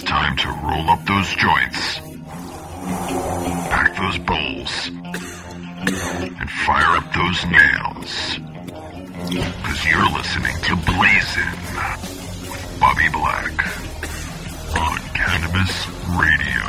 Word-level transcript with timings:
It's 0.00 0.08
time 0.08 0.34
to 0.34 0.48
roll 0.48 0.88
up 0.88 1.04
those 1.04 1.28
joints, 1.34 2.00
pack 3.68 3.94
those 3.98 4.16
bowls, 4.20 4.88
and 6.40 6.50
fire 6.64 6.96
up 6.96 7.12
those 7.12 7.44
nails. 7.44 8.38
Because 9.28 9.84
you're 9.84 10.10
listening 10.10 10.56
to 10.62 10.76
Blazin' 10.86 11.52
with 12.48 12.76
Bobby 12.80 13.10
Black 13.12 13.52
on 14.74 14.96
Cannabis 15.12 15.86
Radio. 16.18 16.64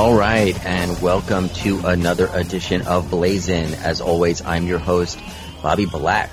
All 0.00 0.14
right, 0.16 0.58
and 0.64 1.02
welcome 1.02 1.50
to 1.50 1.80
another 1.84 2.30
edition 2.32 2.86
of 2.86 3.10
Blazin. 3.10 3.74
As 3.74 4.00
always, 4.00 4.40
I'm 4.40 4.66
your 4.66 4.78
host, 4.78 5.18
Bobby 5.62 5.84
Black. 5.84 6.30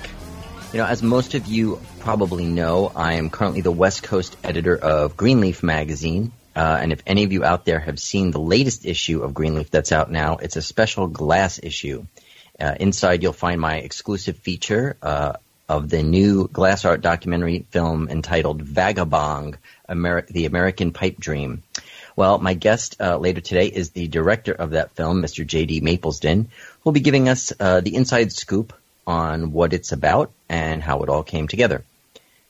You 0.72 0.78
know, 0.78 0.86
as 0.86 1.02
most 1.02 1.34
of 1.34 1.46
you 1.46 1.78
probably 2.04 2.44
know, 2.44 2.92
I 2.94 3.14
am 3.14 3.30
currently 3.30 3.62
the 3.62 3.72
West 3.72 4.02
Coast 4.02 4.36
editor 4.44 4.76
of 4.76 5.16
Greenleaf 5.16 5.62
magazine. 5.62 6.32
Uh, 6.54 6.78
and 6.82 6.92
if 6.92 7.02
any 7.06 7.24
of 7.24 7.32
you 7.32 7.44
out 7.44 7.64
there 7.64 7.80
have 7.80 7.98
seen 7.98 8.30
the 8.30 8.38
latest 8.38 8.84
issue 8.84 9.22
of 9.22 9.32
Greenleaf 9.32 9.70
that's 9.70 9.90
out 9.90 10.10
now, 10.10 10.36
it's 10.36 10.56
a 10.56 10.62
special 10.62 11.06
glass 11.06 11.58
issue. 11.62 12.04
Uh, 12.60 12.74
inside, 12.78 13.22
you'll 13.22 13.32
find 13.32 13.58
my 13.58 13.76
exclusive 13.76 14.36
feature 14.36 14.98
uh, 15.00 15.32
of 15.66 15.88
the 15.88 16.02
new 16.02 16.46
glass 16.46 16.84
art 16.84 17.00
documentary 17.00 17.64
film 17.70 18.10
entitled 18.10 18.60
Vagabond, 18.60 19.56
The 19.88 20.44
American 20.44 20.92
Pipe 20.92 21.16
Dream. 21.18 21.62
Well, 22.16 22.38
my 22.38 22.52
guest 22.52 23.00
uh, 23.00 23.16
later 23.16 23.40
today 23.40 23.68
is 23.68 23.90
the 23.90 24.08
director 24.08 24.52
of 24.52 24.72
that 24.72 24.94
film, 24.94 25.22
Mr. 25.22 25.46
J.D. 25.46 25.80
Maplesden, 25.80 26.48
who 26.48 26.80
will 26.84 26.92
be 26.92 27.00
giving 27.00 27.30
us 27.30 27.50
uh, 27.58 27.80
the 27.80 27.94
inside 27.94 28.30
scoop 28.30 28.74
on 29.06 29.52
what 29.52 29.72
it's 29.72 29.92
about 29.92 30.32
and 30.50 30.82
how 30.82 31.02
it 31.02 31.08
all 31.08 31.22
came 31.22 31.48
together. 31.48 31.82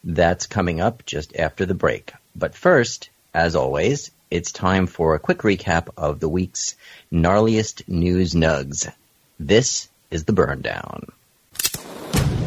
That's 0.05 0.47
coming 0.47 0.81
up 0.81 1.05
just 1.07 1.35
after 1.35 1.65
the 1.67 1.75
break. 1.75 2.13
But 2.37 2.55
first, 2.55 3.09
as 3.33 3.57
always, 3.57 4.11
it's 4.31 4.53
time 4.53 4.87
for 4.87 5.15
a 5.15 5.19
quick 5.19 5.39
recap 5.39 5.89
of 5.97 6.21
the 6.21 6.29
week's 6.29 6.77
gnarliest 7.11 7.89
news 7.89 8.35
nugs. 8.35 8.93
This 9.41 9.89
is 10.11 10.25
the 10.25 10.33
burn 10.33 10.61
down. 10.61 11.07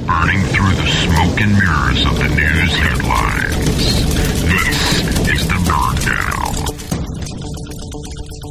Burning 0.05 0.41
through 0.43 0.71
the 0.75 0.87
smoke 0.87 1.41
and 1.41 1.51
mirrors 1.53 2.05
of 2.05 2.17
the 2.17 2.29
news 2.35 2.75
headlines. 2.77 4.07
This 4.47 5.35
is 5.35 5.47
the 5.47 5.59
Burn 5.67 5.95
Down. 6.05 6.55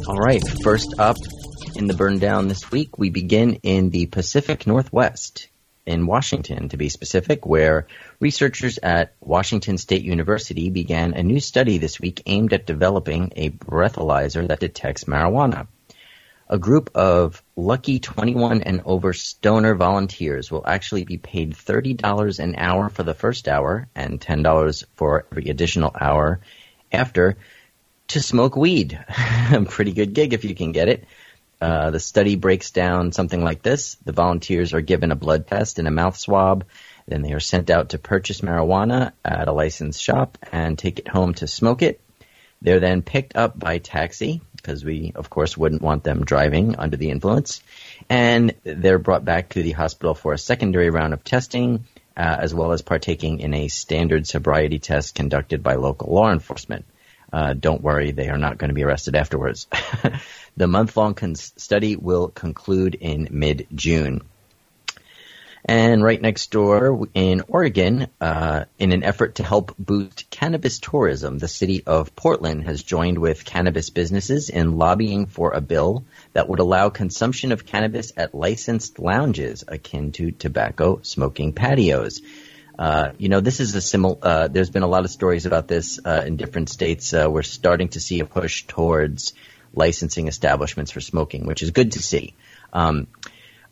All 0.07 0.19
right, 0.19 0.43
first 0.63 0.93
up 0.99 1.17
in 1.75 1.87
the 1.87 1.95
burn 1.95 2.19
down 2.19 2.47
this 2.47 2.69
week, 2.69 2.99
we 2.99 3.09
begin 3.09 3.55
in 3.63 3.89
the 3.89 4.05
Pacific 4.05 4.67
Northwest, 4.67 5.47
in 5.87 6.05
Washington 6.05 6.69
to 6.69 6.77
be 6.77 6.89
specific, 6.89 7.45
where 7.45 7.87
researchers 8.19 8.77
at 8.77 9.13
Washington 9.21 9.77
State 9.77 10.03
University 10.03 10.69
began 10.69 11.13
a 11.13 11.23
new 11.23 11.39
study 11.39 11.77
this 11.77 11.99
week 11.99 12.21
aimed 12.25 12.53
at 12.53 12.67
developing 12.67 13.31
a 13.35 13.49
breathalyzer 13.49 14.47
that 14.47 14.59
detects 14.59 15.05
marijuana. 15.05 15.67
A 16.49 16.57
group 16.57 16.91
of 16.95 17.41
lucky 17.55 17.99
21 17.99 18.61
and 18.61 18.81
over 18.85 19.13
stoner 19.13 19.75
volunteers 19.75 20.51
will 20.51 20.63
actually 20.65 21.03
be 21.03 21.17
paid 21.17 21.53
$30 21.53 22.39
an 22.39 22.55
hour 22.57 22.89
for 22.89 23.03
the 23.03 23.13
first 23.13 23.47
hour 23.47 23.87
and 23.95 24.19
$10 24.19 24.83
for 24.95 25.25
every 25.31 25.49
additional 25.49 25.93
hour 25.99 26.39
after 26.91 27.37
to 28.09 28.21
smoke 28.21 28.55
weed. 28.55 28.97
a 29.51 29.63
pretty 29.63 29.91
good 29.93 30.13
gig 30.13 30.33
if 30.33 30.45
you 30.45 30.55
can 30.55 30.71
get 30.71 30.89
it. 30.89 31.05
Uh, 31.59 31.89
the 31.91 31.99
study 31.99 32.35
breaks 32.35 32.71
down 32.71 33.11
something 33.11 33.43
like 33.43 33.63
this. 33.63 33.95
The 34.05 34.11
volunteers 34.11 34.73
are 34.73 34.81
given 34.81 35.11
a 35.11 35.15
blood 35.15 35.47
test 35.47 35.79
and 35.79 35.87
a 35.87 35.91
mouth 35.91 36.17
swab. 36.17 36.65
Then 37.07 37.21
they 37.21 37.33
are 37.33 37.39
sent 37.39 37.69
out 37.69 37.89
to 37.89 37.97
purchase 37.97 38.41
marijuana 38.41 39.13
at 39.23 39.47
a 39.47 39.53
licensed 39.53 40.01
shop 40.01 40.37
and 40.51 40.77
take 40.77 40.99
it 40.99 41.07
home 41.07 41.33
to 41.35 41.47
smoke 41.47 41.81
it. 41.81 42.01
They're 42.61 42.79
then 42.79 43.01
picked 43.01 43.35
up 43.35 43.57
by 43.57 43.77
taxi, 43.77 44.41
because 44.55 44.83
we, 44.83 45.13
of 45.15 45.29
course, 45.29 45.55
wouldn't 45.55 45.81
want 45.81 46.03
them 46.03 46.25
driving 46.25 46.75
under 46.75 46.97
the 46.97 47.11
influence. 47.11 47.61
And 48.09 48.53
they're 48.63 48.99
brought 48.99 49.23
back 49.23 49.49
to 49.49 49.63
the 49.63 49.71
hospital 49.71 50.13
for 50.13 50.33
a 50.33 50.37
secondary 50.37 50.89
round 50.89 51.13
of 51.13 51.23
testing, 51.23 51.85
uh, 52.17 52.37
as 52.39 52.53
well 52.53 52.71
as 52.71 52.81
partaking 52.81 53.39
in 53.39 53.53
a 53.53 53.67
standard 53.67 54.27
sobriety 54.27 54.79
test 54.79 55.15
conducted 55.15 55.61
by 55.61 55.75
local 55.75 56.13
law 56.13 56.31
enforcement. 56.31 56.85
Uh, 57.31 57.53
don't 57.53 57.81
worry, 57.81 58.11
they 58.11 58.29
are 58.29 58.37
not 58.37 58.57
going 58.57 58.69
to 58.69 58.73
be 58.73 58.83
arrested 58.83 59.15
afterwards. 59.15 59.67
the 60.57 60.67
month-long 60.67 61.13
cons- 61.13 61.53
study 61.55 61.95
will 61.95 62.27
conclude 62.27 62.95
in 62.95 63.27
mid-June. 63.31 64.21
And 65.69 66.01
right 66.01 66.21
next 66.21 66.49
door 66.51 67.07
in 67.13 67.43
Oregon, 67.49 68.07
uh, 68.21 68.65
in 68.79 68.93
an 68.93 69.03
effort 69.03 69.35
to 69.35 69.43
help 69.43 69.75
boost 69.77 70.29
cannabis 70.29 70.79
tourism, 70.79 71.39
the 71.39 71.49
city 71.49 71.83
of 71.85 72.15
Portland 72.15 72.63
has 72.63 72.83
joined 72.83 73.17
with 73.17 73.43
cannabis 73.43 73.89
businesses 73.89 74.49
in 74.49 74.77
lobbying 74.77 75.25
for 75.25 75.51
a 75.51 75.59
bill 75.59 76.05
that 76.31 76.47
would 76.47 76.59
allow 76.59 76.89
consumption 76.89 77.51
of 77.51 77.65
cannabis 77.65 78.13
at 78.15 78.33
licensed 78.33 78.97
lounges 78.97 79.65
akin 79.67 80.13
to 80.13 80.31
tobacco 80.31 81.01
smoking 81.03 81.51
patios. 81.51 82.21
Uh, 82.79 83.11
you 83.17 83.27
know, 83.27 83.41
this 83.41 83.59
is 83.59 83.75
a 83.75 83.81
similar. 83.81 84.17
Uh, 84.21 84.47
there's 84.47 84.69
been 84.69 84.83
a 84.83 84.87
lot 84.87 85.03
of 85.03 85.11
stories 85.11 85.45
about 85.45 85.67
this 85.67 85.99
uh, 86.05 86.23
in 86.25 86.37
different 86.37 86.69
states. 86.69 87.13
Uh, 87.13 87.27
we're 87.29 87.43
starting 87.43 87.89
to 87.89 87.99
see 87.99 88.21
a 88.21 88.25
push 88.25 88.65
towards 88.67 89.33
licensing 89.77 90.27
establishments 90.27 90.91
for 90.91 90.99
smoking, 90.99 91.45
which 91.45 91.61
is 91.61 91.71
good 91.71 91.93
to 91.93 92.01
see. 92.01 92.33
Um, 92.73 93.07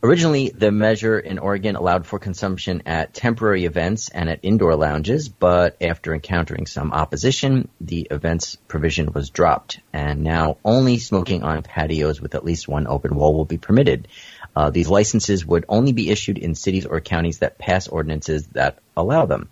originally, 0.01 0.49
the 0.49 0.71
measure 0.71 1.19
in 1.19 1.39
Oregon 1.39 1.75
allowed 1.75 2.05
for 2.05 2.19
consumption 2.19 2.83
at 2.85 3.13
temporary 3.13 3.65
events 3.65 4.09
and 4.09 4.29
at 4.29 4.39
indoor 4.43 4.75
lounges, 4.75 5.27
but 5.27 5.75
after 5.81 6.13
encountering 6.13 6.67
some 6.67 6.93
opposition, 6.93 7.67
the 7.81 8.07
events 8.11 8.57
provision 8.67 9.11
was 9.11 9.29
dropped, 9.29 9.79
and 9.91 10.23
now 10.23 10.57
only 10.63 10.99
smoking 10.99 11.43
on 11.43 11.63
patios 11.63 12.21
with 12.21 12.35
at 12.35 12.45
least 12.45 12.67
one 12.67 12.87
open 12.87 13.15
wall 13.15 13.33
will 13.33 13.45
be 13.45 13.57
permitted. 13.57 14.07
Uh, 14.55 14.69
these 14.69 14.87
licenses 14.87 15.45
would 15.45 15.65
only 15.67 15.91
be 15.91 16.09
issued 16.09 16.37
in 16.37 16.55
cities 16.55 16.85
or 16.85 17.01
counties 17.01 17.39
that 17.39 17.57
pass 17.57 17.87
ordinances 17.87 18.47
that 18.47 18.79
allow 18.95 19.25
them. 19.25 19.49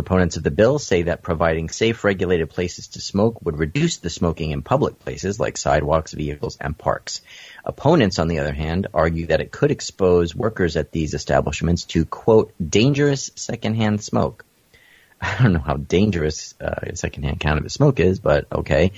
Proponents 0.00 0.38
of 0.38 0.42
the 0.42 0.50
bill 0.50 0.78
say 0.78 1.02
that 1.02 1.22
providing 1.22 1.68
safe, 1.68 2.04
regulated 2.04 2.48
places 2.48 2.88
to 2.88 3.02
smoke 3.02 3.42
would 3.42 3.58
reduce 3.58 3.98
the 3.98 4.08
smoking 4.08 4.50
in 4.50 4.62
public 4.62 4.98
places 4.98 5.38
like 5.38 5.58
sidewalks, 5.58 6.14
vehicles, 6.14 6.56
and 6.58 6.76
parks. 6.76 7.20
Opponents, 7.66 8.18
on 8.18 8.26
the 8.26 8.38
other 8.38 8.54
hand, 8.54 8.86
argue 8.94 9.26
that 9.26 9.42
it 9.42 9.52
could 9.52 9.70
expose 9.70 10.34
workers 10.34 10.78
at 10.78 10.90
these 10.90 11.12
establishments 11.12 11.84
to, 11.84 12.06
quote, 12.06 12.54
dangerous 12.66 13.30
secondhand 13.34 14.02
smoke. 14.02 14.46
I 15.20 15.36
don't 15.42 15.52
know 15.52 15.58
how 15.58 15.76
dangerous 15.76 16.54
uh, 16.58 16.94
secondhand 16.94 17.38
cannabis 17.38 17.74
smoke 17.74 18.00
is, 18.00 18.20
but 18.20 18.46
okay. 18.50 18.92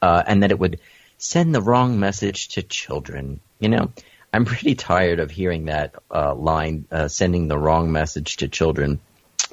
Uh, 0.00 0.22
and 0.26 0.42
that 0.42 0.52
it 0.52 0.58
would 0.58 0.80
send 1.18 1.54
the 1.54 1.60
wrong 1.60 2.00
message 2.00 2.48
to 2.54 2.62
children. 2.62 3.40
You 3.58 3.68
know, 3.68 3.92
I'm 4.32 4.46
pretty 4.46 4.74
tired 4.74 5.20
of 5.20 5.30
hearing 5.30 5.66
that 5.66 5.96
uh, 6.10 6.34
line, 6.34 6.86
uh, 6.90 7.08
sending 7.08 7.46
the 7.46 7.58
wrong 7.58 7.92
message 7.92 8.38
to 8.38 8.48
children. 8.48 9.00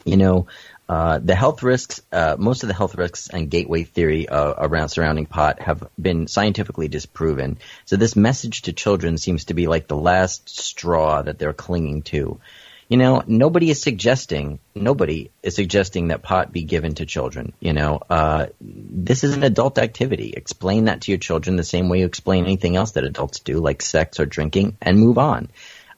You 0.05 0.17
know, 0.17 0.47
uh, 0.89 1.19
the 1.19 1.35
health 1.35 1.63
risks, 1.63 2.01
uh, 2.11 2.35
most 2.37 2.63
of 2.63 2.67
the 2.67 2.73
health 2.73 2.95
risks 2.95 3.29
and 3.29 3.49
gateway 3.49 3.83
theory 3.83 4.27
uh, 4.27 4.53
around 4.57 4.89
surrounding 4.89 5.25
pot 5.25 5.61
have 5.61 5.87
been 5.99 6.27
scientifically 6.27 6.87
disproven. 6.87 7.57
So 7.85 7.95
this 7.95 8.15
message 8.15 8.63
to 8.63 8.73
children 8.73 9.17
seems 9.17 9.45
to 9.45 9.53
be 9.53 9.67
like 9.67 9.87
the 9.87 9.95
last 9.95 10.49
straw 10.49 11.21
that 11.21 11.39
they're 11.39 11.53
clinging 11.53 12.01
to. 12.03 12.39
You 12.89 12.97
know, 12.97 13.23
nobody 13.25 13.69
is 13.69 13.81
suggesting, 13.81 14.59
nobody 14.75 15.31
is 15.41 15.55
suggesting 15.55 16.09
that 16.09 16.21
pot 16.21 16.51
be 16.51 16.63
given 16.63 16.95
to 16.95 17.05
children. 17.05 17.53
You 17.59 17.73
know, 17.73 18.01
uh, 18.09 18.47
this 18.61 19.23
is 19.23 19.35
an 19.35 19.43
adult 19.43 19.79
activity. 19.79 20.33
Explain 20.35 20.85
that 20.85 21.01
to 21.01 21.11
your 21.11 21.17
children 21.17 21.55
the 21.55 21.63
same 21.63 21.87
way 21.87 22.01
you 22.01 22.05
explain 22.05 22.43
anything 22.43 22.75
else 22.75 22.91
that 22.91 23.05
adults 23.05 23.39
do, 23.39 23.59
like 23.59 23.81
sex 23.81 24.19
or 24.19 24.25
drinking, 24.25 24.77
and 24.81 24.99
move 24.99 25.17
on. 25.17 25.49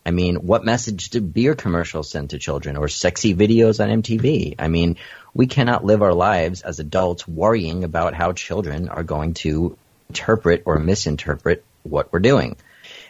I 0.05 0.11
mean, 0.11 0.35
what 0.35 0.63
message 0.63 1.09
do 1.09 1.19
beer 1.19 1.55
commercials 1.55 2.11
send 2.11 2.29
to 2.29 2.37
children 2.37 2.77
or 2.77 2.87
sexy 2.87 3.33
videos 3.33 3.83
on 3.83 4.03
MTV? 4.03 4.55
I 4.59 4.67
mean, 4.67 4.97
we 5.33 5.47
cannot 5.47 5.83
live 5.83 6.03
our 6.03 6.13
lives 6.13 6.61
as 6.61 6.79
adults 6.79 7.27
worrying 7.27 7.83
about 7.83 8.13
how 8.13 8.33
children 8.33 8.87
are 8.89 9.03
going 9.03 9.33
to 9.35 9.77
interpret 10.09 10.63
or 10.65 10.77
misinterpret 10.77 11.65
what 11.81 12.13
we're 12.13 12.19
doing. 12.19 12.55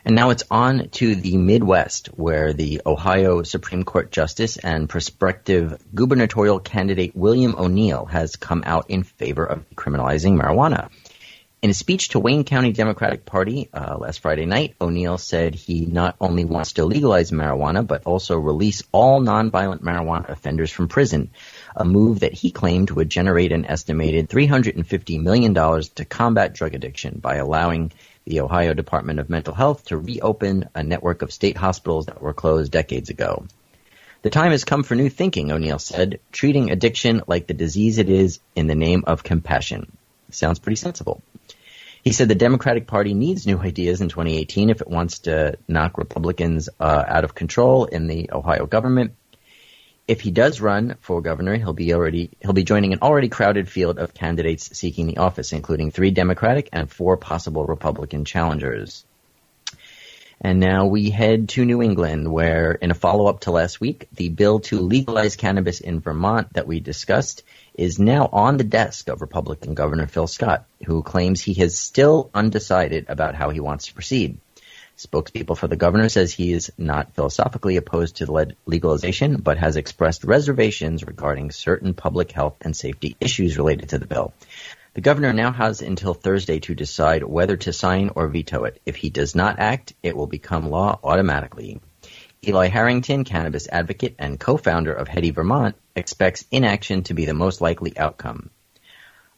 And 0.06 0.16
now 0.16 0.30
it's 0.30 0.44
on 0.50 0.90
to 0.90 1.16
the 1.16 1.36
Midwest, 1.36 2.08
where 2.16 2.54
the 2.54 2.82
Ohio 2.86 3.44
Supreme 3.44 3.84
Court 3.84 4.12
Justice 4.12 4.58
and 4.58 4.88
prospective 4.88 5.78
gubernatorial 5.94 6.60
candidate 6.60 7.16
William 7.16 7.56
O'Neill 7.58 8.06
has 8.06 8.36
come 8.36 8.64
out 8.66 8.90
in 8.90 9.04
favor 9.04 9.44
of 9.44 9.70
criminalizing 9.76 10.40
marijuana. 10.40 10.90
In 11.66 11.72
a 11.72 11.74
speech 11.74 12.10
to 12.10 12.20
Wayne 12.20 12.44
County 12.44 12.72
Democratic 12.72 13.26
Party 13.26 13.70
uh, 13.74 13.98
last 13.98 14.20
Friday 14.20 14.46
night, 14.46 14.76
O'Neill 14.80 15.18
said 15.18 15.56
he 15.56 15.88
not 15.88 16.16
only 16.22 16.46
wants 16.46 16.74
to 16.74 16.86
legalize 16.86 17.32
marijuana, 17.32 17.88
but 17.88 18.06
also 18.06 18.38
release 18.38 18.84
all 18.92 19.20
nonviolent 19.20 19.82
marijuana 19.82 20.30
offenders 20.30 20.70
from 20.70 20.88
prison, 20.88 21.32
a 21.76 21.84
move 21.84 22.20
that 22.20 22.34
he 22.34 22.52
claimed 22.52 22.92
would 22.92 23.10
generate 23.10 23.52
an 23.52 23.66
estimated 23.66 24.30
$350 24.30 25.20
million 25.24 25.56
to 25.56 26.06
combat 26.06 26.54
drug 26.54 26.76
addiction 26.76 27.18
by 27.18 27.38
allowing 27.38 27.92
the 28.26 28.42
Ohio 28.42 28.76
Department 28.76 29.20
of 29.20 29.32
Mental 29.32 29.56
Health 29.56 29.86
to 29.86 29.98
reopen 29.98 30.70
a 30.76 30.84
network 30.84 31.24
of 31.24 31.34
state 31.34 31.58
hospitals 31.58 32.06
that 32.06 32.22
were 32.22 32.36
closed 32.36 32.72
decades 32.72 33.10
ago. 33.10 33.48
The 34.22 34.30
time 34.30 34.52
has 34.52 34.66
come 34.66 34.84
for 34.84 34.94
new 34.94 35.10
thinking, 35.10 35.52
O'Neill 35.52 35.80
said, 35.80 36.20
treating 36.32 36.70
addiction 36.70 37.24
like 37.26 37.48
the 37.48 37.56
disease 37.56 37.98
it 37.98 38.12
is 38.12 38.40
in 38.56 38.68
the 38.68 38.76
name 38.76 39.06
of 39.08 39.24
compassion. 39.24 39.92
Sounds 40.30 40.60
pretty 40.60 40.76
sensible. 40.76 41.24
He 42.06 42.13
said 42.13 42.30
the 42.30 42.36
Democratic 42.36 42.88
Party 42.88 43.13
needs 43.13 43.46
new 43.46 43.60
ideas 43.60 44.00
in 44.00 44.07
2018 44.07 44.69
if 44.69 44.80
it 44.80 44.88
wants 44.88 45.19
to 45.19 45.57
knock 45.68 45.98
Republicans 45.98 46.69
uh, 46.80 47.04
out 47.06 47.25
of 47.25 47.36
control 47.36 47.86
in 47.86 48.07
the 48.07 48.30
Ohio 48.31 48.66
government 48.66 49.16
if 50.07 50.22
he 50.22 50.31
does 50.31 50.62
run 50.62 50.96
for 51.02 51.22
governor, 51.22 51.56
he'll 51.56 51.74
be 51.74 51.94
already 51.94 52.30
he'll 52.40 52.54
be 52.54 52.63
joining 52.63 52.94
an 52.94 53.00
already 53.02 53.30
crowded 53.30 53.68
field 53.68 53.98
of 53.98 54.13
candidates 54.13 54.78
seeking 54.78 55.07
the 55.07 55.18
office, 55.18 55.52
including 55.52 55.92
three 55.92 56.12
Democratic 56.12 56.69
and 56.72 56.92
four 56.92 57.18
possible 57.18 57.66
Republican 57.66 58.25
challengers. 58.25 59.06
And 60.40 60.60
now 60.60 60.86
we 60.86 61.10
head 61.10 61.50
to 61.50 61.66
New 61.66 61.81
England, 61.81 62.31
where 62.31 62.74
in 62.74 62.92
a 62.92 62.94
follow-up 62.94 63.42
to 63.42 63.51
last 63.51 63.80
week, 63.80 64.10
the 64.13 64.30
bill 64.30 64.60
to 64.62 64.81
legalize 64.81 65.38
cannabis 65.38 65.80
in 65.80 66.01
Vermont 66.01 66.54
that 66.54 66.68
we 66.68 66.81
discussed 66.81 67.44
is 67.77 68.00
now 68.00 68.30
on 68.31 68.57
the 68.57 68.63
desk 68.63 69.10
of 69.10 69.22
Republican 69.22 69.74
Governor 69.74 70.07
Phil 70.07 70.27
Scott, 70.27 70.66
who 70.86 71.04
claims 71.04 71.42
he 71.42 71.60
is 71.62 71.77
still 71.77 72.30
undecided 72.33 73.06
about 73.10 73.36
how 73.36 73.50
he 73.50 73.60
wants 73.60 73.88
to 73.88 73.94
proceed. 73.94 74.38
Spokespeople 74.98 75.57
for 75.57 75.68
the 75.68 75.75
governor 75.75 76.07
says 76.07 76.31
he 76.31 76.54
is 76.54 76.72
not 76.77 77.13
philosophically 77.16 77.75
opposed 77.75 78.18
to 78.18 78.56
legalization, 78.66 79.38
but 79.38 79.57
has 79.57 79.75
expressed 79.75 80.24
reservations 80.24 81.04
regarding 81.04 81.51
certain 81.51 81.94
public 81.94 82.31
health 82.31 82.56
and 82.62 82.75
safety 82.75 83.18
issues 83.19 83.57
related 83.57 83.89
to 83.89 84.00
the 84.00 84.07
bill. 84.07 84.33
The 84.94 85.01
governor 85.01 85.33
now 85.33 85.51
has 85.51 85.81
until 85.81 86.13
Thursday 86.13 86.60
to 86.62 86.74
decide 86.74 87.24
whether 87.24 87.57
to 87.57 87.74
sign 87.74 88.12
or 88.16 88.30
veto 88.30 88.63
it. 88.63 88.81
If 88.86 88.95
he 88.95 89.10
does 89.10 89.36
not 89.36 89.60
act, 89.60 89.94
it 90.01 90.16
will 90.16 90.27
become 90.27 90.69
law 90.69 90.98
automatically. 91.04 91.81
Eli 92.48 92.68
Harrington, 92.68 93.24
cannabis 93.24 93.68
advocate 93.72 94.16
and 94.20 94.40
co-founder 94.40 94.94
of 94.94 95.08
Heady 95.08 95.32
Vermont, 95.32 95.76
expects 95.96 96.46
inaction 96.52 97.04
to 97.04 97.14
be 97.14 97.26
the 97.26 97.34
most 97.34 97.62
likely 97.62 97.98
outcome. 97.98 98.50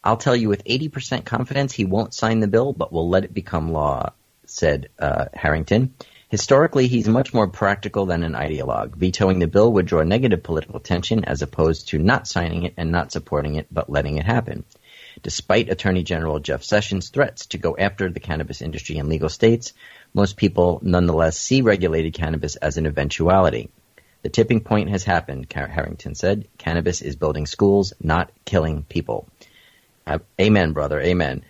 I'll 0.04 0.18
tell 0.18 0.36
you 0.36 0.50
with 0.50 0.64
80% 0.64 1.26
confidence 1.26 1.74
he 1.74 1.86
won't 1.86 2.14
sign 2.14 2.40
the 2.40 2.48
bill, 2.48 2.74
but 2.74 2.94
will 2.94 3.10
let 3.10 3.24
it 3.24 3.34
become 3.34 3.72
law 3.72 4.12
said 4.48 4.90
uh, 5.00 5.26
Harrington. 5.34 5.94
Historically, 6.30 6.88
he's 6.88 7.08
much 7.08 7.34
more 7.34 7.48
practical 7.48 8.06
than 8.06 8.24
an 8.24 8.34
ideologue. 8.34 8.96
Vetoing 8.96 9.40
the 9.40 9.48
bill 9.48 9.72
would 9.74 9.86
draw 9.86 10.04
negative 10.04 10.44
political 10.44 10.76
attention 10.76 11.24
as 11.24 11.42
opposed 11.42 11.90
to 11.90 12.00
not 12.00 12.28
signing 12.28 12.64
it 12.64 12.74
and 12.78 12.92
not 12.92 13.12
supporting 13.12 13.56
it 13.56 13.68
but 13.72 13.90
letting 13.90 14.18
it 14.18 14.26
happen. 14.26 14.66
Despite 15.24 15.70
Attorney 15.70 16.04
General 16.04 16.40
Jeff 16.40 16.64
Sessions' 16.64 17.10
threats 17.10 17.48
to 17.48 17.58
go 17.58 17.76
after 17.78 18.10
the 18.10 18.20
cannabis 18.20 18.62
industry 18.62 18.98
in 18.98 19.10
legal 19.10 19.30
states, 19.30 19.74
most 20.14 20.38
people 20.38 20.80
nonetheless 20.84 21.38
see 21.38 21.62
regulated 21.62 22.14
cannabis 22.14 22.56
as 22.56 22.78
an 22.78 22.86
eventuality. 22.86 23.70
The 24.22 24.30
tipping 24.30 24.62
point 24.62 24.90
has 24.90 25.04
happened, 25.04 25.52
Harrington 25.54 26.16
said. 26.16 26.48
Cannabis 26.58 27.02
is 27.02 27.16
building 27.16 27.46
schools, 27.46 27.94
not 28.02 28.32
killing 28.46 28.84
people. 28.84 29.28
Amen, 30.40 30.74
brother. 30.74 31.00
Amen. 31.00 31.44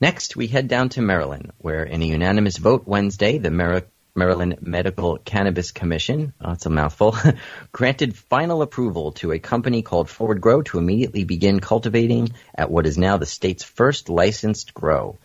Next, 0.00 0.34
we 0.34 0.48
head 0.48 0.68
down 0.68 0.88
to 0.90 1.02
Maryland, 1.02 1.52
where 1.58 1.84
in 1.84 2.02
a 2.02 2.06
unanimous 2.06 2.56
vote 2.56 2.86
Wednesday, 2.86 3.38
the 3.38 3.50
Mer- 3.50 3.84
Maryland 4.14 4.58
Medical 4.60 5.16
Cannabis 5.16 5.70
Commission, 5.70 6.34
oh, 6.40 6.50
that's 6.50 6.66
a 6.66 6.70
mouthful, 6.70 7.16
granted 7.72 8.14
final 8.14 8.60
approval 8.60 9.12
to 9.12 9.32
a 9.32 9.38
company 9.38 9.80
called 9.80 10.10
Forward 10.10 10.40
Grow 10.40 10.60
to 10.62 10.78
immediately 10.78 11.24
begin 11.24 11.60
cultivating 11.60 12.28
at 12.54 12.70
what 12.70 12.86
is 12.86 12.98
now 12.98 13.16
the 13.16 13.24
state's 13.24 13.64
first 13.64 14.10
licensed 14.10 14.74
grow. 14.74 15.18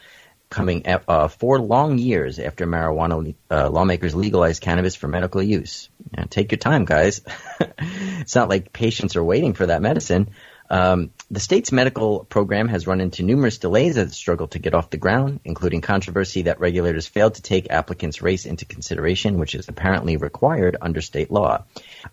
Coming 0.50 0.86
at, 0.86 1.04
uh, 1.10 1.28
four 1.28 1.60
long 1.60 1.98
years 1.98 2.40
after 2.40 2.66
marijuana 2.66 3.36
uh, 3.52 3.70
lawmakers 3.70 4.16
legalized 4.16 4.62
cannabis 4.62 4.96
for 4.96 5.10
medical 5.10 5.44
use. 5.44 5.90
Now, 6.16 6.24
take 6.30 6.54
your 6.54 6.60
time, 6.60 6.86
guys. 6.86 7.20
it's 7.80 8.36
not 8.36 8.48
like 8.48 8.72
patients 8.72 9.18
are 9.18 9.24
waiting 9.24 9.54
for 9.54 9.66
that 9.66 9.82
medicine. 9.82 10.30
Um, 10.70 11.12
the 11.32 11.40
state's 11.40 11.72
medical 11.72 12.26
program 12.26 12.68
has 12.68 12.88
run 12.88 13.02
into 13.02 13.24
numerous 13.24 13.58
delays 13.58 13.98
as 13.98 14.10
it 14.10 14.14
struggled 14.14 14.52
to 14.52 14.60
get 14.60 14.74
off 14.74 14.90
the 14.90 14.98
ground, 14.98 15.40
including 15.46 15.82
controversy 15.82 16.44
that 16.44 16.60
regulators 16.60 17.08
failed 17.08 17.36
to 17.36 17.42
take 17.42 17.70
applicants' 17.70 18.22
race 18.22 18.46
into 18.46 18.66
consideration, 18.66 19.38
which 19.38 19.56
is 19.56 19.70
apparently 19.70 20.18
required 20.18 20.78
under 20.82 21.02
state 21.02 21.32
law. 21.32 21.64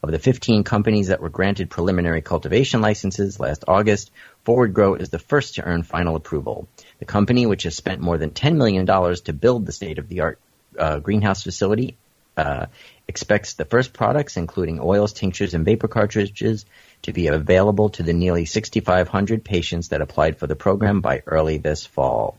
Of 0.02 0.10
the 0.10 0.18
15 0.18 0.64
companies 0.64 1.08
that 1.08 1.20
were 1.20 1.28
granted 1.28 1.70
preliminary 1.70 2.22
cultivation 2.22 2.80
licenses 2.80 3.40
last 3.40 3.64
August, 3.66 4.10
Forward 4.44 4.74
Grow 4.74 4.94
is 4.94 5.10
the 5.10 5.18
first 5.18 5.56
to 5.56 5.64
earn 5.64 5.82
final 5.82 6.16
approval. 6.16 6.68
The 6.98 7.04
company, 7.04 7.46
which 7.46 7.64
has 7.64 7.74
spent 7.74 8.00
more 8.00 8.18
than 8.18 8.30
$10 8.30 8.56
million 8.56 8.86
to 8.86 9.32
build 9.32 9.66
the 9.66 9.72
state-of-the-art 9.72 10.38
uh, 10.78 10.98
greenhouse 10.98 11.42
facility, 11.42 11.96
uh, 12.36 12.66
expects 13.06 13.54
the 13.54 13.64
first 13.64 13.92
products, 13.92 14.36
including 14.36 14.80
oils, 14.80 15.12
tinctures, 15.12 15.54
and 15.54 15.64
vapor 15.64 15.88
cartridges, 15.88 16.64
to 17.02 17.12
be 17.12 17.26
available 17.26 17.90
to 17.90 18.02
the 18.02 18.12
nearly 18.12 18.44
6,500 18.44 19.44
patients 19.44 19.88
that 19.88 20.00
applied 20.00 20.38
for 20.38 20.46
the 20.46 20.56
program 20.56 21.00
by 21.00 21.22
early 21.26 21.58
this 21.58 21.84
fall. 21.84 22.38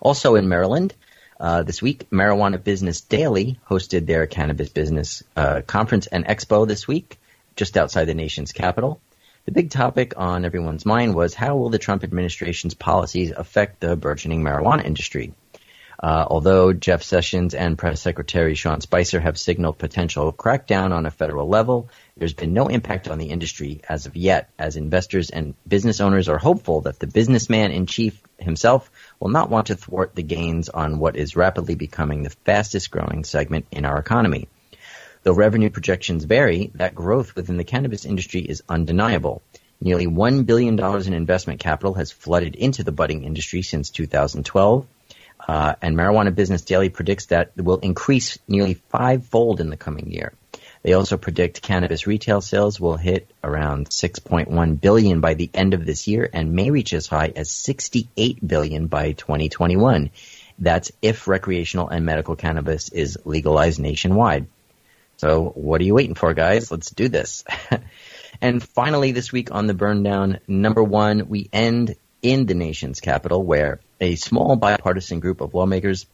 Also 0.00 0.34
in 0.34 0.48
Maryland, 0.48 0.94
uh, 1.38 1.62
this 1.62 1.80
week, 1.80 2.10
Marijuana 2.10 2.62
Business 2.62 3.00
Daily 3.00 3.58
hosted 3.68 4.06
their 4.06 4.26
cannabis 4.26 4.68
business 4.68 5.22
uh, 5.34 5.62
conference 5.66 6.06
and 6.06 6.26
expo 6.26 6.68
this 6.68 6.86
week, 6.86 7.18
just 7.56 7.78
outside 7.78 8.04
the 8.04 8.14
nation's 8.14 8.52
capital. 8.52 9.00
The 9.46 9.52
big 9.52 9.70
topic 9.70 10.12
on 10.18 10.44
everyone's 10.44 10.84
mind 10.84 11.14
was 11.14 11.32
how 11.32 11.56
will 11.56 11.70
the 11.70 11.78
Trump 11.78 12.04
administration's 12.04 12.74
policies 12.74 13.32
affect 13.34 13.80
the 13.80 13.96
burgeoning 13.96 14.42
marijuana 14.42 14.84
industry? 14.84 15.32
Uh, 16.02 16.24
although 16.30 16.72
Jeff 16.72 17.02
Sessions 17.02 17.52
and 17.52 17.76
Press 17.76 18.00
Secretary 18.00 18.54
Sean 18.54 18.80
Spicer 18.80 19.20
have 19.20 19.38
signaled 19.38 19.76
potential 19.76 20.32
crackdown 20.32 20.92
on 20.92 21.04
a 21.04 21.10
federal 21.10 21.46
level, 21.46 21.90
there's 22.16 22.32
been 22.32 22.54
no 22.54 22.68
impact 22.68 23.06
on 23.06 23.18
the 23.18 23.28
industry 23.28 23.82
as 23.86 24.06
of 24.06 24.16
yet, 24.16 24.48
as 24.58 24.76
investors 24.76 25.28
and 25.28 25.54
business 25.68 26.00
owners 26.00 26.30
are 26.30 26.38
hopeful 26.38 26.80
that 26.82 26.98
the 26.98 27.06
businessman 27.06 27.70
in 27.70 27.84
chief 27.84 28.18
himself 28.38 28.90
will 29.20 29.28
not 29.28 29.50
want 29.50 29.66
to 29.66 29.74
thwart 29.74 30.14
the 30.14 30.22
gains 30.22 30.70
on 30.70 30.98
what 30.98 31.16
is 31.16 31.36
rapidly 31.36 31.74
becoming 31.74 32.22
the 32.22 32.30
fastest 32.46 32.90
growing 32.90 33.22
segment 33.22 33.66
in 33.70 33.84
our 33.84 33.98
economy. 33.98 34.48
Though 35.22 35.34
revenue 35.34 35.68
projections 35.68 36.24
vary, 36.24 36.70
that 36.76 36.94
growth 36.94 37.36
within 37.36 37.58
the 37.58 37.64
cannabis 37.64 38.06
industry 38.06 38.40
is 38.40 38.62
undeniable. 38.70 39.42
Nearly 39.82 40.06
$1 40.06 40.46
billion 40.46 40.78
in 40.78 41.12
investment 41.12 41.60
capital 41.60 41.92
has 41.94 42.10
flooded 42.10 42.54
into 42.54 42.84
the 42.84 42.92
budding 42.92 43.24
industry 43.24 43.60
since 43.60 43.90
2012, 43.90 44.86
uh, 45.50 45.74
and 45.82 45.96
Marijuana 45.96 46.32
Business 46.32 46.62
Daily 46.62 46.90
predicts 46.90 47.26
that 47.26 47.50
will 47.56 47.78
increase 47.78 48.38
nearly 48.46 48.74
fivefold 48.74 49.60
in 49.60 49.68
the 49.68 49.76
coming 49.76 50.12
year. 50.12 50.32
They 50.84 50.92
also 50.92 51.16
predict 51.16 51.60
cannabis 51.60 52.06
retail 52.06 52.40
sales 52.40 52.78
will 52.78 52.96
hit 52.96 53.28
around 53.42 53.88
6.1 53.88 54.80
billion 54.80 55.20
by 55.20 55.34
the 55.34 55.50
end 55.52 55.74
of 55.74 55.84
this 55.84 56.06
year 56.06 56.30
and 56.32 56.52
may 56.52 56.70
reach 56.70 56.92
as 56.92 57.08
high 57.08 57.32
as 57.34 57.50
68 57.50 58.46
billion 58.46 58.86
by 58.86 59.10
2021. 59.10 60.10
That's 60.60 60.92
if 61.02 61.26
recreational 61.26 61.88
and 61.88 62.06
medical 62.06 62.36
cannabis 62.36 62.88
is 62.90 63.18
legalized 63.24 63.80
nationwide. 63.80 64.46
So 65.16 65.46
what 65.46 65.80
are 65.80 65.84
you 65.84 65.94
waiting 65.94 66.14
for, 66.14 66.32
guys? 66.32 66.70
Let's 66.70 66.92
do 66.92 67.08
this. 67.08 67.42
and 68.40 68.62
finally, 68.62 69.10
this 69.10 69.32
week 69.32 69.50
on 69.50 69.66
the 69.66 69.74
burn 69.74 70.04
down, 70.04 70.38
number 70.46 70.84
one, 70.84 71.28
we 71.28 71.50
end 71.52 71.96
in 72.22 72.46
the 72.46 72.54
nation's 72.54 73.00
capital 73.00 73.42
where 73.42 73.80
a 74.00 74.14
small 74.16 74.56
bipartisan 74.56 75.20
group 75.20 75.40
of 75.40 75.54
lawmakers 75.54 76.06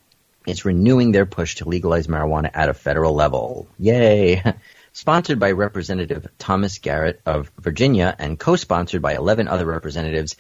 is 0.47 0.65
renewing 0.65 1.13
their 1.13 1.27
push 1.27 1.57
to 1.57 1.69
legalize 1.69 2.07
marijuana 2.07 2.51
at 2.55 2.69
a 2.69 2.75
federal 2.75 3.15
level. 3.15 3.67
Yay! 3.79 4.43
Sponsored 4.93 5.39
by 5.39 5.51
Representative 5.51 6.27
Thomas 6.39 6.79
Garrett 6.79 7.21
of 7.27 7.51
Virginia 7.59 8.15
and 8.19 8.39
co-sponsored 8.39 9.03
by 9.03 9.15
11 9.15 9.49
other 9.49 9.67
representatives, 9.67 10.37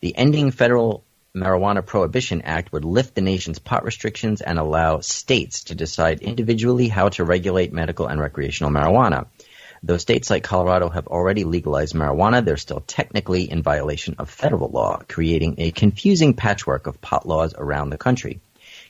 the 0.00 0.16
Ending 0.16 0.50
Federal 0.50 1.04
Marijuana 1.34 1.86
Prohibition 1.86 2.42
Act 2.42 2.72
would 2.72 2.84
lift 2.84 3.14
the 3.14 3.20
nation's 3.20 3.60
pot 3.60 3.84
restrictions 3.84 4.40
and 4.40 4.58
allow 4.58 4.98
states 4.98 5.64
to 5.64 5.76
decide 5.76 6.22
individually 6.22 6.88
how 6.88 7.08
to 7.10 7.24
regulate 7.24 7.72
medical 7.72 8.08
and 8.08 8.20
recreational 8.20 8.72
marijuana. 8.72 9.26
Though 9.82 9.96
states 9.96 10.28
like 10.28 10.42
Colorado 10.44 10.90
have 10.90 11.06
already 11.06 11.44
legalized 11.44 11.94
marijuana, 11.94 12.44
they're 12.44 12.58
still 12.58 12.82
technically 12.86 13.50
in 13.50 13.62
violation 13.62 14.16
of 14.18 14.28
federal 14.28 14.68
law, 14.68 15.00
creating 15.08 15.54
a 15.56 15.70
confusing 15.70 16.34
patchwork 16.34 16.86
of 16.86 17.00
pot 17.00 17.26
laws 17.26 17.54
around 17.56 17.88
the 17.88 17.96
country. 17.96 18.40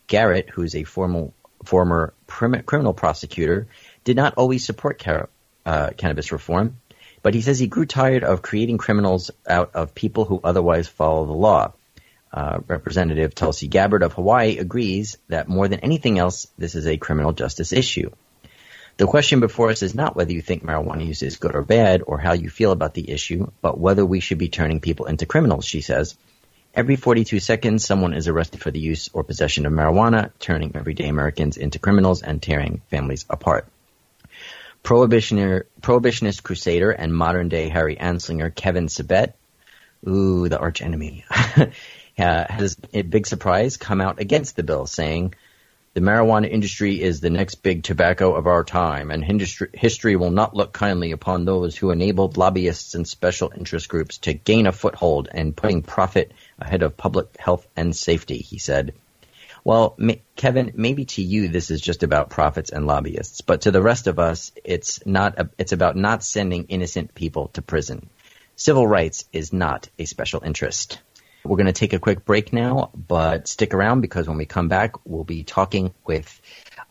Garrett, 0.09 0.51
who 0.51 0.63
is 0.63 0.75
a 0.75 0.85
former 0.85 1.31
former 1.65 2.13
prim- 2.27 2.63
criminal 2.63 2.95
prosecutor, 2.95 3.69
did 4.03 4.17
not 4.17 4.35
always 4.35 4.65
support 4.65 4.99
car- 4.99 5.29
uh, 5.65 5.91
cannabis 5.97 6.33
reform, 6.33 6.79
but 7.23 7.35
he 7.35 7.43
says 7.43 7.59
he 7.59 7.67
grew 7.67 7.87
tired 7.87 8.25
of 8.25 8.43
creating 8.43 8.79
criminals 8.79 9.31
out 9.47 9.73
of 9.75 9.95
people 9.95 10.25
who 10.25 10.41
otherwise 10.43 10.89
follow 10.89 11.27
the 11.27 11.33
law. 11.33 11.73
Uh, 12.33 12.61
Representative 12.67 13.35
Tulsi 13.35 13.69
Gabbard 13.69 14.03
of 14.03 14.15
Hawaii 14.15 14.59
agrees 14.59 15.19
that 15.29 15.49
more 15.49 15.69
than 15.69 15.81
anything 15.81 16.19
else, 16.19 16.47
this 16.57 16.75
is 16.75 16.87
a 16.87 16.97
criminal 16.97 17.33
justice 17.33 17.73
issue. 17.73 18.11
The 19.01 19.07
question 19.07 19.41
before 19.41 19.71
us 19.71 19.83
is 19.83 19.95
not 19.95 20.15
whether 20.15 20.31
you 20.31 20.43
think 20.43 20.63
marijuana 20.63 21.07
use 21.07 21.23
is 21.23 21.39
good 21.39 21.55
or 21.55 21.63
bad 21.63 22.03
or 22.07 22.19
how 22.19 22.35
you 22.35 22.51
feel 22.51 22.71
about 22.71 22.93
the 22.93 23.11
issue, 23.11 23.51
but 23.63 23.81
whether 23.81 24.05
we 24.05 24.21
should 24.21 24.37
be 24.37 24.51
turning 24.51 24.81
people 24.81 25.07
into 25.07 25.25
criminals, 25.25 25.65
she 25.65 25.81
says. 25.81 26.19
Every 26.75 26.97
42 26.97 27.41
seconds, 27.41 27.83
someone 27.83 28.13
is 28.13 28.29
arrested 28.29 28.61
for 28.61 28.71
the 28.71 28.79
use 28.79 29.09
or 29.15 29.25
possession 29.25 29.65
of 29.65 29.73
marijuana, 29.73 30.33
turning 30.39 30.77
everyday 30.77 31.09
Americans 31.09 31.57
into 31.57 31.79
criminals 31.79 32.21
and 32.21 32.43
tearing 32.43 32.83
families 32.91 33.25
apart. 33.31 33.69
Prohibitionist 34.85 36.43
crusader 36.43 36.91
and 36.91 37.15
modern 37.15 37.49
day 37.49 37.71
Harry 37.71 37.97
Anslinger, 37.97 38.55
Kevin 38.55 38.89
Sabet, 38.89 39.33
ooh, 40.07 40.47
the 40.47 40.59
arch 40.59 40.83
enemy, 40.83 41.25
has 42.19 42.77
a 42.93 43.01
big 43.01 43.27
surprise 43.27 43.79
come 43.79 44.03
out 44.03 44.21
against 44.21 44.57
the 44.57 44.63
bill, 44.63 44.85
saying, 44.85 45.33
the 45.93 46.01
marijuana 46.01 46.49
industry 46.49 47.03
is 47.03 47.21
the 47.21 47.31
next 47.31 47.57
big 47.57 47.83
tobacco 47.83 48.35
of 48.37 48.47
our 48.47 48.63
time, 48.63 49.11
and 49.11 49.25
history 49.75 50.15
will 50.15 50.31
not 50.31 50.55
look 50.55 50.73
kindly 50.73 51.11
upon 51.11 51.45
those 51.45 51.77
who 51.77 51.91
enabled 51.91 52.37
lobbyists 52.37 52.95
and 52.95 53.09
special 53.09 53.53
interest 53.57 53.89
groups 53.89 54.19
to 54.19 54.33
gain 54.33 54.69
a 54.69 54.73
foothold 54.73 55.29
in 55.35 55.53
putting 55.53 55.83
profit 55.83 56.33
ahead 56.61 56.85
of 56.85 56.97
public 56.97 57.37
health 57.39 57.67
and 57.77 57.97
safety, 57.97 58.39
he 58.39 58.59
said. 58.59 58.95
Well, 59.65 59.99
Kevin, 60.37 60.73
maybe 60.77 61.07
to 61.07 61.23
you 61.23 61.49
this 61.49 61.73
is 61.73 61.81
just 61.81 62.05
about 62.05 62.31
profits 62.31 62.71
and 62.71 62.87
lobbyists, 62.87 63.41
but 63.41 63.63
to 63.63 63.73
the 63.73 63.83
rest 63.83 64.07
of 64.07 64.21
us, 64.21 64.53
it's 64.65 65.05
not. 65.05 65.39
A, 65.39 65.51
it's 65.59 65.73
about 65.73 65.97
not 65.97 66.23
sending 66.23 66.65
innocent 66.65 67.15
people 67.15 67.49
to 67.49 67.63
prison. 67.63 68.09
Civil 68.55 68.87
rights 68.87 69.25
is 69.33 69.53
not 69.53 69.89
a 69.99 70.05
special 70.05 70.43
interest. 70.45 71.01
We're 71.45 71.57
going 71.57 71.67
to 71.67 71.73
take 71.73 71.93
a 71.93 71.99
quick 71.99 72.25
break 72.25 72.53
now, 72.53 72.91
but 72.95 73.49
stick 73.49 73.75
around 73.75 74.01
because 74.01 74.29
when 74.29 74.37
we 74.37 74.47
come 74.47 74.69
back, 74.69 74.95
we'll 75.07 75.25
be 75.25 75.43
talking 75.43 75.95
with 76.05 76.41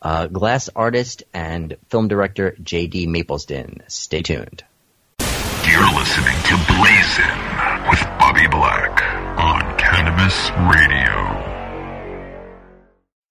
uh, 0.02 0.26
glass 0.26 0.68
artist 0.74 1.22
and 1.32 1.76
film 1.88 2.08
director 2.08 2.56
J.D. 2.62 3.06
Maplesden. 3.06 3.82
Stay 3.88 4.22
tuned. 4.22 4.64
You're 5.20 5.92
listening 5.94 6.36
to 6.48 6.56
Blazin' 6.66 7.88
with 7.88 8.00
Bobby 8.18 8.46
Black 8.48 9.02
on 9.38 9.78
Cannabis 9.78 10.50
Radio. 10.74 11.29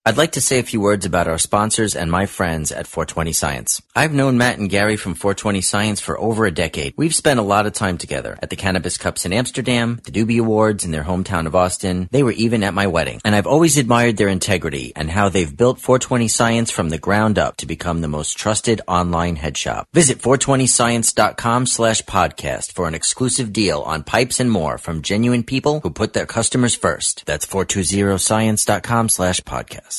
I'd 0.05 0.17
like 0.17 0.31
to 0.31 0.41
say 0.41 0.59
a 0.59 0.63
few 0.63 0.79
words 0.79 1.05
about 1.05 1.27
our 1.27 1.37
sponsors 1.37 1.93
and 1.93 2.09
my 2.09 2.25
friends 2.25 2.71
at 2.71 2.87
420 2.87 3.33
Science. 3.33 3.81
I've 3.93 4.13
known 4.13 4.37
Matt 4.37 4.57
and 4.57 4.69
Gary 4.69 4.95
from 4.95 5.13
420 5.13 5.59
Science 5.59 5.99
for 5.99 6.17
over 6.17 6.45
a 6.45 6.51
decade. 6.51 6.93
We've 6.95 7.13
spent 7.13 7.39
a 7.39 7.43
lot 7.43 7.65
of 7.65 7.73
time 7.73 7.97
together 7.97 8.39
at 8.41 8.49
the 8.49 8.55
Cannabis 8.55 8.97
Cups 8.97 9.25
in 9.25 9.33
Amsterdam, 9.33 9.99
the 10.05 10.11
Doobie 10.11 10.39
Awards 10.39 10.85
in 10.85 10.91
their 10.91 11.03
hometown 11.03 11.47
of 11.47 11.55
Austin. 11.55 12.07
They 12.11 12.23
were 12.23 12.31
even 12.31 12.63
at 12.63 12.73
my 12.73 12.87
wedding. 12.87 13.19
And 13.25 13.35
I've 13.35 13.45
always 13.45 13.77
admired 13.77 14.15
their 14.15 14.29
integrity 14.29 14.93
and 14.95 15.11
how 15.11 15.27
they've 15.27 15.55
built 15.55 15.81
420 15.81 16.29
Science 16.29 16.71
from 16.71 16.89
the 16.89 16.97
ground 16.97 17.37
up 17.37 17.57
to 17.57 17.65
become 17.65 17.99
the 17.99 18.07
most 18.07 18.37
trusted 18.37 18.79
online 18.87 19.35
head 19.35 19.57
shop. 19.57 19.89
Visit 19.93 20.19
420science.com 20.19 21.65
slash 21.65 22.01
podcast 22.03 22.71
for 22.71 22.87
an 22.87 22.95
exclusive 22.95 23.51
deal 23.51 23.81
on 23.81 24.03
pipes 24.03 24.39
and 24.39 24.49
more 24.49 24.77
from 24.77 25.01
genuine 25.01 25.43
people 25.43 25.81
who 25.81 25.89
put 25.91 26.13
their 26.13 26.25
customers 26.25 26.73
first. 26.73 27.25
That's 27.25 27.45
420science.com 27.45 29.09
slash 29.09 29.41
podcast. 29.41 29.98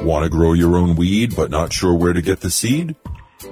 Want 0.00 0.22
to 0.24 0.30
grow 0.30 0.52
your 0.52 0.76
own 0.76 0.94
weed 0.94 1.34
but 1.34 1.50
not 1.50 1.72
sure 1.72 1.94
where 1.94 2.12
to 2.12 2.22
get 2.22 2.40
the 2.40 2.50
seed? 2.50 2.94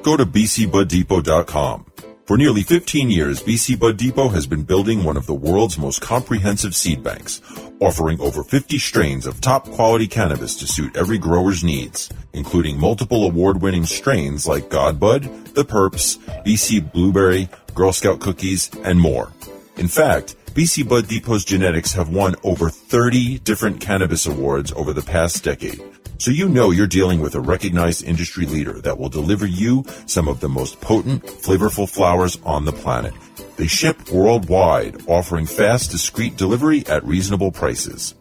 Go 0.02 0.16
to 0.16 0.24
bcbuddepot.com. 0.24 1.86
For 2.26 2.36
nearly 2.36 2.62
15 2.62 3.08
years, 3.08 3.40
BC 3.40 3.78
Bud 3.78 3.96
Depot 3.96 4.28
has 4.28 4.48
been 4.48 4.64
building 4.64 5.04
one 5.04 5.16
of 5.16 5.26
the 5.26 5.34
world's 5.34 5.78
most 5.78 6.00
comprehensive 6.00 6.74
seed 6.74 7.02
banks, 7.02 7.40
offering 7.80 8.20
over 8.20 8.42
50 8.42 8.78
strains 8.78 9.26
of 9.26 9.40
top 9.40 9.64
quality 9.70 10.08
cannabis 10.08 10.56
to 10.56 10.66
suit 10.66 10.96
every 10.96 11.18
grower's 11.18 11.62
needs, 11.62 12.10
including 12.32 12.80
multiple 12.80 13.24
award-winning 13.24 13.84
strains 13.84 14.46
like 14.46 14.70
Godbud, 14.70 15.54
The 15.54 15.64
Perps, 15.64 16.18
BC 16.44 16.92
Blueberry, 16.92 17.48
Girl 17.74 17.92
Scout 17.92 18.20
Cookies, 18.20 18.70
and 18.82 19.00
more. 19.00 19.32
In 19.76 19.86
fact, 19.86 20.34
BC 20.46 20.88
Bud 20.88 21.06
Depot's 21.06 21.44
genetics 21.44 21.92
have 21.92 22.08
won 22.08 22.34
over 22.42 22.70
30 22.70 23.38
different 23.40 23.80
cannabis 23.80 24.26
awards 24.26 24.72
over 24.72 24.92
the 24.92 25.02
past 25.02 25.44
decade, 25.44 25.80
so 26.18 26.30
you 26.30 26.48
know 26.48 26.70
you're 26.70 26.86
dealing 26.86 27.20
with 27.20 27.34
a 27.34 27.40
recognized 27.40 28.04
industry 28.04 28.46
leader 28.46 28.80
that 28.80 28.98
will 28.98 29.08
deliver 29.08 29.46
you 29.46 29.84
some 30.06 30.28
of 30.28 30.40
the 30.40 30.48
most 30.48 30.80
potent, 30.80 31.24
flavorful 31.24 31.88
flowers 31.88 32.38
on 32.44 32.64
the 32.64 32.72
planet. 32.72 33.12
They 33.56 33.66
ship 33.66 34.10
worldwide, 34.10 35.02
offering 35.06 35.46
fast, 35.46 35.90
discreet 35.90 36.36
delivery 36.36 36.86
at 36.86 37.04
reasonable 37.04 37.52
prices. 37.52 38.14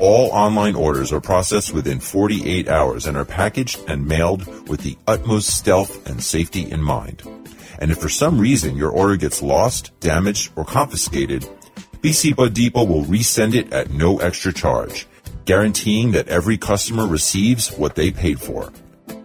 All 0.00 0.30
online 0.30 0.74
orders 0.74 1.12
are 1.12 1.20
processed 1.20 1.72
within 1.72 2.00
48 2.00 2.68
hours 2.68 3.06
and 3.06 3.16
are 3.16 3.24
packaged 3.24 3.80
and 3.88 4.06
mailed 4.06 4.68
with 4.68 4.80
the 4.80 4.98
utmost 5.06 5.56
stealth 5.56 6.08
and 6.08 6.22
safety 6.22 6.70
in 6.70 6.82
mind. 6.82 7.22
And 7.78 7.90
if 7.90 7.98
for 7.98 8.08
some 8.08 8.38
reason 8.38 8.76
your 8.76 8.90
order 8.90 9.16
gets 9.16 9.42
lost, 9.42 9.98
damaged, 10.00 10.52
or 10.56 10.64
confiscated, 10.64 11.48
BC 12.00 12.36
Bud 12.36 12.54
Depot 12.54 12.84
will 12.84 13.04
resend 13.04 13.54
it 13.54 13.72
at 13.72 13.90
no 13.90 14.18
extra 14.18 14.52
charge 14.52 15.06
guaranteeing 15.46 16.10
that 16.10 16.28
every 16.28 16.58
customer 16.58 17.06
receives 17.06 17.72
what 17.72 17.94
they 17.94 18.10
paid 18.10 18.38
for. 18.38 18.72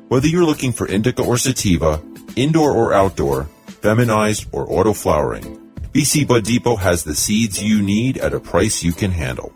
Whether 0.08 0.28
you're 0.28 0.46
looking 0.46 0.72
for 0.72 0.88
indica 0.88 1.24
or 1.24 1.38
sativa, 1.38 2.02
indoor 2.36 2.72
or 2.72 2.94
outdoor, 2.94 3.50
feminized 3.82 4.48
or 4.52 4.72
auto 4.72 4.94
flowering, 4.94 5.58
BC 5.94 6.28
Bud 6.28 6.46
Depot 6.46 6.78
has 6.78 7.04
the 7.04 7.16
seeds 7.16 7.62
you 7.62 7.82
need 7.82 8.18
at 8.18 8.34
a 8.34 8.40
price 8.40 8.84
you 8.84 8.94
can 8.94 9.12
handle. 9.12 9.54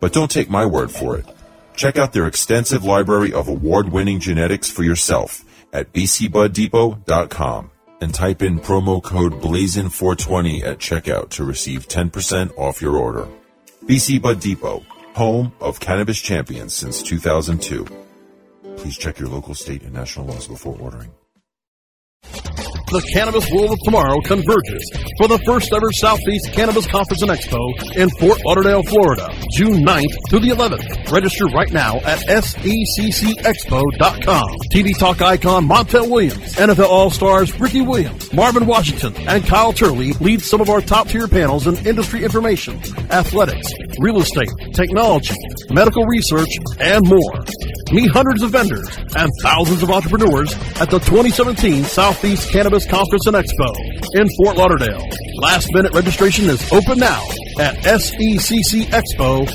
But 0.00 0.12
don't 0.12 0.30
take 0.30 0.48
my 0.48 0.64
word 0.64 0.90
for 0.90 1.18
it. 1.18 1.26
Check 1.74 1.98
out 1.98 2.12
their 2.12 2.26
extensive 2.26 2.84
library 2.84 3.32
of 3.32 3.48
award-winning 3.48 4.20
genetics 4.20 4.70
for 4.70 4.82
yourself 4.84 5.44
at 5.72 5.92
bcbuddepot.com 5.92 7.70
and 8.00 8.14
type 8.14 8.42
in 8.42 8.60
promo 8.60 9.02
code 9.02 9.34
BLAZIN420 9.42 10.62
at 10.64 10.78
checkout 10.78 11.30
to 11.30 11.44
receive 11.44 11.88
10% 11.88 12.56
off 12.56 12.80
your 12.80 12.96
order. 12.96 13.28
BC 13.84 14.22
Bud 14.22 14.40
Depot, 14.40 14.84
home 15.18 15.52
of 15.60 15.80
cannabis 15.80 16.20
champions 16.20 16.72
since 16.72 17.02
2002. 17.02 17.84
Please 18.76 18.96
check 18.96 19.18
your 19.18 19.28
local 19.28 19.52
state 19.52 19.82
and 19.82 19.92
national 19.92 20.26
laws 20.26 20.46
before 20.46 20.78
ordering. 20.78 21.10
The 22.90 23.02
cannabis 23.12 23.50
world 23.52 23.72
of 23.72 23.78
tomorrow 23.84 24.18
converges 24.22 24.90
for 25.18 25.28
the 25.28 25.38
first 25.44 25.70
ever 25.74 25.92
Southeast 25.92 26.50
Cannabis 26.52 26.86
Conference 26.86 27.20
and 27.20 27.30
Expo 27.30 27.60
in 27.96 28.08
Fort 28.18 28.40
Lauderdale, 28.46 28.82
Florida, 28.82 29.28
June 29.52 29.84
9th 29.84 30.16
through 30.30 30.40
the 30.40 30.48
11th. 30.48 31.12
Register 31.12 31.44
right 31.48 31.70
now 31.70 31.96
at 31.98 32.20
seccexpo.com. 32.20 33.92
TV 34.72 34.98
Talk 34.98 35.20
icon 35.20 35.68
Montel 35.68 36.08
Williams, 36.08 36.54
NFL 36.54 36.88
All-Stars 36.88 37.60
Ricky 37.60 37.82
Williams, 37.82 38.32
Marvin 38.32 38.64
Washington, 38.64 39.14
and 39.28 39.44
Kyle 39.44 39.74
Turley 39.74 40.14
lead 40.14 40.40
some 40.40 40.62
of 40.62 40.70
our 40.70 40.80
top-tier 40.80 41.28
panels 41.28 41.66
in 41.66 41.76
industry 41.86 42.24
information, 42.24 42.80
athletics, 43.10 43.70
real 44.00 44.18
estate, 44.18 44.48
technology, 44.72 45.34
medical 45.68 46.06
research, 46.06 46.48
and 46.80 47.06
more. 47.06 47.44
Meet 47.92 48.10
hundreds 48.10 48.42
of 48.42 48.50
vendors 48.50 48.88
and 49.16 49.30
thousands 49.42 49.82
of 49.82 49.90
entrepreneurs 49.90 50.54
at 50.80 50.90
the 50.90 50.98
2017 50.98 51.84
Southeast 51.84 52.50
Cannabis 52.50 52.86
Conference 52.86 53.26
and 53.26 53.36
Expo 53.36 53.74
in 54.14 54.28
Fort 54.36 54.56
Lauderdale. 54.56 55.02
Last 55.40 55.68
minute 55.72 55.94
registration 55.94 56.46
is 56.46 56.72
open 56.72 56.98
now 56.98 57.22
at 57.58 57.76
seccexpo.com. 57.76 59.48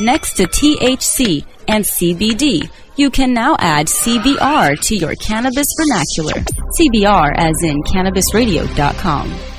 Next 0.00 0.34
to 0.34 0.44
THC 0.44 1.44
and 1.68 1.84
CBD, 1.84 2.70
you 2.96 3.10
can 3.10 3.32
now 3.32 3.56
add 3.58 3.86
CBR 3.86 4.80
to 4.80 4.96
your 4.96 5.14
cannabis 5.14 5.66
vernacular. 5.78 6.44
CBR 6.78 7.32
as 7.36 7.62
in 7.62 7.82
cannabisradio.com. 7.82 9.51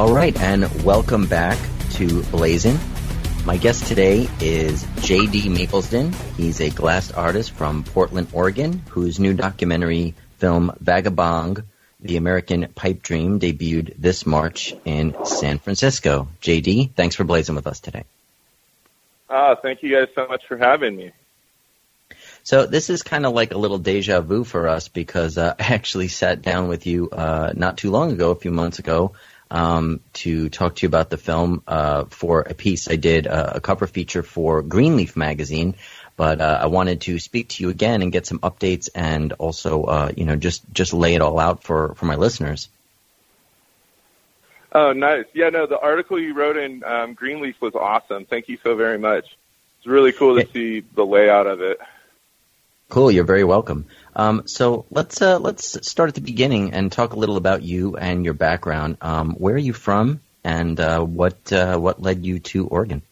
All 0.00 0.14
right, 0.14 0.34
and 0.40 0.82
welcome 0.82 1.26
back 1.26 1.58
to 1.90 2.22
Blazing. 2.30 2.78
My 3.44 3.58
guest 3.58 3.86
today 3.86 4.30
is 4.40 4.86
J.D. 5.02 5.50
Maplesden. 5.50 6.14
He's 6.38 6.62
a 6.62 6.70
glass 6.70 7.12
artist 7.12 7.50
from 7.50 7.84
Portland, 7.84 8.28
Oregon, 8.32 8.82
whose 8.88 9.20
new 9.20 9.34
documentary 9.34 10.14
film 10.38 10.74
Vagabond, 10.80 11.64
The 12.00 12.16
American 12.16 12.72
Pipe 12.74 13.02
Dream, 13.02 13.40
debuted 13.40 13.94
this 13.98 14.24
March 14.24 14.74
in 14.86 15.14
San 15.26 15.58
Francisco. 15.58 16.28
J.D., 16.40 16.92
thanks 16.96 17.14
for 17.14 17.24
blazing 17.24 17.54
with 17.54 17.66
us 17.66 17.80
today. 17.80 18.04
Ah, 19.28 19.54
thank 19.54 19.82
you 19.82 19.94
guys 19.94 20.08
so 20.14 20.26
much 20.26 20.46
for 20.48 20.56
having 20.56 20.96
me. 20.96 21.12
So 22.42 22.64
this 22.64 22.88
is 22.88 23.02
kind 23.02 23.26
of 23.26 23.34
like 23.34 23.52
a 23.52 23.58
little 23.58 23.76
deja 23.76 24.22
vu 24.22 24.44
for 24.44 24.66
us 24.66 24.88
because 24.88 25.36
uh, 25.36 25.56
I 25.60 25.74
actually 25.74 26.08
sat 26.08 26.40
down 26.40 26.68
with 26.68 26.86
you 26.86 27.10
uh, 27.10 27.52
not 27.54 27.76
too 27.76 27.90
long 27.90 28.12
ago, 28.12 28.30
a 28.30 28.36
few 28.36 28.50
months 28.50 28.78
ago, 28.78 29.12
um, 29.50 30.00
to 30.14 30.48
talk 30.48 30.76
to 30.76 30.82
you 30.82 30.88
about 30.88 31.10
the 31.10 31.16
film 31.16 31.62
uh, 31.66 32.04
for 32.04 32.40
a 32.42 32.54
piece 32.54 32.88
I 32.88 32.96
did, 32.96 33.26
uh, 33.26 33.52
a 33.56 33.60
cover 33.60 33.86
feature 33.86 34.22
for 34.22 34.62
Greenleaf 34.62 35.16
magazine. 35.16 35.74
But 36.16 36.40
uh, 36.40 36.58
I 36.62 36.66
wanted 36.66 37.00
to 37.02 37.18
speak 37.18 37.48
to 37.50 37.62
you 37.62 37.70
again 37.70 38.02
and 38.02 38.12
get 38.12 38.26
some 38.26 38.40
updates, 38.40 38.90
and 38.94 39.32
also, 39.34 39.84
uh, 39.84 40.12
you 40.14 40.24
know, 40.26 40.36
just 40.36 40.62
just 40.70 40.92
lay 40.92 41.14
it 41.14 41.22
all 41.22 41.38
out 41.38 41.62
for 41.62 41.94
for 41.94 42.04
my 42.04 42.16
listeners. 42.16 42.68
Oh, 44.72 44.92
nice. 44.92 45.24
Yeah, 45.32 45.48
no, 45.48 45.66
the 45.66 45.78
article 45.78 46.20
you 46.20 46.34
wrote 46.34 46.56
in 46.56 46.84
um, 46.84 47.14
Greenleaf 47.14 47.60
was 47.60 47.74
awesome. 47.74 48.26
Thank 48.26 48.48
you 48.48 48.58
so 48.62 48.76
very 48.76 48.98
much. 48.98 49.24
It's 49.78 49.86
really 49.86 50.12
cool 50.12 50.36
to 50.40 50.46
see 50.52 50.80
the 50.80 51.04
layout 51.04 51.46
of 51.46 51.60
it. 51.60 51.78
Cool. 52.88 53.10
You're 53.10 53.24
very 53.24 53.44
welcome. 53.44 53.86
Um, 54.14 54.46
so 54.46 54.86
let's 54.90 55.22
uh, 55.22 55.38
let's 55.38 55.88
start 55.88 56.08
at 56.08 56.14
the 56.14 56.20
beginning 56.20 56.72
and 56.72 56.90
talk 56.90 57.12
a 57.12 57.18
little 57.18 57.36
about 57.36 57.62
you 57.62 57.96
and 57.96 58.24
your 58.24 58.34
background. 58.34 58.96
Um, 59.00 59.32
where 59.32 59.54
are 59.54 59.58
you 59.58 59.72
from, 59.72 60.20
and 60.42 60.78
uh, 60.78 61.00
what 61.00 61.52
uh, 61.52 61.78
what 61.78 62.02
led 62.02 62.24
you 62.24 62.40
to 62.40 62.66
Oregon? 62.66 63.02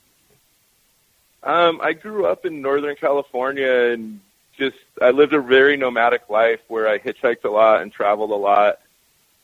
Um, 1.43 1.81
I 1.81 1.93
grew 1.93 2.27
up 2.27 2.45
in 2.45 2.61
Northern 2.63 2.97
California 2.97 3.93
and 3.93 4.21
just 4.59 4.77
I 5.01 5.11
lived 5.11 5.33
a 5.33 5.41
very 5.41 5.77
nomadic 5.77 6.29
life 6.29 6.61
where 6.67 6.89
I 6.89 6.99
hitchhiked 6.99 7.45
a 7.45 7.51
lot 7.51 7.81
and 7.81 7.93
traveled 7.93 8.31
a 8.31 8.35
lot, 8.35 8.81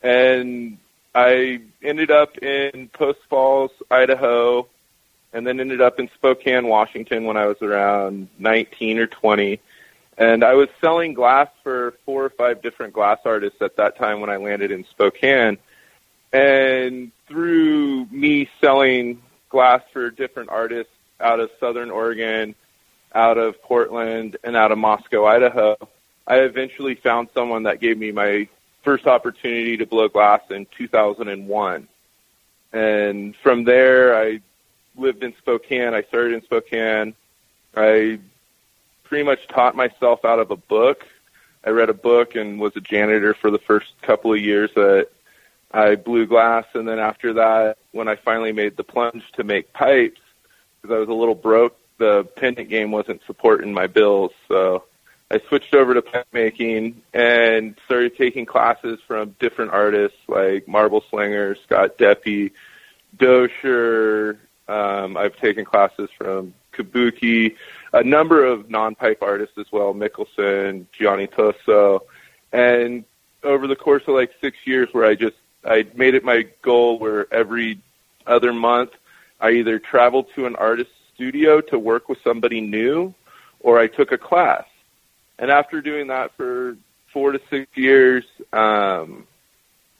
and 0.03 0.77
I 1.13 1.61
ended 1.81 2.11
up 2.11 2.37
in 2.39 2.89
Post 2.89 3.19
Falls, 3.29 3.71
Idaho, 3.89 4.67
and 5.31 5.47
then 5.47 5.61
ended 5.61 5.79
up 5.79 5.99
in 5.99 6.09
Spokane, 6.15 6.67
Washington 6.67 7.23
when 7.23 7.37
I 7.37 7.45
was 7.45 7.61
around 7.61 8.27
19 8.39 8.99
or 8.99 9.07
20 9.07 9.61
and 10.17 10.43
I 10.43 10.53
was 10.53 10.69
selling 10.79 11.13
glass 11.13 11.49
for 11.63 11.93
four 12.05 12.25
or 12.25 12.29
five 12.29 12.61
different 12.61 12.93
glass 12.93 13.19
artists 13.25 13.61
at 13.61 13.75
that 13.77 13.97
time 13.97 14.21
when 14.21 14.29
I 14.29 14.37
landed 14.37 14.71
in 14.71 14.85
Spokane. 14.85 15.57
And 16.31 17.11
through 17.27 18.05
me 18.11 18.49
selling 18.61 19.21
glass 19.49 19.81
for 19.91 20.09
different 20.09 20.49
artists 20.49 20.91
out 21.19 21.39
of 21.39 21.49
Southern 21.59 21.89
Oregon, 21.89 22.55
out 23.13 23.37
of 23.37 23.61
Portland, 23.61 24.37
and 24.43 24.55
out 24.55 24.71
of 24.71 24.77
Moscow, 24.77 25.25
Idaho, 25.25 25.77
I 26.27 26.39
eventually 26.39 26.95
found 26.95 27.29
someone 27.33 27.63
that 27.63 27.79
gave 27.79 27.97
me 27.97 28.11
my 28.11 28.47
first 28.83 29.07
opportunity 29.07 29.77
to 29.77 29.85
blow 29.85 30.07
glass 30.07 30.41
in 30.49 30.67
2001. 30.77 31.87
And 32.73 33.35
from 33.37 33.63
there, 33.63 34.17
I 34.17 34.41
lived 34.97 35.23
in 35.23 35.33
Spokane. 35.37 35.93
I 35.93 36.03
started 36.03 36.33
in 36.33 36.43
Spokane. 36.43 37.15
I 37.75 38.19
pretty 39.05 39.23
much 39.23 39.47
taught 39.47 39.75
myself 39.75 40.25
out 40.25 40.39
of 40.39 40.51
a 40.51 40.55
book. 40.55 41.05
I 41.63 41.69
read 41.69 41.89
a 41.89 41.93
book 41.93 42.35
and 42.35 42.59
was 42.59 42.75
a 42.75 42.81
janitor 42.81 43.33
for 43.33 43.49
the 43.49 43.59
first 43.59 43.87
couple 44.01 44.33
of 44.33 44.39
years 44.39 44.69
that 44.75 45.07
I 45.71 45.95
blew 45.95 46.25
glass, 46.25 46.65
and 46.73 46.87
then 46.87 46.99
after 46.99 47.33
that, 47.33 47.77
when 47.91 48.07
I 48.07 48.15
finally 48.15 48.51
made 48.51 48.77
the 48.77 48.83
plunge 48.83 49.23
to 49.33 49.43
make 49.43 49.73
pipes, 49.73 50.21
because 50.81 50.95
I 50.95 50.99
was 50.99 51.09
a 51.09 51.13
little 51.13 51.35
broke, 51.35 51.77
the 51.97 52.23
pendant 52.35 52.69
game 52.69 52.91
wasn't 52.91 53.21
supporting 53.25 53.73
my 53.73 53.87
bills, 53.87 54.31
so 54.47 54.83
I 55.31 55.39
switched 55.47 55.73
over 55.73 55.93
to 55.93 56.01
pipe 56.01 56.27
making 56.31 57.01
and 57.13 57.75
started 57.85 58.15
taking 58.15 58.45
classes 58.45 58.99
from 59.07 59.35
different 59.39 59.71
artists 59.71 60.17
like 60.27 60.67
Marble 60.67 61.03
Slinger, 61.09 61.55
Scott 61.55 61.97
Deppe, 61.97 62.51
Dosher. 63.17 64.37
Um, 64.67 65.17
I've 65.17 65.35
taken 65.37 65.65
classes 65.65 66.09
from 66.17 66.53
Kabuki, 66.75 67.55
a 67.93 68.03
number 68.03 68.45
of 68.45 68.69
non-pipe 68.69 69.21
artists 69.21 69.57
as 69.57 69.71
well, 69.71 69.93
Mickelsen, 69.93 70.85
Gianni 70.91 71.27
Toso, 71.27 72.01
and 72.51 73.05
over 73.43 73.67
the 73.67 73.75
course 73.75 74.03
of 74.07 74.15
like 74.15 74.31
six 74.41 74.57
years, 74.65 74.89
where 74.91 75.05
I 75.05 75.15
just 75.15 75.35
I 75.63 75.85
made 75.95 76.15
it 76.15 76.23
my 76.23 76.47
goal 76.61 76.99
where 76.99 77.31
every 77.33 77.79
other 78.27 78.53
month 78.53 78.91
I 79.39 79.51
either 79.51 79.79
traveled 79.79 80.27
to 80.35 80.45
an 80.45 80.55
artist 80.55 80.91
studio 81.13 81.61
to 81.61 81.79
work 81.79 82.09
with 82.09 82.17
somebody 82.23 82.61
new, 82.61 83.13
or 83.59 83.79
I 83.79 83.87
took 83.87 84.11
a 84.11 84.17
class. 84.17 84.65
And 85.39 85.51
after 85.51 85.81
doing 85.81 86.07
that 86.07 86.35
for 86.35 86.77
four 87.11 87.31
to 87.31 87.39
six 87.49 87.67
years, 87.75 88.25
um, 88.53 89.25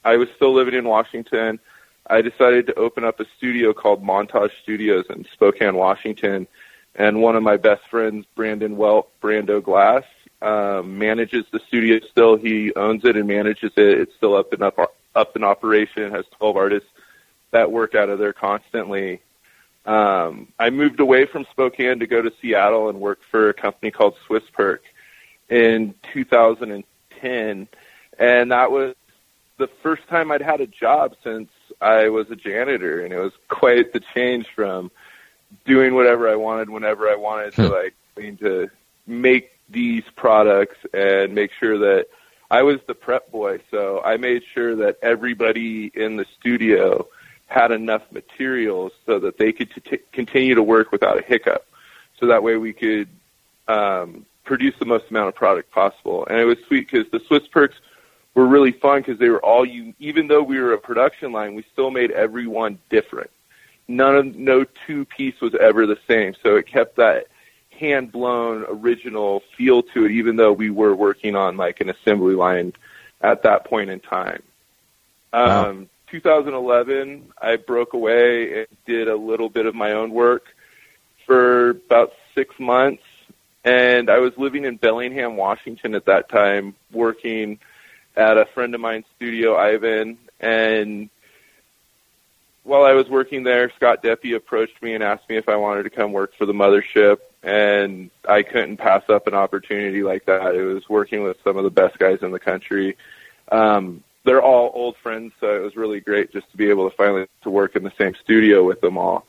I 0.04 0.18
was 0.18 0.30
still 0.36 0.54
living 0.54 0.74
in 0.74 0.86
Washington. 0.86 1.60
I 2.08 2.22
decided 2.22 2.68
to 2.68 2.76
open 2.76 3.04
up 3.04 3.20
a 3.20 3.26
studio 3.38 3.74
called 3.74 4.04
Montage 4.04 4.52
Studios 4.62 5.06
in 5.10 5.26
Spokane, 5.34 5.76
Washington 5.76 6.48
and 6.96 7.22
one 7.22 7.36
of 7.36 7.44
my 7.44 7.58
best 7.58 7.88
friends, 7.90 8.26
Brandon 8.36 8.78
Welp, 8.78 9.08
Brando 9.22 9.62
Glass, 9.62 10.04
um, 10.42 10.98
manages 10.98 11.46
the 11.52 11.60
studio 11.68 12.00
still. 12.10 12.36
He 12.36 12.74
owns 12.76 13.04
it 13.06 13.16
and 13.18 13.28
manages 13.28 13.72
it. 13.76 14.00
It's 14.00 14.16
still 14.16 14.36
up 14.36 14.54
and 14.54 14.64
up 14.64 14.78
up 15.16 15.36
in 15.36 15.44
operation. 15.44 16.12
Has 16.12 16.26
12 16.38 16.58
artists 16.58 16.90
that 17.52 17.72
work 17.72 17.96
out 17.96 18.10
of 18.10 18.20
there 18.20 18.34
constantly. 18.34 19.22
Um, 19.86 20.48
I 20.58 20.72
moved 20.72 21.00
away 21.00 21.26
from 21.26 21.46
Spokane 21.52 22.00
to 22.00 22.08
go 22.08 22.22
to 22.22 22.32
Seattle 22.42 22.90
and 22.90 23.00
work 23.00 23.20
for 23.30 23.50
a 23.50 23.54
company 23.54 23.92
called 23.92 24.16
Swiss 24.26 24.44
Perc 24.52 24.80
in 25.48 25.94
2010, 26.12 27.68
and 28.18 28.52
that 28.52 28.72
was 28.72 28.96
the 29.58 29.68
first 29.84 30.08
time 30.08 30.32
I'd 30.32 30.42
had 30.42 30.60
a 30.60 30.68
job 30.68 31.16
since 31.24 31.50
I 31.80 32.10
was 32.10 32.32
a 32.32 32.36
janitor, 32.36 33.02
and 33.02 33.14
it 33.14 33.20
was 33.20 33.34
quite 33.48 33.94
the 33.94 34.02
change 34.14 34.48
from 34.56 34.92
doing 35.66 35.96
whatever 35.96 36.30
I 36.30 36.36
wanted 36.36 36.70
whenever 36.70 37.10
I 37.10 37.16
wanted 37.16 37.54
to 37.56 37.68
hmm. 37.68 37.74
like 37.74 37.96
I 38.18 38.20
mean 38.22 38.38
to 38.38 38.70
make 39.08 39.52
these 39.70 40.04
products 40.16 40.78
and 40.94 41.34
make 41.34 41.52
sure 41.60 41.78
that 41.80 42.08
I 42.52 42.62
was 42.62 42.78
the 42.88 42.94
prep 42.94 43.32
boy. 43.32 43.60
So 43.72 44.02
I 44.04 44.18
made 44.18 44.44
sure 44.54 44.76
that 44.78 44.98
everybody 45.02 45.92
in 45.94 46.18
the 46.18 46.26
studio 46.40 47.08
had 47.48 47.72
enough 47.72 48.04
materials 48.12 48.92
so 49.06 49.20
that 49.20 49.38
they 49.38 49.52
could 49.52 49.72
t- 49.84 50.00
continue 50.12 50.56
to 50.56 50.64
work 50.64 50.92
without 50.92 51.18
a 51.18 51.22
hiccup. 51.22 51.66
So 52.20 52.28
that 52.28 52.44
way 52.44 52.58
we 52.58 52.74
could 52.74 53.08
um, 53.68 54.26
produce 54.44 54.76
the 54.80 54.86
most 54.86 55.06
amount 55.10 55.30
of 55.30 55.36
product 55.36 55.72
possible. 55.72 56.26
And 56.28 56.40
it 56.40 56.46
was 56.46 56.58
sweet 56.68 56.90
because 56.90 57.10
the 57.12 57.20
Swiss 57.28 57.44
Percs 57.48 57.76
were 58.36 58.46
really 58.46 58.72
fun 58.72 59.02
because 59.02 59.20
they 59.20 59.30
were 59.30 59.44
all 59.44 59.66
you. 59.66 59.94
Even 60.00 60.28
though 60.28 60.44
we 60.44 60.60
were 60.60 60.74
a 60.74 60.78
production 60.78 61.32
line, 61.32 61.56
we 61.56 61.66
still 61.74 61.92
made 61.92 62.12
everyone 62.12 62.80
different 62.90 63.30
none 63.88 64.16
of 64.16 64.36
no 64.36 64.66
two 64.88 65.06
piece 65.06 65.40
was 65.42 65.54
ever 65.56 65.86
the 65.86 65.98
same. 66.08 66.34
So 66.44 66.56
it 66.56 66.68
kept 66.68 66.98
that 66.98 67.28
hand 67.70 68.12
blown 68.12 68.66
original 68.68 69.44
feel 69.58 69.84
to 69.84 70.06
it, 70.06 70.12
even 70.12 70.36
though 70.36 70.54
we 70.54 70.70
were 70.70 70.96
working 70.96 71.36
on 71.36 71.58
like 71.58 71.82
an 71.82 71.90
assembly 71.90 72.36
line 72.36 72.74
at 73.22 73.44
that 73.44 73.66
point 73.66 73.90
in 73.90 74.00
time. 74.00 74.44
Wow. 75.34 75.70
Um, 75.70 75.90
2011, 76.12 77.34
I 77.42 77.58
broke 77.58 77.94
away 77.94 78.60
and 78.60 78.68
did 78.86 79.08
a 79.08 79.16
little 79.16 79.50
bit 79.50 79.66
of 79.66 79.76
my 79.76 79.92
own 79.92 80.12
work 80.12 80.46
for 81.26 81.72
about 81.72 82.14
six 82.34 82.58
months. 82.60 83.04
And 83.64 84.10
I 84.10 84.20
was 84.20 84.32
living 84.38 84.66
in 84.66 84.78
Bellingham, 84.78 85.38
Washington 85.38 85.96
at 85.96 86.06
that 86.06 86.30
time, 86.30 86.76
working 86.92 87.60
at 88.16 88.38
a 88.38 88.46
friend 88.46 88.76
of 88.76 88.82
mine's 88.82 89.06
studio, 89.16 89.58
Ivan, 89.58 90.18
and 90.40 91.10
while 92.66 92.84
I 92.84 92.94
was 92.94 93.08
working 93.10 93.44
there, 93.44 93.72
Scott 93.76 94.04
Deppe 94.04 94.36
approached 94.36 94.82
me 94.82 94.96
and 94.96 95.04
asked 95.04 95.30
me 95.30 95.38
if 95.38 95.48
I 95.48 95.56
wanted 95.56 95.84
to 95.84 95.92
come 95.92 96.12
work 96.12 96.34
for 96.36 96.48
the 96.48 96.54
mothership, 96.54 97.20
and 97.44 98.10
I 98.28 98.42
couldn't 98.42 98.78
pass 98.78 99.04
up 99.08 99.28
an 99.28 99.36
opportunity 99.36 100.02
like 100.02 100.26
that. 100.26 100.56
It 100.56 100.64
was 100.64 100.90
working 100.90 101.22
with 101.22 101.38
some 101.44 101.58
of 101.58 101.64
the 101.64 101.70
best 101.70 102.00
guys 102.00 102.20
in 102.24 102.32
the 102.32 102.40
country. 102.40 102.98
Um, 103.52 104.04
they're 104.24 104.42
all 104.42 104.72
old 104.74 104.98
friends, 104.98 105.34
so 105.40 105.56
it 105.56 105.62
was 105.62 105.76
really 105.76 106.00
great 106.00 106.34
just 106.34 106.50
to 106.52 106.58
be 106.58 106.68
able 106.70 106.90
to 106.90 106.96
finally 106.96 107.28
to 107.44 107.52
work 107.52 107.76
in 107.76 107.84
the 107.84 107.94
same 108.00 108.16
studio 108.24 108.64
with 108.64 108.82
them 108.82 108.98
all. 108.98 109.28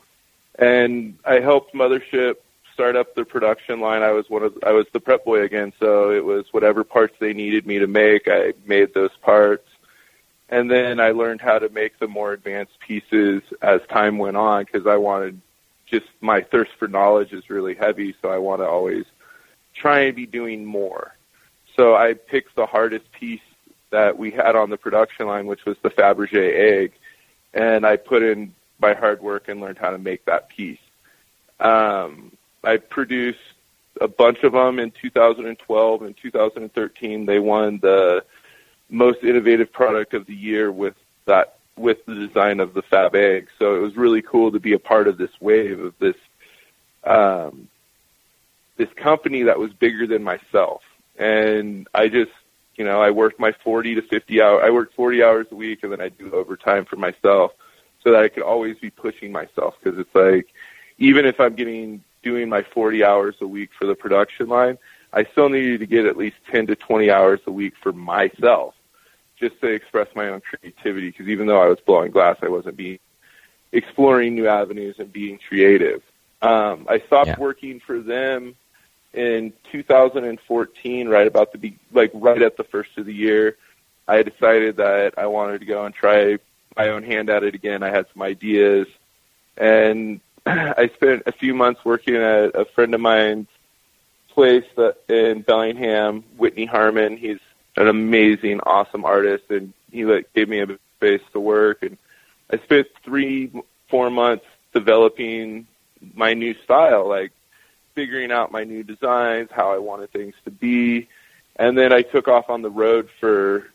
And 0.57 1.19
I 1.23 1.39
helped 1.39 1.75
Mothership 1.75 2.37
start 2.73 2.95
up 2.95 3.13
their 3.13 3.25
production 3.25 3.79
line. 3.79 4.01
I 4.01 4.11
was 4.11 4.27
one 4.31 4.41
of 4.41 4.57
I 4.65 4.71
was 4.71 4.87
the 4.93 4.99
prep 4.99 5.23
boy 5.23 5.43
again, 5.43 5.73
so 5.79 6.09
it 6.09 6.25
was 6.25 6.45
whatever 6.51 6.83
parts 6.83 7.13
they 7.19 7.33
needed 7.33 7.67
me 7.67 7.77
to 7.77 7.87
make, 7.87 8.27
I 8.27 8.53
made 8.65 8.95
those 8.95 9.15
parts 9.21 9.67
and 10.49 10.69
then 10.71 10.99
I 10.99 11.11
learned 11.11 11.41
how 11.41 11.59
to 11.59 11.69
make 11.69 11.99
the 11.99 12.07
more 12.07 12.33
advanced 12.33 12.79
pieces 12.79 13.41
as 13.61 13.81
time 13.89 14.17
went 14.17 14.37
on 14.37 14.63
because 14.63 14.87
I 14.87 14.95
wanted 14.95 15.41
just 15.85 16.07
my 16.21 16.41
thirst 16.41 16.71
for 16.77 16.87
knowledge 16.87 17.33
is 17.33 17.49
really 17.49 17.75
heavy, 17.75 18.15
so 18.21 18.29
I 18.29 18.37
want 18.37 18.61
to 18.61 18.67
always 18.67 19.05
try 19.73 20.01
and 20.01 20.15
be 20.15 20.25
doing 20.25 20.65
more. 20.65 21.15
So 21.75 21.95
I 21.95 22.13
picked 22.13 22.55
the 22.55 22.65
hardest 22.65 23.11
piece 23.11 23.41
that 23.89 24.17
we 24.17 24.31
had 24.31 24.55
on 24.55 24.69
the 24.69 24.77
production 24.77 25.27
line, 25.27 25.45
which 25.45 25.65
was 25.65 25.77
the 25.81 25.89
Fabergé 25.89 26.81
egg, 26.81 26.91
and 27.53 27.85
I 27.85 27.95
put 27.95 28.23
in 28.23 28.53
my 28.79 28.93
hard 28.93 29.21
work 29.21 29.47
and 29.47 29.61
learned 29.61 29.77
how 29.77 29.91
to 29.91 29.97
make 29.97 30.25
that 30.25 30.49
piece. 30.49 30.79
Um, 31.59 32.31
I 32.63 32.77
produced 32.77 33.39
a 34.01 34.07
bunch 34.07 34.43
of 34.43 34.53
them 34.53 34.79
in 34.79 34.91
2012 34.91 36.01
and 36.01 36.15
2013. 36.17 37.25
They 37.25 37.39
won 37.39 37.79
the 37.81 38.23
most 38.89 39.23
innovative 39.23 39.71
product 39.71 40.13
of 40.13 40.25
the 40.25 40.35
year 40.35 40.71
with 40.71 40.95
that 41.25 41.57
with 41.77 42.03
the 42.05 42.15
design 42.15 42.59
of 42.59 42.73
the 42.73 42.81
Fab 42.81 43.15
Egg. 43.15 43.49
So 43.59 43.75
it 43.75 43.79
was 43.79 43.95
really 43.95 44.21
cool 44.21 44.51
to 44.51 44.59
be 44.59 44.73
a 44.73 44.79
part 44.79 45.07
of 45.07 45.17
this 45.17 45.29
wave 45.39 45.79
of 45.79 45.93
this 45.99 46.15
um, 47.03 47.69
this 48.77 48.89
company 48.95 49.43
that 49.43 49.59
was 49.59 49.71
bigger 49.73 50.07
than 50.07 50.23
myself. 50.23 50.81
And 51.17 51.87
I 51.93 52.09
just, 52.09 52.31
you 52.75 52.83
know, 52.83 53.01
I 53.01 53.11
worked 53.11 53.39
my 53.39 53.51
40 53.63 53.95
to 53.95 54.01
50 54.01 54.41
hours. 54.41 54.61
I 54.63 54.69
worked 54.69 54.93
40 54.95 55.23
hours 55.23 55.47
a 55.51 55.55
week, 55.55 55.83
and 55.83 55.91
then 55.91 56.01
I 56.01 56.09
do 56.09 56.31
overtime 56.31 56.85
for 56.85 56.95
myself 56.95 57.53
so 58.03 58.11
that 58.11 58.23
I 58.23 58.27
could 58.27 58.43
always 58.43 58.77
be 58.77 58.89
pushing 58.89 59.31
myself 59.31 59.75
because 59.81 59.99
it's 59.99 60.13
like 60.13 60.47
even 60.97 61.25
if 61.25 61.39
I'm 61.39 61.55
getting 61.55 62.03
doing 62.23 62.49
my 62.49 62.61
40 62.61 63.03
hours 63.03 63.35
a 63.41 63.47
week 63.47 63.69
for 63.77 63.85
the 63.85 63.95
production 63.95 64.47
line, 64.47 64.77
I 65.13 65.23
still 65.23 65.49
needed 65.49 65.79
to 65.79 65.85
get 65.85 66.05
at 66.05 66.17
least 66.17 66.35
10 66.51 66.67
to 66.67 66.75
20 66.75 67.09
hours 67.09 67.39
a 67.47 67.51
week 67.51 67.73
for 67.81 67.93
myself 67.93 68.75
just 69.39 69.59
to 69.61 69.67
express 69.67 70.07
my 70.15 70.29
own 70.29 70.41
creativity 70.41 71.09
because 71.11 71.27
even 71.27 71.47
though 71.47 71.61
I 71.61 71.67
was 71.67 71.79
blowing 71.85 72.11
glass, 72.11 72.37
I 72.41 72.49
wasn't 72.49 72.77
being 72.77 72.99
exploring 73.71 74.35
new 74.35 74.47
avenues 74.47 74.95
and 74.99 75.11
being 75.11 75.39
creative. 75.47 76.01
Um, 76.41 76.85
I 76.89 76.99
stopped 76.99 77.27
Yeah. 77.27 77.39
working 77.39 77.79
for 77.79 77.99
them 77.99 78.55
in 79.13 79.53
2014, 79.71 81.07
right 81.07 81.27
about 81.27 81.51
the 81.51 81.57
be- 81.57 81.79
like 81.91 82.11
right 82.13 82.41
at 82.41 82.57
the 82.57 82.63
first 82.63 82.97
of 82.97 83.05
the 83.05 83.13
year. 83.13 83.57
I 84.07 84.23
decided 84.23 84.77
that 84.77 85.15
I 85.17 85.25
wanted 85.27 85.59
to 85.59 85.65
go 85.65 85.85
and 85.85 85.93
try 85.93 86.37
my 86.77 86.89
own 86.89 87.03
hand 87.03 87.29
at 87.29 87.43
it 87.43 87.55
again. 87.55 87.83
I 87.83 87.89
had 87.89 88.05
some 88.13 88.21
ideas, 88.21 88.87
and 89.57 90.19
I 90.45 90.89
spent 90.95 91.23
a 91.25 91.31
few 91.31 91.53
months 91.53 91.83
working 91.83 92.15
at 92.15 92.55
a 92.55 92.65
friend 92.73 92.93
of 92.93 93.01
mine's 93.01 93.47
place 94.29 94.65
that, 94.75 94.97
in 95.09 95.41
Bellingham, 95.41 96.23
Whitney 96.37 96.65
Harmon. 96.65 97.17
He's 97.17 97.39
an 97.77 97.87
amazing, 97.87 98.59
awesome 98.61 99.05
artist, 99.05 99.45
and 99.49 99.71
he 99.91 100.03
like 100.03 100.33
gave 100.33 100.49
me 100.49 100.59
a 100.59 100.67
space 100.97 101.21
to 101.31 101.39
work. 101.39 101.83
And 101.83 101.97
I 102.51 102.57
spent 102.57 102.87
three, 103.03 103.51
four 103.89 104.09
months 104.09 104.45
developing 104.73 105.67
my 106.15 106.33
new 106.33 106.55
style, 106.63 107.07
like 107.07 107.31
figuring 107.93 108.31
out 108.31 108.51
my 108.51 108.63
new 108.63 108.83
designs, 108.83 109.49
how 109.51 109.71
I 109.71 109.77
wanted 109.77 110.11
things 110.11 110.33
to 110.45 110.51
be, 110.51 111.07
and 111.55 111.77
then 111.77 111.93
I 111.93 112.01
took 112.01 112.27
off 112.27 112.49
on 112.49 112.61
the 112.61 112.69
road 112.69 113.09
for 113.19 113.67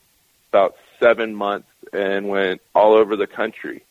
about 0.51 0.77
seven 1.01 1.35
months 1.35 1.69
and 1.93 2.29
went 2.29 2.61
all 2.75 2.93
over 2.95 3.17
the 3.17 3.27
country. 3.27 3.83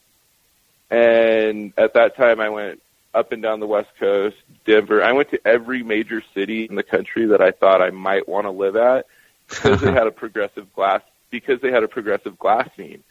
And 0.90 1.74
at 1.78 1.94
that 1.94 2.16
time, 2.18 2.40
I 2.40 2.50
went 2.50 2.82
up 3.14 3.32
and 3.32 3.42
down 3.42 3.60
the 3.60 3.68
West 3.68 3.90
Coast, 4.00 4.38
Denver. 4.66 5.04
I 5.04 5.12
went 5.12 5.32
to 5.32 5.48
every 5.48 5.84
major 5.84 6.22
city 6.34 6.66
in 6.66 6.76
the 6.76 6.84
country 6.84 7.26
that 7.28 7.42
I 7.42 7.52
thought 7.52 7.82
I 7.82 7.90
might 7.92 8.28
want 8.28 8.46
to 8.46 8.52
live 8.52 8.76
at 8.76 9.06
because 9.52 9.82
they 9.82 9.92
had 9.94 10.08
a 10.08 10.12
progressive 10.12 10.74
glass 10.74 11.02
because 11.30 11.62
they 11.62 11.72
had 11.72 11.84
a 11.84 11.88
progressive 11.88 12.38
glass 12.38 12.70
scene. 12.76 13.04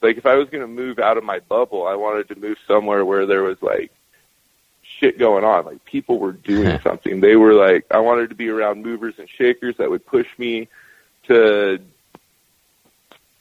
Like 0.00 0.18
if 0.18 0.26
I 0.26 0.34
was 0.34 0.48
going 0.48 0.62
to 0.62 0.68
move 0.68 0.98
out 0.98 1.16
of 1.16 1.24
my 1.24 1.38
bubble, 1.38 1.86
I 1.86 1.94
wanted 1.94 2.28
to 2.28 2.34
move 2.34 2.58
somewhere 2.66 3.04
where 3.04 3.24
there 3.24 3.42
was 3.42 3.62
like 3.62 3.92
shit 4.82 5.18
going 5.18 5.44
on. 5.44 5.64
Like 5.64 5.84
people 5.84 6.18
were 6.18 6.32
doing 6.32 6.80
something. 6.80 7.20
They 7.20 7.36
were 7.36 7.54
like 7.54 7.86
I 7.90 7.98
wanted 7.98 8.30
to 8.30 8.34
be 8.34 8.48
around 8.48 8.82
movers 8.82 9.14
and 9.18 9.28
shakers 9.28 9.76
that 9.76 9.90
would 9.90 10.04
push 10.04 10.26
me 10.38 10.68
to 11.28 11.78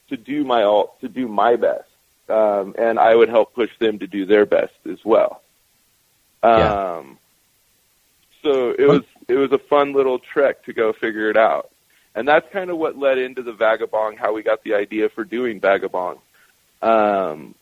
to 0.09 0.17
do 0.17 0.43
my 0.43 0.63
all 0.63 0.97
to 1.01 1.09
do 1.09 1.27
my 1.27 1.55
best. 1.55 1.87
Um, 2.29 2.75
and 2.77 2.97
I 2.99 3.13
would 3.13 3.29
help 3.29 3.53
push 3.53 3.71
them 3.79 3.99
to 3.99 4.07
do 4.07 4.25
their 4.25 4.45
best 4.45 4.73
as 4.89 5.03
well. 5.03 5.41
Yeah. 6.43 6.95
Um, 6.97 7.17
so 8.43 8.71
it 8.71 8.87
was 8.87 9.03
it 9.27 9.35
was 9.35 9.51
a 9.51 9.57
fun 9.57 9.93
little 9.93 10.19
trek 10.19 10.63
to 10.65 10.73
go 10.73 10.93
figure 10.93 11.29
it 11.29 11.37
out, 11.37 11.70
and 12.15 12.27
that's 12.27 12.51
kind 12.51 12.69
of 12.69 12.77
what 12.77 12.97
led 12.97 13.17
into 13.17 13.41
the 13.41 13.53
Vagabond. 13.53 14.19
How 14.19 14.33
we 14.33 14.43
got 14.43 14.63
the 14.63 14.73
idea 14.73 15.09
for 15.09 15.23
doing 15.23 15.59
Vagabond. 15.59 16.19
Um, 16.81 17.55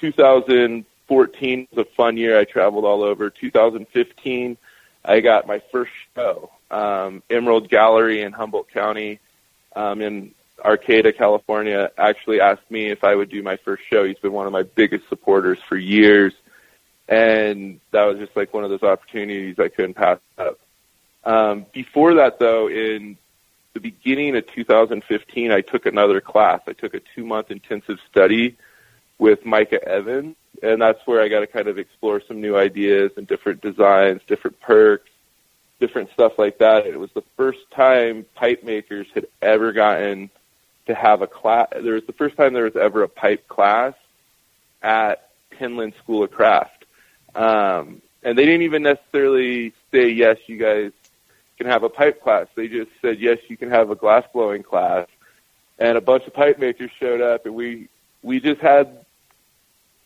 2014 0.00 1.68
was 1.70 1.86
a 1.86 1.94
fun 1.96 2.16
year. 2.16 2.38
I 2.38 2.44
traveled 2.44 2.84
all 2.84 3.02
over. 3.02 3.30
2015, 3.30 4.56
I 5.04 5.20
got 5.20 5.46
my 5.46 5.60
first 5.72 5.92
show, 6.14 6.50
um, 6.70 7.22
Emerald 7.30 7.68
Gallery 7.68 8.22
in 8.22 8.32
Humboldt 8.32 8.70
County, 8.70 9.20
um, 9.74 10.00
in 10.00 10.32
Arcata, 10.64 11.12
California. 11.12 11.90
Actually 11.98 12.40
asked 12.40 12.70
me 12.70 12.90
if 12.90 13.02
I 13.02 13.14
would 13.14 13.28
do 13.28 13.42
my 13.42 13.56
first 13.56 13.82
show. 13.90 14.04
He's 14.04 14.18
been 14.18 14.32
one 14.32 14.46
of 14.46 14.52
my 14.52 14.62
biggest 14.62 15.08
supporters 15.08 15.58
for 15.68 15.76
years, 15.76 16.32
and 17.08 17.80
that 17.90 18.04
was 18.04 18.18
just 18.18 18.36
like 18.36 18.54
one 18.54 18.64
of 18.64 18.70
those 18.70 18.82
opportunities 18.82 19.58
I 19.58 19.68
couldn't 19.68 19.94
pass 19.94 20.18
up. 20.38 20.58
Um, 21.24 21.66
before 21.72 22.14
that, 22.14 22.38
though, 22.38 22.68
in 22.68 23.16
the 23.74 23.80
beginning 23.80 24.36
of 24.36 24.46
2015, 24.46 25.50
I 25.50 25.60
took 25.60 25.84
another 25.84 26.20
class. 26.20 26.60
I 26.66 26.72
took 26.72 26.94
a 26.94 27.00
two-month 27.14 27.50
intensive 27.50 27.98
study 28.10 28.56
with 29.18 29.44
Micah 29.44 29.86
Evans, 29.86 30.36
and 30.62 30.80
that's 30.80 31.04
where 31.06 31.20
I 31.20 31.28
got 31.28 31.40
to 31.40 31.46
kind 31.48 31.66
of 31.66 31.78
explore 31.78 32.22
some 32.26 32.40
new 32.40 32.56
ideas 32.56 33.12
and 33.16 33.26
different 33.26 33.60
designs, 33.60 34.22
different 34.26 34.60
perks, 34.60 35.10
different 35.80 36.10
stuff 36.12 36.38
like 36.38 36.58
that. 36.58 36.86
It 36.86 36.98
was 36.98 37.10
the 37.12 37.24
first 37.36 37.68
time 37.72 38.24
pipe 38.36 38.62
makers 38.62 39.08
had 39.12 39.26
ever 39.42 39.72
gotten 39.72 40.30
to 40.86 40.94
have 40.94 41.20
a 41.20 41.26
class. 41.26 41.68
There 41.72 41.94
was 41.94 42.06
the 42.06 42.12
first 42.12 42.36
time 42.36 42.54
there 42.54 42.64
was 42.64 42.76
ever 42.76 43.02
a 43.02 43.08
pipe 43.08 43.48
class 43.48 43.94
at 44.82 45.30
Penland 45.50 45.96
School 45.98 46.22
of 46.22 46.30
Craft, 46.30 46.84
um, 47.34 48.00
and 48.22 48.38
they 48.38 48.44
didn't 48.44 48.62
even 48.62 48.84
necessarily 48.84 49.72
say 49.90 50.10
yes, 50.10 50.38
you 50.46 50.58
guys 50.58 50.92
can 51.56 51.66
have 51.66 51.82
a 51.82 51.88
pipe 51.88 52.22
class. 52.22 52.46
They 52.54 52.68
just 52.68 52.90
said 53.00 53.20
yes, 53.20 53.38
you 53.48 53.56
can 53.56 53.70
have 53.70 53.90
a 53.90 53.94
glass 53.94 54.24
blowing 54.32 54.62
class, 54.62 55.06
and 55.78 55.96
a 55.96 56.00
bunch 56.00 56.26
of 56.26 56.34
pipe 56.34 56.58
makers 56.58 56.90
showed 56.98 57.20
up, 57.20 57.46
and 57.46 57.54
we 57.54 57.88
we 58.22 58.40
just 58.40 58.60
had 58.60 59.04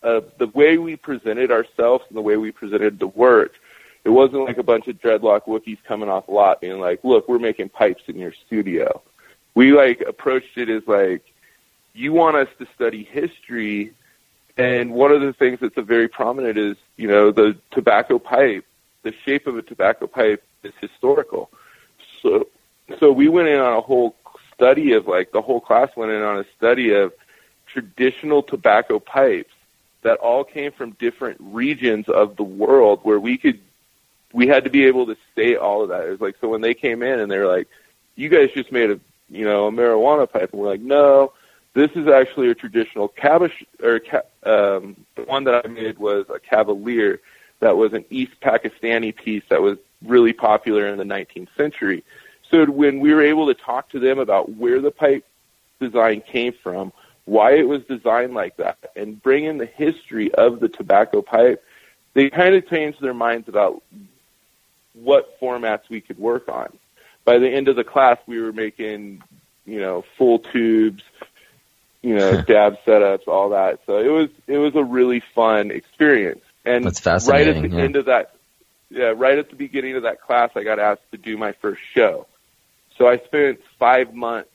uh, 0.03 0.21
the 0.39 0.49
way 0.49 0.79
we 0.79 0.97
presented 0.97 1.51
ourselves 1.51 2.05
and 2.09 2.17
the 2.17 2.23
way 2.23 2.37
we 2.37 2.53
presented 2.53 2.99
the 2.99 3.07
work. 3.07 3.55
It 4.05 4.11
wasn't 4.11 4.45
like 4.45 4.59
a 4.59 4.63
bunch 4.63 4.87
of 4.89 5.01
dreadlock 5.01 5.43
Wookiees 5.45 5.79
coming 5.85 6.09
off 6.09 6.29
a 6.29 6.31
lot 6.31 6.61
being 6.61 6.81
like, 6.81 7.03
"Look, 7.05 7.29
we're 7.29 7.39
making 7.39 7.71
pipes 7.71 8.03
in 8.07 8.17
your 8.17 8.33
studio." 8.47 9.03
We 9.55 9.73
like 9.73 10.01
approached 10.01 10.57
it 10.57 10.69
as 10.69 10.87
like, 10.87 11.23
"You 11.95 12.13
want 12.13 12.37
us 12.37 12.49
to 12.59 12.67
study 12.75 13.05
history." 13.05 13.93
And 14.57 14.93
one 14.93 15.13
of 15.13 15.21
the 15.21 15.33
things 15.33 15.61
that's 15.61 15.77
a 15.77 15.83
very 15.83 16.09
prominent 16.09 16.59
is, 16.59 16.77
you 16.97 17.07
know, 17.07 17.31
the 17.31 17.57
tobacco 17.71 18.19
pipe. 18.19 18.65
The 19.03 19.15
shape 19.25 19.47
of 19.47 19.57
a 19.57 19.63
tobacco 19.63 20.09
pipe 20.09 20.43
is 20.63 20.73
historical. 20.81 21.51
So, 22.23 22.49
so 22.99 23.13
we 23.13 23.29
went 23.29 23.49
in 23.49 23.61
on 23.61 23.75
a 23.75 23.81
whole 23.81 24.17
study 24.55 24.93
of 24.93 25.07
like 25.07 25.33
the 25.33 25.43
whole 25.43 25.61
class 25.61 25.89
went 25.97 26.13
in 26.13 26.23
on 26.23 26.39
a 26.39 26.45
study 26.57 26.93
of 26.95 27.13
traditional 27.67 28.43
tobacco 28.43 28.99
pipes 28.99 29.55
that 30.03 30.19
all 30.19 30.45
came 30.45 30.73
from 30.73 30.93
different 30.93 31.39
regions 31.41 32.09
of 32.09 32.37
the 32.37 32.43
world 32.43 33.01
where 33.03 33.21
we 33.21 33.37
could 33.37 33.61
we 34.33 34.47
had 34.47 34.65
to 34.65 34.71
be 34.71 34.85
able 34.85 35.07
to 35.07 35.17
say 35.35 35.57
all 35.57 35.83
of 35.83 35.89
that. 35.89 36.07
It 36.07 36.11
was 36.11 36.21
like 36.21 36.37
so 36.41 36.49
when 36.49 36.61
they 36.61 36.75
came 36.75 37.03
in 37.03 37.21
and 37.21 37.31
they 37.31 37.39
were 37.39 37.47
like, 37.47 37.69
"You 38.17 38.29
guys 38.29 38.51
just 38.53 38.73
made 38.73 38.91
a 38.91 39.01
you 39.31 39.45
know 39.45 39.69
a 39.69 39.73
marijuana 39.73 40.31
pipe," 40.31 40.53
and 40.53 40.61
we're 40.61 40.69
like, 40.69 40.81
"No, 40.81 41.33
this 41.75 41.91
is 41.95 42.09
actually 42.09 42.51
a 42.51 42.55
traditional 42.55 43.09
calabash 43.09 43.65
or 43.83 44.01
um, 44.43 44.97
the 45.15 45.23
one 45.25 45.45
that 45.45 45.65
I 45.65 45.69
made 45.69 45.99
was 45.99 46.27
a 46.29 46.39
Cavalier 46.39 47.21
that 47.61 47.77
was 47.77 47.93
an 47.93 48.05
East 48.11 48.33
Pakistani 48.41 49.15
piece 49.15 49.45
that 49.49 49.63
was 49.63 49.79
really 50.05 50.33
popular 50.33 50.87
in 50.87 50.99
the 50.99 51.05
19th 51.05 51.49
century. 51.57 52.05
So 52.51 52.65
when 52.67 53.01
we 53.01 53.13
were 53.13 53.23
able 53.23 53.47
to 53.49 53.55
talk 53.55 53.91
to 53.91 53.99
them 53.99 54.19
about 54.19 54.51
where 54.51 54.81
the 54.81 54.91
pipe 54.91 55.25
design 55.81 56.23
came 56.23 56.53
from, 56.63 56.93
why 57.25 57.57
it 57.57 57.69
was 57.69 57.83
designed 57.85 58.35
like 58.35 58.57
that, 58.57 58.79
and 58.97 59.23
bring 59.23 59.45
in 59.45 59.59
the 59.59 59.67
history 59.67 60.33
of 60.33 60.61
the 60.61 60.69
tobacco 60.69 61.21
pipe, 61.21 61.63
they 62.15 62.31
kind 62.31 62.55
of 62.55 62.67
changed 62.69 63.01
their 63.01 63.15
minds 63.15 63.49
about 63.49 63.83
what 64.95 65.39
formats 65.41 65.83
we 65.89 66.01
could 66.01 66.19
work 66.19 66.49
on. 66.49 66.77
By 67.25 67.39
the 67.39 67.49
end 67.49 67.69
of 67.69 67.77
the 67.77 67.85
class, 67.85 68.19
we 68.27 68.41
were 68.41 68.53
making, 68.53 69.23
you 69.67 69.81
know, 69.81 70.05
full 70.17 70.39
tubes, 70.39 71.03
you 72.03 72.15
know, 72.15 72.41
dab 72.43 72.79
setups, 72.87 73.29
all 73.29 73.51
that. 73.51 73.81
So 73.87 73.99
it 73.99 74.09
was 74.09 74.31
it 74.47 74.59
was 74.59 74.75
a 74.75 74.83
really 74.83 75.23
fun 75.35 75.71
experience. 75.71 76.41
And 76.65 76.85
That's 76.85 77.29
right 77.29 77.47
at 77.47 77.63
the 77.63 77.69
yeah. 77.69 77.83
end 77.83 77.97
of 77.97 78.07
that, 78.07 78.35
yeah, 78.91 79.13
right 79.17 79.39
at 79.39 79.51
the 79.51 79.57
beginning 79.57 79.97
of 79.97 80.03
that 80.03 80.21
class, 80.21 80.51
I 80.55 80.65
got 80.65 80.79
asked 80.79 81.11
to 81.13 81.19
do 81.19 81.37
my 81.37 81.53
first 81.53 81.81
show. 81.95 82.27
So 82.97 83.07
I 83.07 83.19
spent 83.19 83.61
five 83.79 84.15
months 84.15 84.51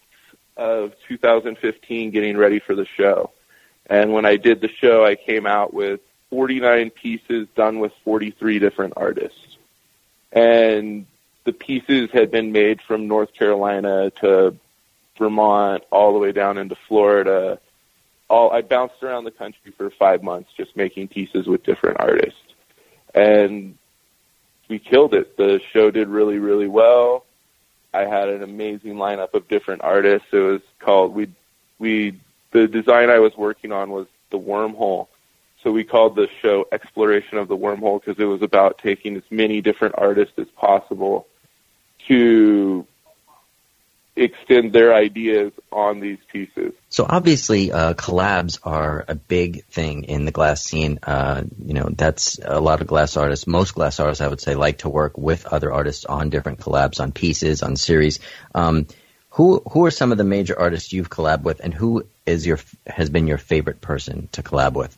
of 0.58 0.94
2015 1.08 2.12
getting 2.12 2.38
ready 2.38 2.60
for 2.60 2.76
the 2.76 2.86
show. 2.86 3.32
And 3.88 4.14
when 4.14 4.26
I 4.26 4.38
did 4.38 4.62
the 4.62 4.70
show, 4.70 5.06
I 5.06 5.16
came 5.16 5.46
out 5.46 5.74
with 5.74 6.00
49 6.30 6.90
pieces 6.92 7.48
done 7.56 7.80
with 7.80 7.92
43 8.04 8.60
different 8.60 8.94
artists. 8.98 9.58
And 10.32 11.06
the 11.44 11.54
pieces 11.54 12.10
had 12.12 12.32
been 12.32 12.52
made 12.52 12.82
from 12.82 13.08
North 13.08 13.34
Carolina 13.34 14.12
to 14.22 14.56
Vermont, 15.18 15.84
all 15.92 16.14
the 16.14 16.20
way 16.20 16.32
down 16.32 16.58
into 16.58 16.76
Florida, 16.88 17.60
all 18.30 18.52
I 18.52 18.62
bounced 18.62 19.04
around 19.04 19.26
the 19.26 19.32
country 19.32 19.72
for 19.78 19.90
five 19.92 20.24
months 20.24 20.50
just 20.58 20.76
making 20.76 21.10
pieces 21.10 21.46
with 21.46 21.64
different 21.64 22.00
artists, 22.00 22.40
and 23.14 23.78
we 24.74 24.80
killed 24.80 25.14
it. 25.14 25.38
The 25.38 25.62
show 25.72 25.92
did 25.92 26.08
really 26.08 26.40
really 26.40 26.68
well. 26.68 27.26
I 27.94 28.06
had 28.06 28.28
an 28.28 28.42
amazing 28.42 28.96
lineup 28.96 29.36
of 29.36 29.48
different 29.48 29.84
artists. 29.84 30.28
It 30.32 30.40
was 30.40 30.62
called 30.80 31.14
we 31.14 31.28
we 31.78 32.20
the 32.50 32.68
design 32.68 33.12
I 33.12 33.20
was 33.20 33.38
working 33.38 33.72
on 33.72 33.92
was 33.92 34.08
the 34.32 34.40
wormhole. 34.40 35.10
So 35.62 35.72
we 35.72 35.84
called 35.84 36.16
the 36.16 36.28
show 36.42 36.66
Exploration 36.72 37.38
of 37.38 37.48
the 37.50 37.56
Wormhole 37.56 38.02
because 38.02 38.20
it 38.20 38.26
was 38.26 38.42
about 38.42 38.80
taking 38.80 39.16
as 39.16 39.22
many 39.30 39.62
different 39.62 39.94
artists 39.96 40.34
as 40.40 40.48
possible 40.58 41.28
to 42.08 42.88
extend 44.16 44.74
their 44.74 44.94
ideas 44.94 45.52
on 45.72 46.00
these 46.00 46.20
pieces. 46.32 46.74
So 46.90 47.06
obviously, 47.08 47.72
uh, 47.72 47.94
collabs 47.96 48.60
are 48.64 49.04
a 49.08 49.16
big 49.16 49.66
thing 49.66 50.04
in 50.04 50.26
the 50.26 50.32
glass 50.32 50.64
scene. 50.64 51.00
Uh, 51.02 51.44
you 51.58 51.74
know, 51.74 51.90
that's 51.90 52.40
a 52.44 52.60
lot 52.60 52.82
of 52.82 52.88
glass 52.88 53.18
artists. 53.18 53.48
Most 53.48 53.74
glass 53.74 54.00
artists, 54.00 54.22
I 54.22 54.28
would 54.28 54.42
say, 54.42 54.56
like 54.56 54.80
to 54.80 54.90
work 54.90 55.18
with 55.18 55.48
other 55.48 55.72
artists 55.74 56.06
on 56.06 56.30
different 56.30 56.60
collabs, 56.60 57.00
on 57.00 57.12
pieces, 57.12 57.64
on 57.64 57.76
series. 57.76 58.20
Um, 58.54 58.88
who 59.32 59.64
who 59.72 59.86
are 59.86 59.92
some 59.92 60.12
of 60.12 60.20
the 60.20 60.24
major 60.24 60.58
artists 60.58 60.94
you've 60.94 61.10
collabed 61.10 61.42
with, 61.42 61.60
and 61.60 61.74
who 61.74 62.06
is 62.26 62.46
your 62.46 62.60
has 62.86 63.10
been 63.10 63.26
your 63.26 63.40
favorite 63.40 63.82
person 63.82 64.30
to 64.34 64.44
collab 64.44 64.74
with? 64.74 64.96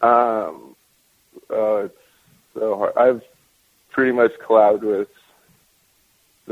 Um, 0.00 0.74
uh, 1.50 1.84
it's 1.84 1.98
so 2.54 2.76
hard. 2.78 2.96
I've 2.96 3.22
pretty 3.90 4.12
much 4.12 4.32
collabed 4.38 4.80
with 4.80 5.08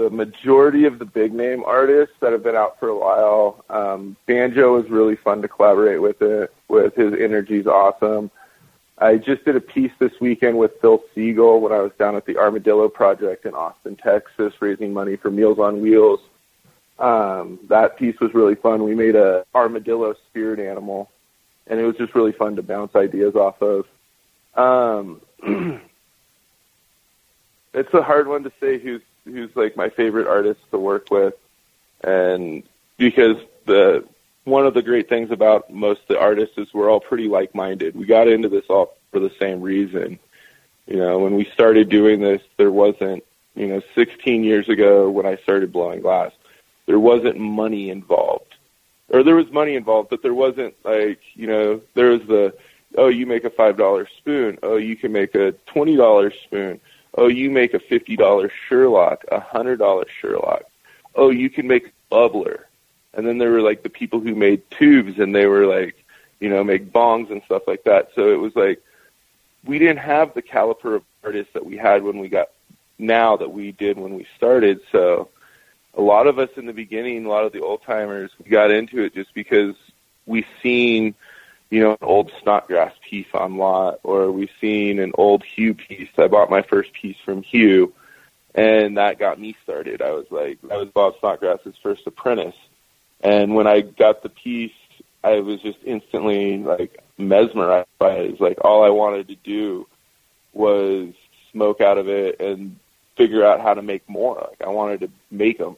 the 0.00 0.10
majority 0.10 0.86
of 0.86 0.98
the 0.98 1.04
big 1.04 1.34
name 1.34 1.62
artists 1.64 2.14
that 2.20 2.32
have 2.32 2.42
been 2.42 2.56
out 2.56 2.80
for 2.80 2.88
a 2.88 2.98
while. 2.98 3.64
Um, 3.68 4.16
Banjo 4.26 4.76
was 4.76 4.88
really 4.88 5.16
fun 5.16 5.42
to 5.42 5.48
collaborate 5.48 6.00
with 6.00 6.22
it. 6.22 6.52
With 6.68 6.94
his 6.94 7.12
energy's 7.20 7.66
awesome. 7.66 8.30
I 8.96 9.16
just 9.16 9.44
did 9.44 9.56
a 9.56 9.60
piece 9.60 9.92
this 9.98 10.12
weekend 10.20 10.56
with 10.58 10.72
Phil 10.80 11.02
Siegel 11.14 11.60
when 11.60 11.72
I 11.72 11.80
was 11.80 11.92
down 11.98 12.16
at 12.16 12.24
the 12.24 12.38
Armadillo 12.38 12.88
Project 12.88 13.44
in 13.44 13.54
Austin, 13.54 13.96
Texas, 13.96 14.54
raising 14.60 14.92
money 14.92 15.16
for 15.16 15.30
Meals 15.30 15.58
on 15.58 15.82
Wheels. 15.82 16.20
Um, 16.98 17.58
that 17.68 17.96
piece 17.98 18.18
was 18.20 18.32
really 18.34 18.54
fun. 18.54 18.84
We 18.84 18.94
made 18.94 19.16
a 19.16 19.44
armadillo 19.54 20.14
spirit 20.28 20.60
animal, 20.60 21.10
and 21.66 21.80
it 21.80 21.84
was 21.84 21.96
just 21.96 22.14
really 22.14 22.32
fun 22.32 22.56
to 22.56 22.62
bounce 22.62 22.94
ideas 22.94 23.34
off 23.34 23.60
of. 23.62 23.86
Um, 24.54 25.20
it's 27.72 27.94
a 27.94 28.02
hard 28.02 28.28
one 28.28 28.42
to 28.44 28.52
say 28.60 28.78
who's 28.78 29.00
who's 29.24 29.54
like 29.54 29.76
my 29.76 29.88
favorite 29.88 30.26
artist 30.26 30.60
to 30.70 30.78
work 30.78 31.10
with, 31.10 31.34
and 32.02 32.62
because 32.96 33.36
the 33.66 34.04
one 34.44 34.66
of 34.66 34.74
the 34.74 34.82
great 34.82 35.08
things 35.08 35.30
about 35.30 35.70
most 35.70 36.00
of 36.02 36.08
the 36.08 36.20
artists 36.20 36.56
is 36.58 36.72
we're 36.72 36.90
all 36.90 37.00
pretty 37.00 37.28
like-minded. 37.28 37.94
We 37.94 38.06
got 38.06 38.28
into 38.28 38.48
this 38.48 38.64
all 38.68 38.96
for 39.12 39.20
the 39.20 39.32
same 39.38 39.60
reason. 39.60 40.18
You 40.86 40.96
know, 40.96 41.18
when 41.18 41.34
we 41.34 41.44
started 41.52 41.88
doing 41.88 42.20
this, 42.20 42.42
there 42.56 42.70
wasn't, 42.70 43.22
you 43.54 43.68
know, 43.68 43.82
16 43.94 44.42
years 44.42 44.68
ago 44.68 45.10
when 45.10 45.26
I 45.26 45.36
started 45.36 45.72
blowing 45.72 46.00
glass, 46.00 46.32
there 46.86 46.98
wasn't 46.98 47.38
money 47.38 47.90
involved. 47.90 48.56
Or 49.10 49.22
there 49.22 49.36
was 49.36 49.50
money 49.52 49.76
involved, 49.76 50.08
but 50.08 50.22
there 50.22 50.34
wasn't 50.34 50.74
like, 50.84 51.20
you 51.34 51.46
know, 51.46 51.80
there 51.94 52.10
was 52.10 52.22
the, 52.22 52.54
oh, 52.96 53.08
you 53.08 53.26
make 53.26 53.44
a 53.44 53.50
$5 53.50 54.06
spoon. 54.18 54.58
Oh, 54.62 54.76
you 54.76 54.96
can 54.96 55.12
make 55.12 55.34
a 55.34 55.52
$20 55.68 56.32
spoon 56.44 56.80
Oh, 57.14 57.28
you 57.28 57.50
make 57.50 57.74
a 57.74 57.78
$50 57.78 58.50
Sherlock, 58.68 59.24
a 59.30 59.40
$100 59.40 60.08
Sherlock. 60.08 60.62
Oh, 61.14 61.30
you 61.30 61.50
can 61.50 61.66
make 61.66 61.92
bubbler. 62.10 62.64
And 63.14 63.26
then 63.26 63.38
there 63.38 63.50
were 63.50 63.62
like 63.62 63.82
the 63.82 63.88
people 63.88 64.20
who 64.20 64.34
made 64.34 64.62
tubes 64.70 65.18
and 65.18 65.34
they 65.34 65.46
were 65.46 65.66
like, 65.66 65.96
you 66.38 66.48
know, 66.48 66.62
make 66.62 66.92
bongs 66.92 67.30
and 67.30 67.42
stuff 67.44 67.62
like 67.66 67.84
that. 67.84 68.10
So 68.14 68.32
it 68.32 68.38
was 68.38 68.54
like, 68.54 68.82
we 69.64 69.78
didn't 69.78 69.98
have 69.98 70.34
the 70.34 70.42
caliber 70.42 70.96
of 70.96 71.04
artists 71.22 71.52
that 71.52 71.66
we 71.66 71.76
had 71.76 72.02
when 72.02 72.18
we 72.18 72.28
got 72.28 72.48
now 72.98 73.36
that 73.36 73.52
we 73.52 73.72
did 73.72 73.98
when 73.98 74.14
we 74.14 74.26
started. 74.36 74.80
So 74.92 75.28
a 75.94 76.00
lot 76.00 76.26
of 76.26 76.38
us 76.38 76.50
in 76.56 76.66
the 76.66 76.72
beginning, 76.72 77.26
a 77.26 77.28
lot 77.28 77.44
of 77.44 77.52
the 77.52 77.60
old 77.60 77.82
timers, 77.82 78.30
we 78.42 78.50
got 78.50 78.70
into 78.70 79.02
it 79.02 79.14
just 79.14 79.34
because 79.34 79.74
we 80.26 80.46
seen 80.62 81.14
you 81.70 81.80
know, 81.80 81.92
an 81.92 81.98
old 82.02 82.32
Snodgrass 82.42 82.92
piece 83.08 83.28
on 83.32 83.56
lot, 83.56 84.00
or 84.02 84.30
we've 84.32 84.50
seen 84.60 84.98
an 84.98 85.12
old 85.14 85.44
Hue 85.44 85.74
piece. 85.74 86.08
I 86.18 86.26
bought 86.26 86.50
my 86.50 86.62
first 86.62 86.92
piece 86.92 87.16
from 87.24 87.42
Hue, 87.42 87.94
and 88.54 88.98
that 88.98 89.20
got 89.20 89.40
me 89.40 89.56
started. 89.62 90.02
I 90.02 90.10
was 90.10 90.26
like, 90.30 90.58
I 90.70 90.76
was 90.76 90.88
Bob 90.88 91.14
Snodgrass's 91.20 91.76
first 91.80 92.06
apprentice, 92.06 92.56
and 93.20 93.54
when 93.54 93.68
I 93.68 93.82
got 93.82 94.22
the 94.22 94.28
piece, 94.28 94.72
I 95.22 95.40
was 95.40 95.60
just 95.62 95.78
instantly 95.84 96.58
like 96.58 97.02
mesmerized 97.16 97.88
by 97.98 98.14
it. 98.14 98.30
It's 98.32 98.40
like 98.40 98.64
all 98.64 98.82
I 98.82 98.90
wanted 98.90 99.28
to 99.28 99.36
do 99.36 99.86
was 100.52 101.12
smoke 101.52 101.80
out 101.80 101.98
of 101.98 102.08
it 102.08 102.40
and 102.40 102.76
figure 103.16 103.44
out 103.44 103.60
how 103.60 103.74
to 103.74 103.82
make 103.82 104.08
more. 104.08 104.48
Like 104.48 104.66
I 104.66 104.70
wanted 104.70 105.00
to 105.00 105.10
make 105.30 105.58
them, 105.58 105.76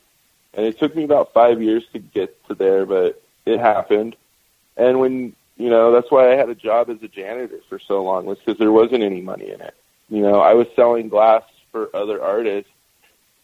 and 0.54 0.64
it 0.64 0.78
took 0.78 0.96
me 0.96 1.04
about 1.04 1.34
five 1.34 1.60
years 1.60 1.84
to 1.92 1.98
get 1.98 2.42
to 2.46 2.54
there, 2.54 2.86
but 2.86 3.22
it 3.44 3.60
happened. 3.60 4.16
And 4.74 4.98
when 4.98 5.34
you 5.56 5.70
know, 5.70 5.92
that's 5.92 6.10
why 6.10 6.32
I 6.32 6.36
had 6.36 6.48
a 6.48 6.54
job 6.54 6.90
as 6.90 7.02
a 7.02 7.08
janitor 7.08 7.60
for 7.68 7.78
so 7.78 8.02
long 8.02 8.24
was 8.24 8.38
because 8.38 8.58
there 8.58 8.72
wasn't 8.72 9.02
any 9.02 9.20
money 9.20 9.50
in 9.50 9.60
it. 9.60 9.74
You 10.08 10.22
know, 10.22 10.40
I 10.40 10.54
was 10.54 10.66
selling 10.74 11.08
glass 11.08 11.42
for 11.70 11.94
other 11.94 12.22
artists. 12.22 12.70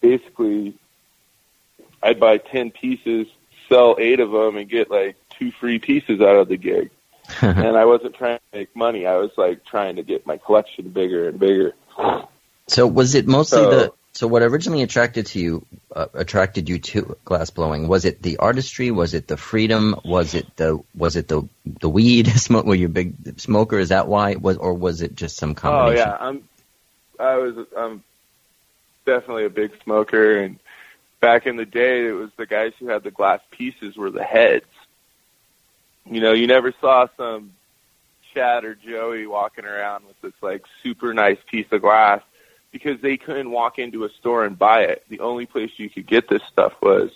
Basically, 0.01 0.75
I'd 2.03 2.21
buy 2.21 2.39
10 2.39 2.71
pieces, 2.71 3.27
sell 3.69 3.97
eight 3.99 4.21
of 4.21 4.31
them, 4.31 4.57
and 4.57 4.69
get 4.69 4.91
like 4.91 5.17
two 5.39 5.51
free 5.53 5.79
pieces 5.79 6.21
out 6.21 6.37
of 6.37 6.49
the 6.49 6.57
gig. 6.57 6.91
and 7.43 7.77
I 7.77 7.85
wasn't 7.85 8.15
trying 8.15 8.39
to 8.39 8.59
make 8.59 8.75
money. 8.75 9.07
I 9.07 9.17
was 9.17 9.31
like 9.37 9.65
trying 9.65 9.97
to 9.97 10.03
get 10.03 10.27
my 10.27 10.39
collection 10.39 10.89
bigger 10.89 11.29
and 11.29 11.39
bigger. 11.39 11.75
So 12.69 12.87
was 12.87 13.15
it 13.15 13.27
mostly 13.27 13.59
so, 13.59 13.71
the 13.71 13.93
so 14.19 14.27
what 14.27 14.43
originally 14.43 14.83
attracted 14.83 15.27
to 15.27 15.39
you, 15.39 15.67
uh, 15.95 16.07
attracted 16.13 16.69
you 16.69 16.81
to 16.81 17.17
glass 17.25 17.51
blowing? 17.51 17.87
Was 17.87 18.05
it 18.05 18.21
the 18.21 18.39
artistry? 18.39 18.91
Was 18.91 19.15
it 19.15 19.29
the 19.29 19.37
freedom? 19.37 19.95
Was 20.05 20.35
it 20.35 20.57
the 20.57 20.83
was 20.93 21.15
it 21.15 21.29
the 21.29 21.49
the 21.65 21.89
weed? 21.89 22.27
Smoke? 22.37 22.67
Were 22.67 22.75
you 22.75 22.87
a 22.87 22.89
big 22.89 23.39
smoker? 23.39 23.79
Is 23.79 23.91
that 23.91 24.09
why? 24.09 24.35
Was 24.35 24.57
or 24.57 24.75
was 24.75 25.03
it 25.03 25.15
just 25.15 25.37
some 25.37 25.55
combination? 25.55 26.09
Oh 26.09 26.11
yeah, 26.11 26.17
I'm. 26.19 26.49
I 27.21 27.37
was. 27.37 27.65
I'm 27.77 28.03
definitely 29.07 29.45
a 29.45 29.51
big 29.51 29.71
smoker, 29.85 30.41
and 30.41 30.59
back 31.21 31.47
in 31.47 31.55
the 31.55 31.65
day, 31.65 32.09
it 32.09 32.13
was 32.13 32.31
the 32.37 32.47
guys 32.47 32.73
who 32.81 32.89
had 32.89 33.05
the 33.05 33.13
glass 33.13 33.41
pieces 33.53 33.97
were 33.97 34.11
the 34.11 34.25
heads. 34.25 34.67
You 36.11 36.21
know, 36.21 36.33
you 36.33 36.49
never 36.49 36.75
saw 36.81 37.07
some 37.17 37.53
Chad 38.35 38.65
or 38.65 38.75
Joey 38.75 39.29
walking 39.29 39.65
around 39.65 40.07
with 40.07 40.21
this 40.23 40.43
like 40.43 40.65
super 40.83 41.15
nice 41.15 41.39
piece 41.49 41.71
of 41.71 41.83
glass 41.83 42.23
because 42.71 43.01
they 43.01 43.17
couldn't 43.17 43.51
walk 43.51 43.79
into 43.79 44.05
a 44.05 44.11
store 44.11 44.45
and 44.45 44.59
buy 44.59 44.83
it. 44.83 45.05
The 45.09 45.21
only 45.21 45.47
place 45.47 45.71
you 45.77 45.89
could 45.89 46.07
get 46.07 46.29
this 46.29 46.43
stuff 46.45 46.75
was 46.83 47.11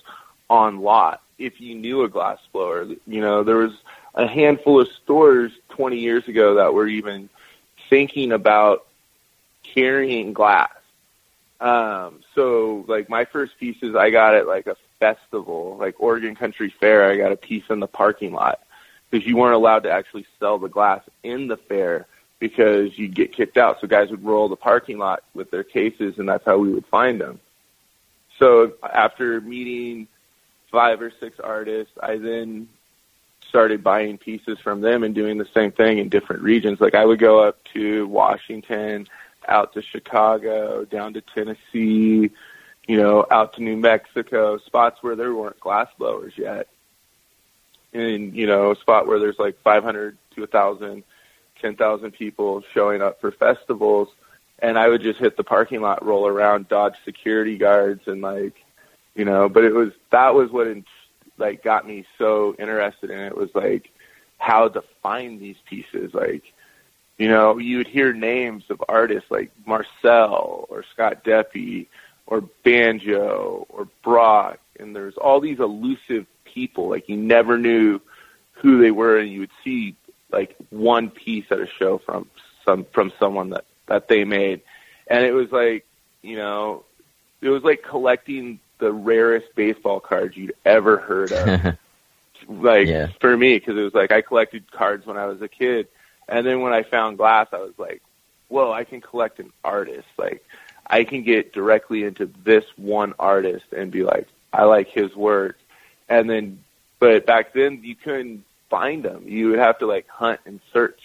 on 0.49 0.81
lot. 0.81 1.23
If 1.39 1.61
you 1.61 1.75
knew 1.75 2.03
a 2.03 2.09
glass 2.09 2.39
blower, 2.53 2.87
you 3.07 3.21
know, 3.21 3.43
there 3.43 3.57
was 3.57 3.73
a 4.15 4.27
handful 4.27 4.81
of 4.81 4.89
stores 5.03 5.53
20 5.71 5.99
years 5.99 6.29
ago 6.29 6.55
that 6.55 6.75
were 6.75 6.87
even 6.87 7.29
thinking 7.89 8.33
about 8.33 8.87
carrying 9.63 10.33
glass. 10.33 10.71
Um, 11.61 12.21
so 12.35 12.85
like 12.89 13.09
my 13.09 13.25
first 13.25 13.59
pieces 13.59 13.95
I 13.95 14.11
got 14.11 14.35
at 14.35 14.47
like 14.47 14.67
a 14.67 14.77
festival, 14.99 15.77
like 15.79 16.01
Oregon 16.01 16.35
Country 16.35 16.71
Fair, 16.81 17.11
I 17.11 17.17
got 17.17 17.33
a 17.33 17.37
piece 17.37 17.65
in 17.71 17.81
the 17.81 17.87
parking 17.87 18.33
lot 18.33 18.61
because 19.11 19.27
you 19.27 19.37
weren't 19.37 19.55
allowed 19.55 19.85
to 19.85 19.91
actually 19.91 20.27
sell 20.41 20.59
the 20.59 20.69
glass 20.69 21.03
in 21.23 21.49
the 21.49 21.57
fair 21.57 22.07
because 22.43 22.99
you'd 22.99 23.15
get 23.15 23.33
kicked 23.33 23.57
out. 23.57 23.81
So 23.81 23.87
guys 23.87 24.11
would 24.11 24.25
roll 24.25 24.49
the 24.49 24.57
parking 24.57 24.99
lot 24.99 25.23
with 25.33 25.53
their 25.53 25.63
cases, 25.63 26.19
and 26.19 26.29
that's 26.29 26.45
how 26.45 26.59
we 26.59 26.73
would 26.73 26.85
find 26.87 27.21
them. 27.21 27.39
So 28.41 28.73
after 28.83 29.41
meeting 29.41 30.09
five 30.73 31.01
or 31.01 31.13
six 31.21 31.39
artists, 31.39 31.93
I 32.03 32.17
then 32.17 32.69
started 33.49 33.85
buying 33.85 34.19
pieces 34.19 34.59
from 34.59 34.81
them 34.81 35.05
and 35.05 35.15
doing 35.15 35.39
the 35.39 35.47
same 35.55 35.71
thing 35.71 35.99
in 35.99 36.09
different 36.09 36.43
regions. 36.43 36.81
Like 36.81 36.97
I 36.97 37.05
would 37.05 37.21
go 37.21 37.45
up 37.45 37.63
to 37.75 38.09
Washington, 38.09 39.07
out 39.47 39.75
to 39.75 39.83
Chicago, 39.83 40.85
down 40.85 41.15
to 41.15 41.21
Tennessee, 41.21 42.33
you 42.89 42.97
know, 42.97 43.25
out 43.31 43.53
to 43.53 43.63
New 43.63 43.77
Mexico, 43.77 44.59
spots 44.59 45.01
where 45.01 45.15
there 45.15 45.33
weren't 45.33 45.61
glass 45.61 45.87
blowers 45.97 46.33
yet. 46.37 46.67
And, 47.93 48.35
you 48.35 48.49
know, 48.49 48.73
a 48.73 48.77
spot 48.77 49.07
where 49.07 49.21
there's 49.21 49.39
like 49.39 49.63
500 49.63 50.19
to 50.35 50.41
a 50.41 50.51
1,000 50.51 51.05
10,000 51.63 52.11
people 52.11 52.63
showing 52.75 53.01
up 53.01 53.21
for 53.21 53.31
festivals 53.33 54.09
and 54.59 54.79
I 54.79 54.89
would 54.89 55.03
just 55.03 55.19
hit 55.19 55.37
the 55.37 55.45
parking 55.45 55.81
lot, 55.81 56.05
roll 56.05 56.27
around, 56.27 56.69
dodge 56.69 56.95
security 57.05 57.57
guards 57.57 58.03
and 58.07 58.21
like, 58.21 58.55
you 59.15 59.25
know, 59.25 59.49
but 59.49 59.65
it 59.65 59.75
was, 59.75 59.93
that 60.11 60.35
was 60.35 60.51
what 60.51 60.67
in, 60.67 60.85
like 61.39 61.65
got 61.65 61.87
me 61.87 62.05
so 62.19 62.55
interested 62.59 63.11
in 63.11 63.19
it 63.19 63.37
was 63.37 63.51
like 63.55 63.91
how 64.39 64.69
to 64.69 64.83
find 65.03 65.41
these 65.41 65.57
pieces. 65.65 66.13
Like, 66.13 66.45
you 67.17 67.29
know, 67.29 67.59
you 67.59 67.79
would 67.79 67.89
hear 67.89 68.13
names 68.13 68.65
of 68.69 68.83
artists 68.89 69.31
like 69.31 69.51
Marcel 69.67 70.67
or 70.69 70.85
Scott 70.93 71.25
Deppe 71.25 71.87
or 72.27 72.43
Banjo 72.63 73.67
or 73.71 73.89
Brock 74.05 74.59
and 74.79 74.95
there's 74.95 75.17
all 75.17 75.41
these 75.41 75.61
elusive 75.61 76.27
people. 76.45 76.89
Like 76.89 77.09
you 77.09 77.17
never 77.17 77.57
knew 77.57 78.01
who 78.53 78.81
they 78.81 78.91
were, 78.91 79.19
and 79.19 79.31
you 79.31 79.41
would 79.41 79.51
see 79.65 79.97
like 80.33 80.57
one 80.71 81.11
piece 81.11 81.45
at 81.51 81.61
a 81.61 81.67
show 81.67 81.99
from 81.99 82.29
some 82.65 82.85
from 82.93 83.13
someone 83.19 83.51
that 83.51 83.65
that 83.87 84.09
they 84.09 84.25
made, 84.25 84.61
and 85.07 85.25
it 85.25 85.33
was 85.33 85.51
like 85.53 85.85
you 86.23 86.37
know, 86.37 86.85
it 87.41 87.49
was 87.49 87.63
like 87.65 87.83
collecting 87.83 88.61
the 88.79 88.93
rarest 88.93 89.55
baseball 89.55 90.01
cards 90.01 90.37
you'd 90.37 90.55
ever 90.65 90.97
heard 90.97 91.33
of. 91.33 91.77
like 92.49 92.89
Yeah. 92.89 93.09
for 93.21 93.37
me, 93.37 93.59
because 93.59 93.77
it 93.77 93.83
was 93.83 93.95
like 93.95 94.13
I 94.13 94.23
collected 94.23 94.71
cards 94.71 95.07
when 95.07 95.17
I 95.17 95.27
was 95.27 95.43
a 95.43 95.49
kid, 95.49 95.89
and 96.29 96.47
then 96.47 96.61
when 96.61 96.73
I 96.73 96.83
found 96.83 97.19
glass, 97.19 97.49
I 97.53 97.59
was 97.59 97.75
like, 97.79 98.03
whoa, 98.49 98.73
I 98.73 98.85
can 98.85 99.01
collect 99.01 99.39
an 99.41 99.53
artist. 99.65 100.09
Like 100.17 100.45
I 100.87 101.05
can 101.05 101.23
get 101.23 101.53
directly 101.53 102.05
into 102.05 102.31
this 102.45 102.65
one 102.77 103.15
artist 103.19 103.67
and 103.77 103.91
be 103.91 104.03
like, 104.03 104.29
I 104.53 104.65
like 104.65 104.89
his 104.89 105.15
work, 105.15 105.59
and 106.09 106.29
then, 106.29 106.63
but 106.99 107.27
back 107.27 107.53
then 107.53 107.81
you 107.83 107.95
couldn't 107.97 108.45
find 108.73 109.05
them. 109.05 109.29
You 109.29 109.51
would 109.51 109.59
have 109.59 109.79
to 109.81 109.87
like 109.87 110.09
hunt 110.09 110.41
and 110.47 110.59
search. 110.73 110.99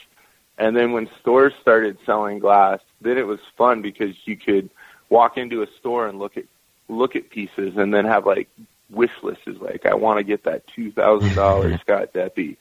And 0.57 0.75
then 0.75 0.93
when 0.93 1.09
stores 1.19 1.53
started 1.61 1.97
selling 2.05 2.39
glass, 2.39 2.79
then 3.01 3.17
it 3.17 3.27
was 3.27 3.39
fun 3.57 3.81
because 3.81 4.15
you 4.23 4.37
could 4.37 4.69
walk 5.09 5.37
into 5.37 5.61
a 5.61 5.67
store 5.79 6.07
and 6.07 6.17
look 6.17 6.37
at 6.37 6.45
look 6.87 7.17
at 7.17 7.29
pieces 7.29 7.75
and 7.75 7.93
then 7.93 8.05
have 8.05 8.25
like 8.25 8.47
wish 8.89 9.11
lists 9.21 9.43
like 9.59 9.85
I 9.85 9.95
want 9.95 10.19
to 10.19 10.23
get 10.23 10.45
that 10.45 10.65
two 10.67 10.91
thousand 10.93 11.35
dollars 11.35 11.79
Scott 11.81 12.13
Deppe. 12.13 12.55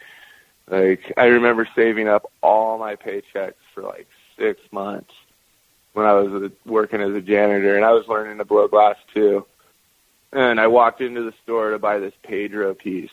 Like 0.69 1.13
I 1.17 1.27
remember 1.27 1.69
saving 1.77 2.09
up 2.09 2.31
all 2.43 2.77
my 2.77 2.97
paychecks 2.97 3.55
for 3.73 3.85
like 3.85 4.09
six 4.37 4.61
months 4.73 5.13
when 5.93 6.05
I 6.05 6.15
was 6.15 6.51
working 6.67 7.01
as 7.01 7.15
a 7.15 7.21
janitor 7.21 7.77
and 7.77 7.85
I 7.85 7.93
was 7.93 8.09
learning 8.09 8.39
to 8.39 8.45
blow 8.45 8.67
glass 8.67 8.97
too. 9.15 9.47
And 10.33 10.61
I 10.61 10.67
walked 10.67 11.01
into 11.01 11.23
the 11.23 11.33
store 11.45 11.71
to 11.71 11.79
buy 11.79 12.01
this 12.01 12.13
Pedro 12.25 12.75
piece. 12.75 13.09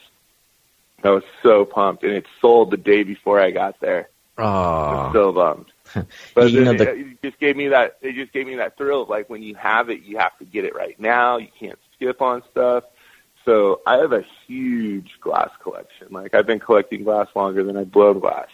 I 1.04 1.10
was 1.12 1.24
so 1.42 1.66
pumped 1.66 2.04
and 2.04 2.14
it 2.14 2.26
sold 2.42 2.72
the 2.72 2.78
day 2.78 3.04
before 3.04 3.40
I 3.40 3.52
got 3.52 3.80
there. 3.80 4.10
I 4.38 4.42
was 4.42 5.10
Oh, 5.10 5.14
so 5.14 5.32
bummed. 5.32 5.72
But 6.34 6.52
You 6.52 6.66
know, 6.66 6.72
it, 6.72 6.82
it 6.82 7.22
just 7.22 7.40
gave 7.40 7.56
me 7.56 7.68
that. 7.70 7.98
It 8.02 8.16
just 8.16 8.34
gave 8.34 8.48
me 8.48 8.56
that 8.56 8.78
thrill 8.78 9.04
of 9.04 9.10
like 9.10 9.30
when 9.30 9.44
you 9.44 9.54
have 9.56 9.90
it, 9.90 10.02
you 10.04 10.18
have 10.18 10.38
to 10.40 10.46
get 10.46 10.66
it 10.66 10.76
right 10.76 11.00
now. 11.00 11.38
You 11.38 11.50
can't 11.60 11.78
skip 11.96 12.22
on 12.22 12.42
stuff. 12.52 12.84
So 13.46 13.82
I 13.86 13.98
have 13.98 14.14
a 14.14 14.24
huge 14.48 15.12
glass 15.22 15.50
collection. 15.62 16.08
Like 16.12 16.34
I've 16.34 16.48
been 16.48 16.60
collecting 16.60 17.04
glass 17.04 17.28
longer 17.36 17.64
than 17.64 17.78
I 17.78 17.84
blow 17.84 18.14
glass, 18.14 18.48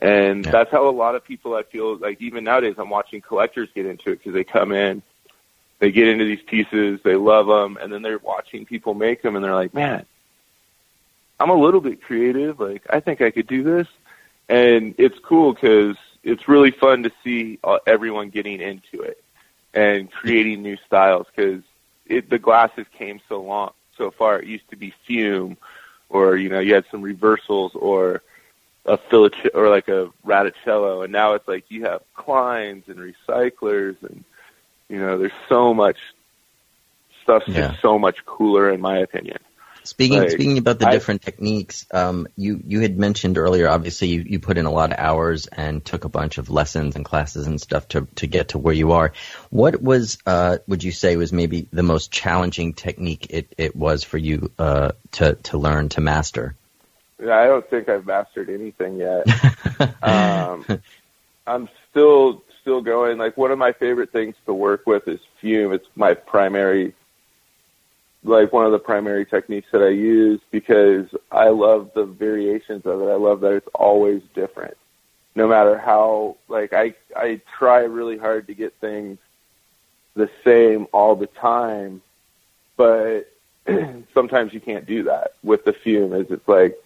and 0.00 0.44
Yeah. 0.44 0.52
that's 0.52 0.70
how 0.70 0.88
a 0.88 0.90
lot 0.90 1.16
of 1.16 1.24
people 1.24 1.54
I 1.54 1.64
feel 1.64 1.96
like 1.98 2.22
even 2.22 2.44
nowadays 2.44 2.76
I'm 2.78 2.90
watching 2.90 3.20
collectors 3.20 3.68
get 3.74 3.84
into 3.86 4.10
it 4.12 4.18
because 4.18 4.32
they 4.32 4.44
come 4.44 4.72
in, 4.72 5.02
they 5.80 5.90
get 5.90 6.06
into 6.08 6.24
these 6.24 6.42
pieces, 6.46 7.00
they 7.04 7.16
love 7.16 7.46
them, 7.48 7.76
and 7.76 7.92
then 7.92 8.02
they're 8.02 8.18
watching 8.18 8.64
people 8.64 8.94
make 8.94 9.20
them, 9.22 9.34
and 9.36 9.44
they're 9.44 9.54
like, 9.54 9.74
man, 9.74 10.06
I'm 11.40 11.50
a 11.50 11.54
little 11.54 11.80
bit 11.80 12.02
creative. 12.02 12.60
Like 12.60 12.82
I 12.90 13.00
think 13.00 13.20
I 13.20 13.30
could 13.30 13.46
do 13.46 13.62
this, 13.62 13.88
and 14.48 14.94
it's 14.98 15.18
cool 15.20 15.52
because 15.52 15.96
it's 16.22 16.48
really 16.48 16.70
fun 16.70 17.02
to 17.02 17.12
see 17.22 17.58
uh, 17.64 17.78
everyone 17.86 18.30
getting 18.30 18.60
into 18.60 19.02
it 19.02 19.22
and 19.74 20.10
creating 20.10 20.62
new 20.62 20.76
styles 20.86 21.26
because 21.34 21.62
the 22.06 22.38
glasses 22.38 22.86
came 22.96 23.20
so 23.28 23.42
long 23.42 23.72
so 23.96 24.10
far. 24.10 24.38
It 24.40 24.46
used 24.46 24.68
to 24.70 24.76
be 24.76 24.94
fume, 25.06 25.56
or 26.08 26.36
you 26.36 26.48
know 26.48 26.60
you 26.60 26.74
had 26.74 26.84
some 26.90 27.02
reversals 27.02 27.74
or 27.74 28.22
a 28.86 28.98
filic 28.98 29.34
or 29.54 29.68
like 29.68 29.88
a 29.88 30.10
reticello, 30.26 31.04
and 31.04 31.12
now 31.12 31.34
it's 31.34 31.48
like 31.48 31.64
you 31.68 31.84
have 31.84 32.02
Kleins 32.16 32.86
and 32.88 32.98
recyclers, 32.98 33.96
and 34.02 34.24
you 34.88 34.98
know 34.98 35.18
there's 35.18 35.32
so 35.48 35.74
much 35.74 35.96
stuff's 37.22 37.48
Yeah. 37.48 37.68
just 37.68 37.80
so 37.80 37.98
much 37.98 38.24
cooler 38.26 38.70
in 38.70 38.80
my 38.80 38.98
opinion. 38.98 39.38
Speaking 39.84 40.18
Like, 40.18 40.30
speaking 40.30 40.56
about 40.56 40.78
the 40.78 40.88
I- 40.88 40.92
different 40.92 41.20
techniques, 41.22 41.86
um, 41.92 42.26
you 42.36 42.60
you 42.66 42.80
had 42.80 42.98
mentioned 42.98 43.36
earlier. 43.36 43.68
Obviously, 43.68 44.08
you, 44.08 44.20
you 44.22 44.40
put 44.40 44.56
in 44.56 44.64
a 44.64 44.70
lot 44.70 44.92
of 44.92 44.98
hours 44.98 45.46
and 45.46 45.84
took 45.84 46.04
a 46.04 46.08
bunch 46.08 46.38
of 46.38 46.48
lessons 46.48 46.96
and 46.96 47.04
classes 47.04 47.46
and 47.46 47.60
stuff 47.60 47.88
to 47.88 48.08
to 48.16 48.26
get 48.26 48.48
to 48.48 48.58
where 48.58 48.74
you 48.74 48.92
are. 48.92 49.12
What 49.50 49.80
was 49.82 50.18
uh, 50.24 50.58
would 50.66 50.82
you 50.82 50.90
say 50.90 51.16
was 51.16 51.32
maybe 51.34 51.68
the 51.70 51.82
most 51.82 52.10
challenging 52.10 52.72
technique 52.72 53.26
it, 53.28 53.54
it 53.58 53.76
was 53.76 54.04
for 54.04 54.16
you 54.16 54.50
uh, 54.58 54.92
to 55.12 55.34
to 55.34 55.58
learn 55.58 55.90
to 55.90 56.00
master? 56.00 56.56
Yeah, 57.22 57.36
I 57.36 57.46
don't 57.46 57.68
think 57.68 57.88
I've 57.88 58.06
mastered 58.06 58.48
anything 58.48 58.96
yet. 58.96 59.26
um, 60.02 60.64
I'm 61.46 61.68
still 61.90 62.42
still 62.62 62.80
going. 62.80 63.18
Like 63.18 63.36
one 63.36 63.50
of 63.50 63.58
my 63.58 63.72
favorite 63.72 64.12
things 64.12 64.34
to 64.46 64.54
work 64.54 64.86
with 64.86 65.06
is 65.08 65.20
fume. 65.40 65.72
It's 65.74 65.86
my 65.94 66.14
primary, 66.14 66.94
like 68.24 68.52
one 68.52 68.64
of 68.64 68.72
the 68.72 68.78
primary 68.78 69.26
techniques 69.26 69.68
that 69.70 69.82
I 69.82 69.90
use 69.90 70.40
because 70.50 71.06
I 71.30 71.50
love 71.50 71.90
the 71.94 72.04
variations 72.04 72.86
of 72.86 73.02
it. 73.02 73.04
I 73.04 73.16
love 73.16 73.40
that 73.42 73.52
it's 73.52 73.68
always 73.74 74.22
different, 74.34 74.76
no 75.34 75.46
matter 75.46 75.78
how. 75.78 76.36
Like 76.48 76.72
I 76.72 76.94
I 77.14 77.40
try 77.58 77.80
really 77.80 78.16
hard 78.16 78.46
to 78.46 78.54
get 78.54 78.72
things 78.80 79.18
the 80.14 80.30
same 80.42 80.86
all 80.92 81.14
the 81.14 81.26
time, 81.26 82.00
but 82.76 83.30
sometimes 84.14 84.54
you 84.54 84.60
can't 84.60 84.86
do 84.86 85.02
that 85.04 85.34
with 85.42 85.64
the 85.64 85.74
fume. 85.74 86.14
Is 86.14 86.30
it's 86.30 86.48
like 86.48 86.76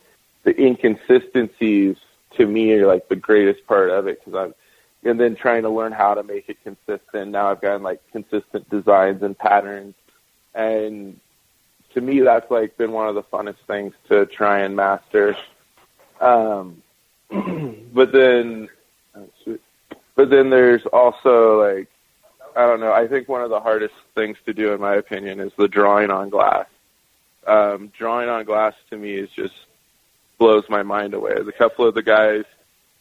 the 0.42 0.60
inconsistencies 0.60 1.96
to 2.36 2.46
me 2.46 2.72
are 2.72 2.86
like 2.86 3.08
the 3.08 3.16
greatest 3.16 3.64
part 3.66 3.90
of 3.90 4.08
it 4.08 4.24
because 4.24 4.34
I'm, 4.34 4.54
and 5.08 5.20
then 5.20 5.36
trying 5.36 5.62
to 5.62 5.70
learn 5.70 5.92
how 5.92 6.14
to 6.14 6.24
make 6.24 6.48
it 6.48 6.58
consistent. 6.64 7.30
Now 7.30 7.48
I've 7.48 7.60
gotten 7.60 7.84
like 7.84 8.00
consistent 8.10 8.68
designs 8.68 9.22
and 9.22 9.38
patterns, 9.38 9.94
and 10.52 11.20
to 11.94 12.00
me 12.00 12.20
that's 12.20 12.50
like 12.50 12.76
been 12.76 12.92
one 12.92 13.08
of 13.08 13.14
the 13.14 13.22
funnest 13.22 13.58
things 13.66 13.94
to 14.08 14.26
try 14.26 14.60
and 14.60 14.76
master. 14.76 15.36
Um, 16.20 16.82
but 17.30 18.12
then, 18.12 18.68
but 20.14 20.30
then 20.30 20.50
there's 20.50 20.84
also 20.86 21.60
like 21.60 21.88
I 22.56 22.66
don't 22.66 22.80
know. 22.80 22.92
I 22.92 23.06
think 23.06 23.28
one 23.28 23.42
of 23.42 23.50
the 23.50 23.60
hardest 23.60 23.94
things 24.16 24.36
to 24.46 24.52
do, 24.52 24.72
in 24.72 24.80
my 24.80 24.96
opinion, 24.96 25.38
is 25.38 25.52
the 25.56 25.68
drawing 25.68 26.10
on 26.10 26.28
glass. 26.28 26.66
Um, 27.46 27.92
drawing 27.96 28.28
on 28.28 28.44
glass 28.44 28.74
to 28.90 28.96
me 28.96 29.12
is 29.12 29.30
just 29.30 29.54
blows 30.38 30.64
my 30.68 30.82
mind 30.82 31.14
away. 31.14 31.34
There's 31.34 31.46
a 31.46 31.52
couple 31.52 31.86
of 31.86 31.94
the 31.94 32.02
guys 32.02 32.44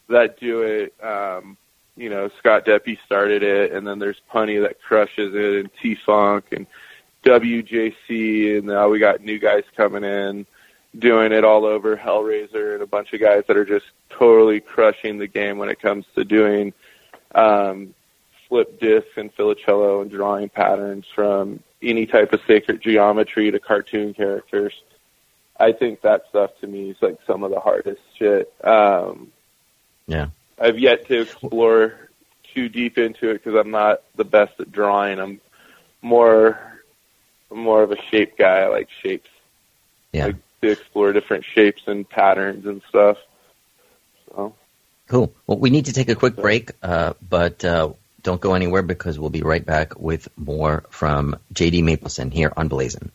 that 0.09 0.39
do 0.39 0.61
it. 0.61 0.93
Um, 1.03 1.57
you 1.95 2.09
know, 2.09 2.29
Scott 2.37 2.65
Deppe 2.65 2.99
started 3.05 3.41
it, 3.41 3.71
and 3.71 3.85
then 3.87 3.97
there's 3.97 4.21
Punny 4.31 4.61
that 4.61 4.81
crushes 4.81 5.33
it, 5.33 5.55
and 5.55 5.69
T 5.81 5.95
Funk 5.95 6.45
and 6.51 6.67
WJC, 7.27 8.57
and 8.57 8.67
now 8.67 8.87
we 8.89 8.99
got 8.99 9.21
new 9.21 9.39
guys 9.39 9.63
coming 9.75 10.03
in 10.03 10.45
doing 10.97 11.31
it 11.31 11.43
all 11.43 11.65
over 11.65 11.95
Hellraiser, 11.97 12.73
and 12.73 12.81
a 12.81 12.87
bunch 12.87 13.13
of 13.13 13.19
guys 13.19 13.43
that 13.47 13.57
are 13.57 13.65
just 13.65 13.85
totally 14.09 14.59
crushing 14.59 15.17
the 15.17 15.27
game 15.27 15.57
when 15.57 15.69
it 15.69 15.79
comes 15.79 16.05
to 16.15 16.23
doing 16.23 16.73
um, 17.35 17.93
flip 18.47 18.79
discs 18.79 19.11
and 19.17 19.35
filicello 19.35 20.01
and 20.01 20.09
drawing 20.09 20.49
patterns 20.49 21.05
from 21.13 21.61
any 21.81 22.05
type 22.05 22.33
of 22.33 22.39
sacred 22.47 22.81
geometry 22.81 23.51
to 23.51 23.59
cartoon 23.59 24.13
characters. 24.13 24.73
I 25.59 25.73
think 25.73 26.01
that 26.01 26.23
stuff 26.29 26.51
to 26.61 26.67
me 26.67 26.91
is 26.91 26.97
like 27.01 27.17
some 27.27 27.43
of 27.43 27.51
the 27.51 27.59
hardest 27.59 28.01
shit. 28.17 28.51
Um, 28.63 29.31
Yeah. 30.07 30.29
I've 30.59 30.79
yet 30.79 31.07
to 31.07 31.21
explore 31.21 32.09
too 32.53 32.69
deep 32.69 32.97
into 32.97 33.29
it 33.29 33.43
because 33.43 33.53
I'm 33.53 33.69
not 33.69 34.01
the 34.15 34.23
best 34.23 34.59
at 34.59 34.71
drawing. 34.71 35.19
I'm 35.19 35.41
more 36.01 36.76
more 37.51 37.83
of 37.83 37.91
a 37.91 38.01
shape 38.11 38.37
guy. 38.37 38.59
I 38.59 38.67
like 38.67 38.89
shapes. 39.01 39.29
Yeah. 40.11 40.27
Like 40.27 40.35
to 40.61 40.71
explore 40.71 41.13
different 41.13 41.45
shapes 41.45 41.83
and 41.87 42.07
patterns 42.07 42.65
and 42.65 42.81
stuff. 42.89 43.17
So 44.29 44.55
Cool. 45.07 45.33
Well, 45.45 45.57
we 45.57 45.69
need 45.69 45.85
to 45.85 45.93
take 45.93 46.09
a 46.09 46.15
quick 46.15 46.35
break, 46.35 46.71
uh, 46.83 47.13
but 47.27 47.63
uh, 47.63 47.93
don't 48.23 48.41
go 48.41 48.53
anywhere 48.53 48.81
because 48.81 49.17
we'll 49.17 49.29
be 49.29 49.41
right 49.41 49.65
back 49.65 49.97
with 49.99 50.27
more 50.35 50.83
from 50.89 51.37
JD 51.53 51.83
Maplesden 51.83 52.31
here 52.31 52.51
on 52.57 52.67
Blazin. 52.67 53.11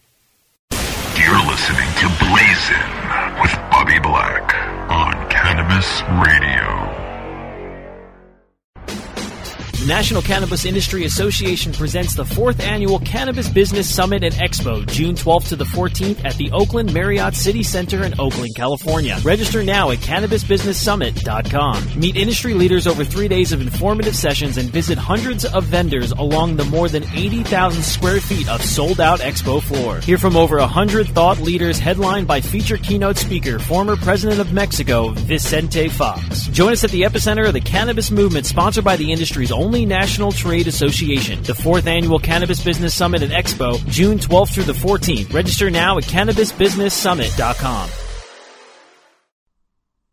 You're 0.71 1.47
listening 1.47 1.91
to 2.01 2.09
Blazin' 2.19 3.43
with 3.43 3.53
Bobby 3.71 3.99
Black 3.99 4.55
on 4.91 5.29
Cannabis 5.29 6.03
Radio. 6.27 7.02
The 9.83 9.89
National 9.89 10.23
Cannabis 10.23 10.65
Industry 10.65 11.05
Association 11.07 11.73
presents 11.73 12.15
the 12.15 12.25
fourth 12.25 12.61
annual 12.61 13.01
Cannabis 13.01 13.49
Business 13.49 13.93
Summit 13.93 14.23
and 14.23 14.33
Expo, 14.37 14.87
June 14.87 15.17
12th 15.17 15.49
to 15.49 15.57
the 15.57 15.65
14th 15.65 16.25
at 16.25 16.37
the 16.37 16.53
Oakland 16.53 16.95
Marriott 16.95 17.35
City 17.35 17.65
Center 17.65 18.05
in 18.05 18.15
Oakland, 18.21 18.55
California. 18.55 19.19
Register 19.25 19.65
now 19.65 19.91
at 19.91 19.99
cannabisbusinesssummit.com. 19.99 21.99
Meet 21.99 22.15
industry 22.15 22.55
leaders 22.55 22.87
over 22.87 23.05
three 23.05 23.27
days 23.27 23.51
of 23.51 23.61
informative 23.61 24.15
sessions 24.15 24.57
and 24.57 24.71
visit 24.71 24.99
hundreds 24.99 25.45
of 25.45 25.65
vendors 25.65 26.13
along 26.13 26.55
the 26.55 26.65
more 26.67 26.89
than 26.89 27.03
80,000 27.13 27.83
square 27.83 28.21
feet 28.21 28.49
of 28.49 28.63
sold 28.63 29.01
out 29.01 29.19
expo 29.19 29.61
floor. 29.61 29.99
Hear 29.99 30.17
from 30.17 30.37
over 30.37 30.59
100 30.59 31.09
thought 31.09 31.41
leaders 31.41 31.81
headlined 31.81 32.29
by 32.29 32.41
featured 32.41 32.85
keynote 32.85 33.17
speaker, 33.17 33.59
former 33.59 33.97
president 33.97 34.41
of 34.41 34.53
Mexico, 34.53 35.09
Vicente 35.09 35.89
Fox. 35.89 36.47
Join 36.47 36.71
us 36.71 36.85
at 36.85 36.93
the 36.93 37.03
epicenter 37.03 37.49
of 37.49 37.55
the 37.55 37.61
cannabis 37.61 38.13
movement 38.13 38.47
sponsored 38.47 38.85
by 38.85 38.95
the 38.95 39.11
industry's 39.11 39.51
only 39.73 39.87
national 39.87 40.33
trade 40.33 40.67
association. 40.67 41.43
The 41.45 41.55
fourth 41.55 41.87
annual 41.87 42.19
Cannabis 42.19 42.63
Business 42.63 42.95
Summit 42.95 43.23
and 43.23 43.33
Expo, 43.33 43.83
June 43.89 44.19
12th 44.19 44.53
through 44.53 44.65
the 44.65 44.75
14th. 44.75 45.33
Register 45.33 45.71
now 45.71 45.97
at 45.97 46.05
cannabisbusinesssummit.com. 46.05 48.12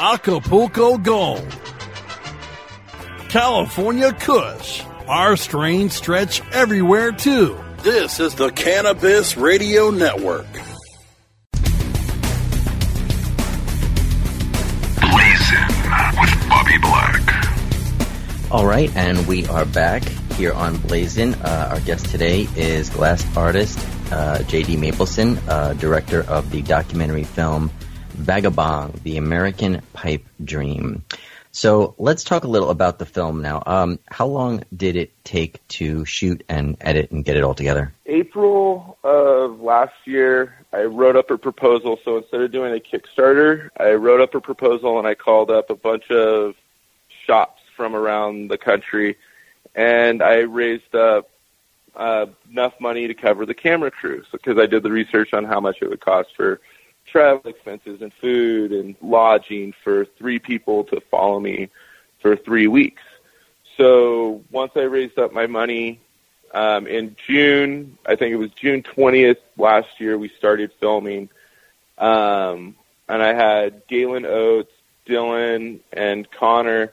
Acapulco 0.00 0.96
Gold. 0.96 1.58
California 3.28 4.12
Kush. 4.12 4.84
Our 5.08 5.36
strains 5.36 5.94
stretch 5.94 6.40
everywhere 6.52 7.10
too. 7.10 7.58
This 7.82 8.20
is 8.20 8.36
the 8.36 8.50
Cannabis 8.50 9.36
Radio 9.36 9.90
Network. 9.90 10.46
Blazing 15.00 15.66
with 16.20 16.48
Bobby 16.48 16.78
Black. 16.80 18.52
All 18.52 18.66
right, 18.66 18.94
and 18.94 19.26
we 19.26 19.48
are 19.48 19.64
back 19.64 20.04
here 20.34 20.52
on 20.52 20.76
Blazin. 20.76 21.34
Uh, 21.34 21.70
our 21.72 21.80
guest 21.80 22.06
today 22.06 22.46
is 22.54 22.88
glass 22.88 23.26
artist 23.36 23.80
uh, 24.12 24.42
J.D. 24.44 24.76
Maplesden, 24.76 25.38
uh, 25.48 25.74
director 25.74 26.22
of 26.28 26.50
the 26.50 26.62
documentary 26.62 27.24
film 27.24 27.70
Vagabond, 28.18 28.94
The 29.04 29.16
American 29.16 29.80
Pipe 29.92 30.24
Dream. 30.44 31.04
So 31.50 31.94
let's 31.98 32.24
talk 32.24 32.44
a 32.44 32.48
little 32.48 32.70
about 32.70 32.98
the 32.98 33.06
film 33.06 33.42
now. 33.42 33.62
Um, 33.64 33.98
how 34.06 34.26
long 34.26 34.64
did 34.76 34.96
it 34.96 35.12
take 35.24 35.66
to 35.68 36.04
shoot 36.04 36.44
and 36.48 36.76
edit 36.80 37.10
and 37.10 37.24
get 37.24 37.36
it 37.36 37.42
all 37.42 37.54
together? 37.54 37.92
April 38.06 38.98
of 39.02 39.60
last 39.60 39.94
year, 40.04 40.54
I 40.72 40.82
wrote 40.82 41.16
up 41.16 41.30
a 41.30 41.38
proposal. 41.38 41.98
So 42.04 42.18
instead 42.18 42.42
of 42.42 42.52
doing 42.52 42.74
a 42.74 42.80
Kickstarter, 42.80 43.70
I 43.78 43.92
wrote 43.92 44.20
up 44.20 44.34
a 44.34 44.40
proposal 44.40 44.98
and 44.98 45.08
I 45.08 45.14
called 45.14 45.50
up 45.50 45.70
a 45.70 45.74
bunch 45.74 46.10
of 46.10 46.54
shops 47.26 47.62
from 47.76 47.94
around 47.94 48.48
the 48.48 48.58
country, 48.58 49.16
and 49.74 50.22
I 50.22 50.40
raised 50.40 50.94
up 50.94 51.30
uh, 51.96 52.26
enough 52.50 52.74
money 52.80 53.06
to 53.08 53.14
cover 53.14 53.46
the 53.46 53.54
camera 53.54 53.90
crew. 53.90 54.22
Because 54.30 54.58
I 54.58 54.66
did 54.66 54.82
the 54.82 54.90
research 54.90 55.32
on 55.32 55.44
how 55.44 55.60
much 55.60 55.78
it 55.80 55.88
would 55.88 56.00
cost 56.00 56.30
for 56.36 56.60
travel 57.10 57.50
expenses 57.50 58.00
and 58.02 58.12
food 58.14 58.72
and 58.72 58.96
lodging 59.00 59.72
for 59.84 60.04
three 60.04 60.38
people 60.38 60.84
to 60.84 61.00
follow 61.10 61.40
me 61.40 61.68
for 62.20 62.36
three 62.36 62.66
weeks. 62.66 63.02
So 63.76 64.42
once 64.50 64.72
I 64.76 64.82
raised 64.82 65.18
up 65.18 65.32
my 65.32 65.46
money 65.46 66.00
um, 66.52 66.86
in 66.86 67.16
June, 67.26 67.98
I 68.06 68.16
think 68.16 68.32
it 68.32 68.36
was 68.36 68.50
June 68.52 68.82
20th 68.82 69.36
last 69.56 70.00
year, 70.00 70.18
we 70.18 70.28
started 70.30 70.72
filming. 70.80 71.28
Um, 71.96 72.74
and 73.08 73.22
I 73.22 73.34
had 73.34 73.86
Galen 73.86 74.26
Oates, 74.26 74.72
Dylan, 75.06 75.80
and 75.92 76.30
Connor, 76.30 76.92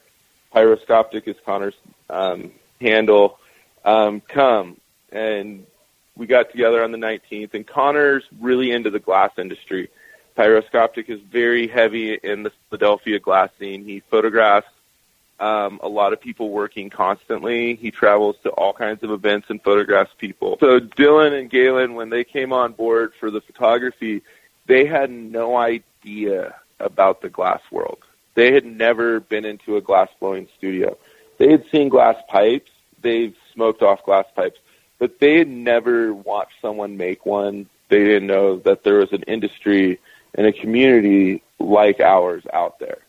Pyroscoptic 0.54 1.28
is 1.28 1.36
Connor's 1.46 1.76
um, 2.10 2.52
handle, 2.80 3.40
um, 3.84 4.22
come. 4.22 4.78
And 5.12 5.66
we 6.16 6.28
got 6.28 6.52
together 6.52 6.84
on 6.84 6.92
the 6.92 6.98
19th. 6.98 7.54
And 7.54 7.68
Connor's 7.68 8.24
really 8.40 8.72
into 8.72 8.90
the 8.90 9.00
glass 9.00 9.32
industry. 9.38 9.90
Pyroscoptic 10.36 11.10
is 11.10 11.20
very 11.22 11.68
heavy 11.68 12.14
in 12.14 12.44
the 12.44 12.52
Philadelphia 12.70 13.20
glass 13.20 13.50
scene. 13.58 13.86
He 13.86 14.02
photographs 14.02 14.68
um, 15.40 15.80
a 15.84 15.88
lot 15.88 16.14
of 16.14 16.22
people 16.22 16.50
working 16.50 16.90
constantly. 16.90 17.76
He 17.76 17.92
travels 17.92 18.36
to 18.44 18.50
all 18.50 18.74
kinds 18.74 19.04
of 19.04 19.12
events 19.12 19.50
and 19.50 19.62
photographs 19.62 20.12
people. 20.18 20.58
So 20.60 20.80
Dylan 20.80 21.38
and 21.38 21.50
Galen, 21.50 21.96
when 21.96 22.10
they 22.10 22.24
came 22.24 22.54
on 22.54 22.74
board 22.74 23.14
for 23.20 23.32
the 23.32 23.42
photography, 23.42 24.22
they 24.66 24.86
had 24.86 25.10
no 25.10 25.56
idea 25.56 26.56
about 26.80 27.22
the 27.22 27.30
glass 27.30 27.62
world. 27.72 28.00
They 28.34 28.54
had 28.54 28.66
never 28.66 29.20
been 29.20 29.46
into 29.46 29.78
a 29.78 29.82
glass 29.82 30.10
blowing 30.20 30.48
studio. 30.58 30.98
They 31.38 31.52
had 31.52 31.66
seen 31.72 31.90
glass 31.90 32.18
pipes. 32.28 32.72
They've 33.02 33.36
smoked 33.54 33.82
off 33.82 34.04
glass 34.04 34.26
pipes, 34.36 34.60
but 35.00 35.20
they 35.20 35.38
had 35.38 35.48
never 35.48 36.14
watched 36.14 36.56
someone 36.62 36.98
make 36.98 37.26
one. 37.26 37.68
They 37.90 38.04
didn't 38.04 38.28
know 38.28 38.58
that 38.60 38.84
there 38.84 38.96
was 38.96 39.14
an 39.14 39.24
industry 39.24 40.00
and 40.36 40.46
a 40.46 40.54
community 40.54 41.42
like 41.60 42.00
ours 42.00 42.44
out 42.54 42.80
there. 42.80 43.00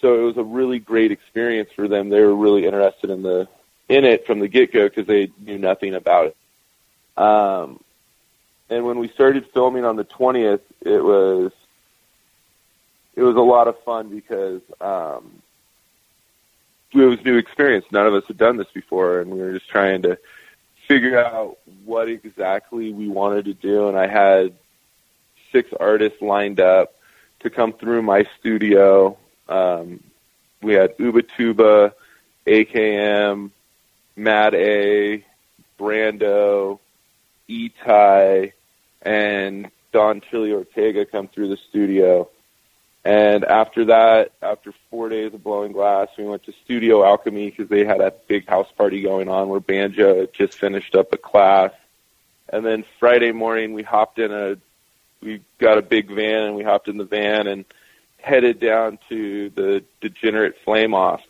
So 0.00 0.18
it 0.18 0.22
was 0.22 0.36
a 0.38 0.42
really 0.42 0.78
great 0.78 1.12
experience 1.12 1.70
for 1.74 1.86
them. 1.86 2.08
They 2.08 2.20
were 2.20 2.34
really 2.34 2.64
interested 2.64 3.10
in 3.10 3.22
the 3.22 3.48
in 3.88 4.04
it 4.04 4.26
from 4.26 4.38
the 4.38 4.48
get 4.48 4.72
go 4.72 4.88
because 4.88 5.06
they 5.06 5.30
knew 5.44 5.58
nothing 5.58 5.94
about 5.94 6.28
it. 6.28 7.22
Um, 7.22 7.80
and 8.70 8.86
when 8.86 8.98
we 8.98 9.08
started 9.08 9.46
filming 9.52 9.84
on 9.84 9.96
the 9.96 10.04
twentieth, 10.04 10.62
it 10.80 11.02
was 11.02 11.52
it 13.14 13.22
was 13.22 13.36
a 13.36 13.40
lot 13.40 13.68
of 13.68 13.82
fun 13.82 14.08
because 14.08 14.62
um, 14.80 15.42
it 16.92 17.04
was 17.04 17.22
new 17.24 17.36
experience. 17.36 17.84
None 17.90 18.06
of 18.06 18.14
us 18.14 18.24
had 18.26 18.38
done 18.38 18.56
this 18.56 18.70
before, 18.72 19.20
and 19.20 19.30
we 19.30 19.40
were 19.40 19.52
just 19.52 19.68
trying 19.68 20.02
to 20.02 20.18
figure 20.88 21.22
out 21.22 21.58
what 21.84 22.08
exactly 22.08 22.92
we 22.92 23.08
wanted 23.08 23.44
to 23.46 23.54
do. 23.54 23.88
And 23.88 23.98
I 23.98 24.06
had 24.06 24.54
six 25.52 25.70
artists 25.78 26.20
lined 26.20 26.60
up 26.60 26.94
to 27.40 27.50
come 27.50 27.72
through 27.72 28.02
my 28.02 28.26
studio. 28.38 29.16
Um, 29.48 30.02
we 30.62 30.74
had 30.74 30.96
Ubatuba, 30.98 31.92
AKM, 32.46 33.50
Mad 34.16 34.54
A, 34.54 35.24
Brando, 35.78 36.78
Etai, 37.48 38.52
and 39.02 39.70
Don 39.92 40.20
Chili 40.20 40.52
Ortega 40.52 41.06
come 41.06 41.28
through 41.28 41.48
the 41.48 41.56
studio. 41.56 42.28
And 43.04 43.44
after 43.44 43.86
that, 43.86 44.32
after 44.42 44.74
four 44.90 45.08
days 45.08 45.32
of 45.32 45.42
blowing 45.42 45.72
glass, 45.72 46.08
we 46.18 46.24
went 46.24 46.44
to 46.44 46.52
Studio 46.64 47.02
Alchemy 47.02 47.50
because 47.50 47.68
they 47.68 47.84
had 47.84 48.00
a 48.00 48.12
big 48.28 48.46
house 48.46 48.70
party 48.76 49.00
going 49.00 49.28
on 49.28 49.48
where 49.48 49.60
Banjo 49.60 50.26
just 50.26 50.58
finished 50.58 50.94
up 50.94 51.12
a 51.12 51.16
class. 51.16 51.72
And 52.50 52.64
then 52.64 52.84
Friday 52.98 53.32
morning, 53.32 53.72
we 53.72 53.82
hopped 53.82 54.18
in 54.18 54.30
a 54.30 54.58
we 55.22 55.42
got 55.58 55.78
a 55.78 55.82
big 55.82 56.08
van 56.08 56.44
and 56.44 56.56
we 56.56 56.64
hopped 56.64 56.88
in 56.88 56.96
the 56.96 57.04
van 57.04 57.46
and 57.46 57.64
headed 58.18 58.60
down 58.60 58.98
to 59.08 59.50
the 59.50 59.84
Degenerate 60.00 60.56
Flame 60.64 60.94
Off, 60.94 61.22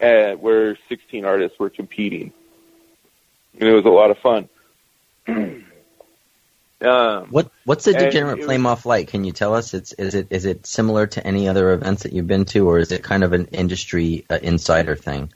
uh, 0.00 0.32
where 0.32 0.76
16 0.88 1.24
artists 1.24 1.58
were 1.58 1.70
competing, 1.70 2.32
and 3.58 3.68
it 3.68 3.72
was 3.72 3.84
a 3.84 3.90
lot 3.90 4.10
of 4.10 4.18
fun. 4.18 4.48
um, 5.28 5.64
what 7.30 7.50
What's 7.64 7.84
the 7.84 7.92
Degenerate 7.92 8.44
Flame 8.44 8.64
was, 8.64 8.78
Off 8.78 8.86
like? 8.86 9.08
Can 9.08 9.24
you 9.24 9.32
tell 9.32 9.54
us? 9.54 9.74
It's 9.74 9.92
is 9.94 10.14
it 10.14 10.28
is 10.30 10.44
it 10.44 10.66
similar 10.66 11.06
to 11.08 11.26
any 11.26 11.48
other 11.48 11.72
events 11.72 12.04
that 12.04 12.12
you've 12.12 12.28
been 12.28 12.44
to, 12.46 12.68
or 12.68 12.78
is 12.78 12.92
it 12.92 13.02
kind 13.02 13.24
of 13.24 13.32
an 13.32 13.46
industry 13.46 14.24
uh, 14.30 14.38
insider 14.42 14.94
thing? 14.96 15.32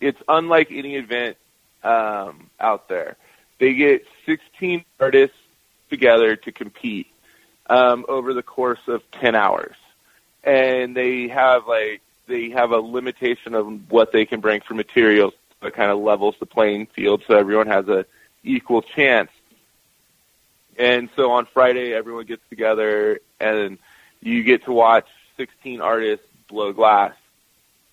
It's 0.00 0.20
unlike 0.28 0.68
any 0.70 0.96
event 0.96 1.36
um, 1.82 2.50
out 2.60 2.88
there. 2.88 3.16
They 3.58 3.74
get 3.74 4.06
16 4.26 4.84
artists 5.00 5.36
together 5.88 6.36
to 6.36 6.52
compete 6.52 7.06
um, 7.68 8.04
over 8.08 8.34
the 8.34 8.42
course 8.42 8.80
of 8.86 9.02
10 9.12 9.34
hours. 9.34 9.76
And 10.44 10.96
they 10.96 11.28
have 11.28 11.66
like 11.66 12.02
they 12.28 12.50
have 12.50 12.70
a 12.70 12.78
limitation 12.78 13.54
of 13.54 13.90
what 13.90 14.12
they 14.12 14.24
can 14.24 14.40
bring 14.40 14.60
for 14.60 14.74
materials. 14.74 15.34
It 15.62 15.74
kind 15.74 15.90
of 15.90 15.98
levels 15.98 16.36
the 16.38 16.46
playing 16.46 16.86
field 16.86 17.24
so 17.26 17.36
everyone 17.36 17.66
has 17.66 17.88
a 17.88 18.06
equal 18.44 18.82
chance. 18.82 19.30
And 20.78 21.08
so 21.16 21.32
on 21.32 21.46
Friday, 21.46 21.94
everyone 21.94 22.26
gets 22.26 22.42
together 22.50 23.20
and 23.40 23.78
you 24.20 24.42
get 24.42 24.64
to 24.64 24.72
watch 24.72 25.06
16 25.36 25.80
artists 25.80 26.26
blow 26.48 26.72
glass. 26.72 27.14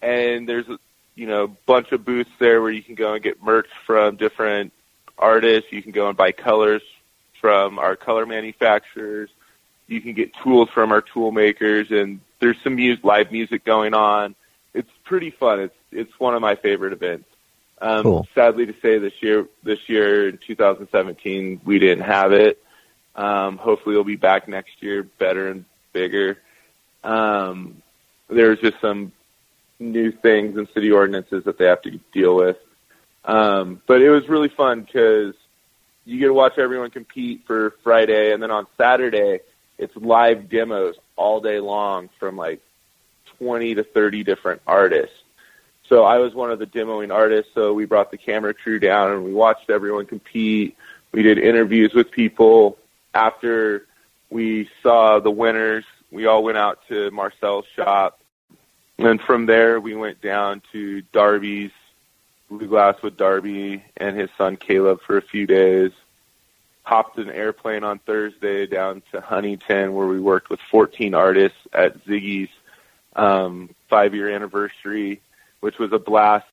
And 0.02 0.48
there's 0.48 0.68
a 0.68 0.78
you 1.16 1.28
know 1.28 1.56
bunch 1.66 1.92
of 1.92 2.06
booths 2.06 2.32
there 2.40 2.62
where 2.62 2.72
you 2.72 2.84
can 2.84 2.96
go 2.96 3.14
and 3.14 3.24
get 3.24 3.42
merch 3.42 3.70
from 3.86 4.18
different 4.18 4.74
artists. 5.18 5.72
You 5.72 5.82
can 5.82 5.92
go 5.92 6.08
and 6.08 6.18
buy 6.18 6.32
colors 6.32 6.84
from 7.40 7.80
our 7.80 7.96
color 7.96 8.26
manufacturers. 8.26 9.30
You 9.94 10.02
can 10.02 10.14
get 10.14 10.34
tools 10.44 10.70
from 10.70 10.92
our 10.92 11.02
tool 11.02 11.32
makers, 11.32 11.92
and 11.92 12.20
there's 12.40 12.58
some 12.64 12.76
music, 12.76 13.04
live 13.04 13.32
music 13.32 13.64
going 13.64 13.94
on. 13.94 14.36
It's 14.74 14.90
pretty 15.04 15.30
fun. 15.30 15.60
It's 15.60 15.76
it's 15.92 16.20
one 16.20 16.34
of 16.34 16.42
my 16.42 16.56
favorite 16.56 16.94
events. 16.94 17.30
Um, 17.80 18.04
Cool. 18.04 18.28
Sadly 18.34 18.66
to 18.66 18.74
say, 18.82 18.98
this 18.98 19.14
year 19.22 19.48
this 19.64 19.88
year 19.88 20.30
in 20.30 20.40
2017 20.40 21.62
we 21.64 21.80
didn't 21.80 22.06
have 22.06 22.34
it. 22.34 22.60
Um, 23.16 23.58
hopefully, 23.58 23.96
we'll 23.96 24.04
be 24.04 24.16
back 24.16 24.48
next 24.48 24.82
year, 24.82 25.04
better 25.04 25.50
and 25.50 25.66
bigger. 25.92 26.40
Um, 27.04 27.82
there's 28.30 28.60
just 28.60 28.82
some 28.82 29.12
new 29.80 30.12
things 30.12 30.58
in 30.58 30.68
city 30.74 30.92
ordinances 30.92 31.44
that 31.44 31.58
they 31.58 31.66
have 31.66 31.82
to 31.84 32.00
deal 32.12 32.36
with. 32.36 32.58
Um, 33.26 33.82
but 33.86 34.02
it 34.02 34.10
was 34.10 34.28
really 34.28 34.50
fun 34.50 34.82
because 34.82 35.36
you 36.06 36.20
get 36.20 36.28
to 36.28 36.34
watch 36.34 36.58
everyone 36.58 36.90
compete 36.90 37.44
for 37.46 37.76
Friday, 37.84 38.34
and 38.34 38.42
then 38.42 38.52
on 38.52 38.66
Saturday 38.78 39.40
it's 39.78 39.96
live 39.96 40.50
demos 40.50 40.96
all 41.16 41.40
day 41.42 41.60
long 41.60 42.10
from 42.20 42.38
like 42.38 42.62
20 43.40 43.76
to 43.76 43.84
30 43.84 44.24
different 44.24 44.62
artists. 44.68 45.16
So 45.90 46.04
I 46.04 46.18
was 46.18 46.34
one 46.34 46.52
of 46.52 46.60
the 46.60 46.66
demoing 46.66 47.14
artists, 47.14 47.52
so 47.54 47.74
we 47.74 47.86
brought 47.86 48.10
the 48.10 48.18
camera 48.18 48.54
crew 48.54 48.80
down 48.80 49.12
and 49.12 49.24
we 49.24 49.34
watched 49.34 49.70
everyone 49.70 50.06
compete. 50.06 50.78
We 51.12 51.24
did 51.24 51.38
interviews 51.38 51.94
with 51.94 52.10
people. 52.10 52.78
After 53.14 53.86
we 54.30 54.70
saw 54.82 55.20
the 55.20 55.30
winners, 55.30 55.86
we 56.10 56.26
all 56.26 56.44
went 56.44 56.58
out 56.58 56.80
to 56.88 57.12
Marcel's 57.12 57.66
shop. 57.76 58.20
And 58.98 59.20
from 59.22 59.46
there, 59.46 59.80
we 59.80 59.96
went 59.96 60.22
down 60.22 60.62
to 60.72 61.02
Darby's, 61.12 61.72
Blue 62.50 62.68
Glass 62.68 63.02
with 63.02 63.18
Darby 63.18 63.84
and 63.98 64.18
his 64.18 64.30
son 64.38 64.56
Caleb 64.56 65.02
for 65.06 65.18
a 65.18 65.22
few 65.22 65.46
days. 65.46 65.92
Hopped 66.84 67.18
an 67.18 67.30
airplane 67.30 67.84
on 67.84 68.00
Thursday 68.00 68.68
down 68.68 69.02
to 69.12 69.22
Huntington, 69.22 69.94
where 69.94 70.08
we 70.08 70.20
worked 70.20 70.50
with 70.50 70.60
14 70.70 71.14
artists 71.14 71.58
at 71.72 72.06
Ziggy's 72.06 72.50
um, 73.16 73.70
five 73.90 74.14
year 74.14 74.30
anniversary, 74.30 75.22
which 75.62 75.78
was 75.80 75.92
a 75.94 76.00
blast. 76.00 76.46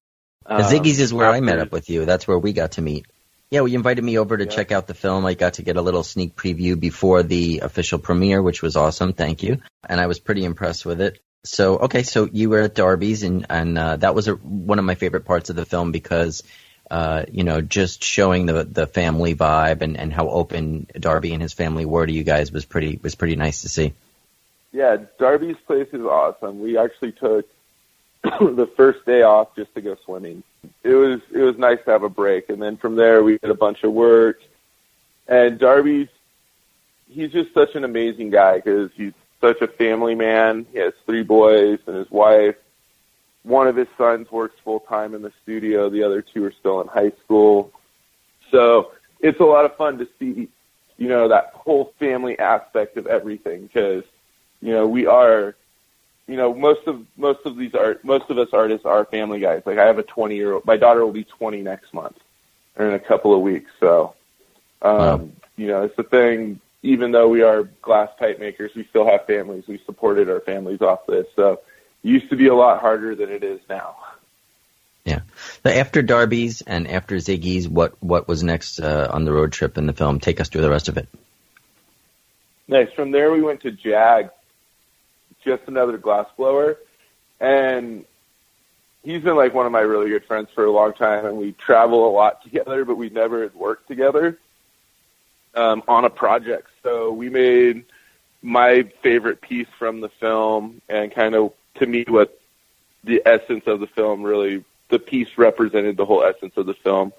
Um, 0.47 0.63
Ziggy's 0.63 1.01
is 1.01 1.13
where 1.13 1.29
I 1.29 1.41
met 1.41 1.59
up 1.59 1.73
with 1.73 1.91
you. 1.91 2.05
That's 2.05 2.27
where 2.29 2.39
we 2.39 2.53
got 2.53 2.73
to 2.73 2.83
meet. 2.83 3.07
Yeah, 3.51 3.63
well, 3.63 3.69
you 3.69 3.77
invited 3.77 4.05
me 4.05 4.17
over 4.19 4.37
to 4.37 4.45
Yeah. 4.45 4.51
check 4.51 4.71
out 4.71 4.87
the 4.87 4.95
film. 4.95 5.27
I 5.27 5.35
got 5.35 5.55
to 5.55 5.63
get 5.63 5.77
a 5.77 5.83
little 5.83 6.05
sneak 6.05 6.37
preview 6.37 6.79
before 6.79 7.25
the 7.25 7.61
official 7.65 7.99
premiere, 7.99 8.41
which 8.41 8.63
was 8.63 8.77
awesome. 8.77 9.13
Thank 9.13 9.43
you. 9.43 9.59
And 9.89 10.01
I 10.01 10.07
was 10.07 10.21
pretty 10.21 10.45
impressed 10.45 10.87
with 10.87 11.01
it. 11.01 11.19
So, 11.43 11.79
okay, 11.79 12.05
so 12.05 12.29
you 12.31 12.51
were 12.51 12.61
at 12.61 12.75
Darby's, 12.75 13.23
and 13.25 13.47
and 13.51 13.77
uh, 13.79 13.97
that 13.97 14.15
was 14.15 14.29
a, 14.29 14.35
one 14.35 14.79
of 14.79 14.85
my 14.85 14.95
favorite 14.95 15.25
parts 15.25 15.51
of 15.51 15.57
the 15.57 15.65
film 15.65 15.91
because, 15.91 16.43
uh, 16.91 17.25
you 17.31 17.45
know, 17.45 17.61
just 17.61 18.03
showing 18.03 18.47
the 18.47 18.65
the 18.65 18.87
family 18.87 19.35
vibe 19.35 19.83
and, 19.83 19.97
and 19.97 20.13
how 20.13 20.29
open 20.29 20.87
Darby 20.99 21.33
and 21.33 21.43
his 21.43 21.53
family 21.53 21.85
were 21.85 22.05
to 22.05 22.13
you 22.13 22.25
guys 22.25 22.51
was 22.51 22.65
pretty 22.65 22.99
was 23.03 23.15
pretty 23.15 23.37
nice 23.37 23.63
to 23.63 23.69
see. 23.69 23.95
Yeah, 24.73 24.99
Darby's 25.19 25.57
place 25.67 25.89
is 25.93 26.03
awesome. 26.03 26.61
We 26.61 26.79
actually 26.79 27.13
took 27.13 27.49
the 28.23 28.69
first 28.77 29.05
day 29.07 29.23
off 29.23 29.55
just 29.57 29.75
to 29.75 29.81
go 29.81 29.97
swimming. 30.05 30.43
It 30.83 30.95
was 30.95 31.21
it 31.33 31.43
was 31.43 31.57
nice 31.59 31.79
to 31.85 31.93
have 31.93 32.03
a 32.03 32.09
break, 32.09 32.49
and 32.51 32.61
then 32.61 32.77
from 32.77 32.97
there 32.97 33.23
we 33.23 33.39
did 33.39 33.51
a 33.51 33.55
bunch 33.55 33.85
of 33.85 33.93
work. 33.93 34.41
And 35.29 35.59
Darby's 35.59 36.09
he's 37.09 37.33
just 37.33 37.55
such 37.55 37.75
an 37.75 37.85
amazing 37.85 38.31
guy 38.31 38.57
because 38.57 38.91
he's 38.97 39.13
such 39.41 39.61
a 39.61 39.69
family 39.69 40.15
man. 40.15 40.67
He 40.73 40.79
has 40.79 40.93
three 41.07 41.23
boys 41.23 41.79
and 41.87 41.97
his 41.97 42.11
wife. 42.11 42.57
One 43.43 43.67
of 43.69 43.77
his 43.77 43.89
sons 43.97 44.31
works 44.31 44.57
full 44.63 44.81
time 44.81 45.15
in 45.15 45.23
the 45.23 45.33
studio. 45.43 45.89
The 45.89 46.03
other 46.03 46.23
two 46.23 46.45
are 46.45 46.53
still 46.53 46.81
in 46.81 46.89
high 46.89 47.13
school. 47.25 47.73
So 48.51 48.93
it's 49.21 49.41
a 49.41 49.45
lot 49.45 49.65
of 49.65 49.77
fun 49.77 49.99
to 49.99 50.09
see, 50.19 50.49
you 50.99 51.09
know, 51.09 51.29
that 51.29 51.53
whole 51.55 51.95
family 51.99 52.39
aspect 52.39 52.97
of 52.97 53.07
everything 53.07 53.63
because 53.63 54.05
you 54.61 54.73
know 54.73 54.87
we 54.87 55.07
are 55.07 55.55
you 56.27 56.37
know 56.37 56.55
most 56.55 56.87
of 56.87 57.05
most 57.17 57.41
of 57.45 57.57
these 57.57 57.75
art 57.75 58.05
most 58.05 58.31
of 58.31 58.39
us 58.39 58.49
artists 58.53 58.87
are 58.87 59.05
family 59.07 59.41
guys 59.41 59.63
like 59.67 59.79
i 59.79 59.87
have 59.87 59.99
a 59.99 60.03
20 60.03 60.37
year 60.37 60.53
old 60.53 60.65
my 60.65 60.77
daughter 60.77 61.05
will 61.05 61.13
be 61.13 61.25
20 61.25 61.63
next 61.63 61.93
month 61.93 62.19
or 62.77 62.87
in 62.87 62.95
a 62.95 62.99
couple 62.99 63.35
of 63.35 63.41
weeks 63.41 63.71
so 63.81 64.15
um 64.83 64.93
Wow. 64.99 65.29
you 65.57 65.67
know 65.67 65.83
it's 65.83 65.97
the 65.97 66.03
thing 66.05 66.61
even 66.83 67.11
though 67.11 67.29
we 67.29 67.43
are 67.43 67.65
glass 67.83 68.11
pipe 68.19 68.39
makers 68.39 68.71
we 68.75 68.85
still 68.85 69.07
have 69.07 69.27
families 69.27 69.65
we 69.67 69.79
supported 69.87 70.29
our 70.31 70.41
families 70.41 70.81
off 70.83 71.07
this 71.07 71.27
so 71.35 71.61
used 72.03 72.31
to 72.31 72.37
be 72.37 72.47
a 72.47 72.55
lot 72.55 72.81
harder 72.81 73.15
than 73.15 73.31
it 73.31 73.45
is 73.45 73.61
now 73.69 73.97
Yeah. 75.05 75.21
So 75.65 75.71
after 75.71 76.03
Darby's 76.03 76.63
and 76.63 76.87
after 76.89 77.17
Ziggy's, 77.17 77.69
what 77.69 78.01
what 78.03 78.29
was 78.29 78.43
next 78.43 78.81
uh, 78.81 79.09
on 79.13 79.25
the 79.25 79.33
road 79.33 79.53
trip 79.53 79.79
in 79.79 79.87
the 79.87 79.93
film? 79.93 80.21
Take 80.21 80.41
us 80.41 80.49
through 80.49 80.63
the 80.63 80.71
rest 80.71 80.89
of 80.89 80.97
it. 80.97 81.09
Nice. 82.69 82.93
From 82.93 83.11
there, 83.11 83.33
we 83.33 83.43
went 83.43 83.63
to 83.63 83.73
Jag, 83.73 84.31
just 85.45 85.63
another 85.67 85.99
glass 85.99 86.27
blower, 86.37 86.79
and 87.41 88.05
he's 89.03 89.23
been 89.23 89.37
like 89.37 89.55
one 89.55 89.67
of 89.67 89.73
my 89.73 89.81
really 89.81 90.11
good 90.11 90.25
friends 90.25 90.51
for 90.55 90.65
a 90.65 90.71
long 90.71 90.93
time, 90.93 91.27
and 91.27 91.37
we 91.37 91.53
travel 91.53 92.09
a 92.09 92.13
lot 92.13 92.43
together, 92.45 92.85
but 92.85 92.97
we 92.97 93.09
never 93.09 93.43
had 93.43 93.55
worked 93.55 93.89
together 93.89 94.39
um, 95.55 95.83
on 95.89 96.05
a 96.05 96.11
project. 96.11 96.69
So 96.83 97.11
we 97.11 97.29
made 97.29 97.85
my 98.43 98.85
favorite 99.03 99.41
piece 99.41 99.69
from 99.79 100.01
the 100.01 100.09
film, 100.09 100.81
and 100.89 101.13
kind 101.13 101.35
of 101.35 101.53
to 101.77 101.87
me 101.87 102.05
what 102.09 102.39
the 103.05 103.23
essence 103.25 103.65
of 103.67 103.81
the 103.81 103.87
film 103.87 104.23
really 104.23 104.65
the 104.89 104.99
piece 104.99 105.39
represented 105.39 105.97
the 105.97 106.05
whole 106.05 106.25
essence 106.25 106.53
of 106.57 106.67
the 106.67 106.75
film 106.75 107.13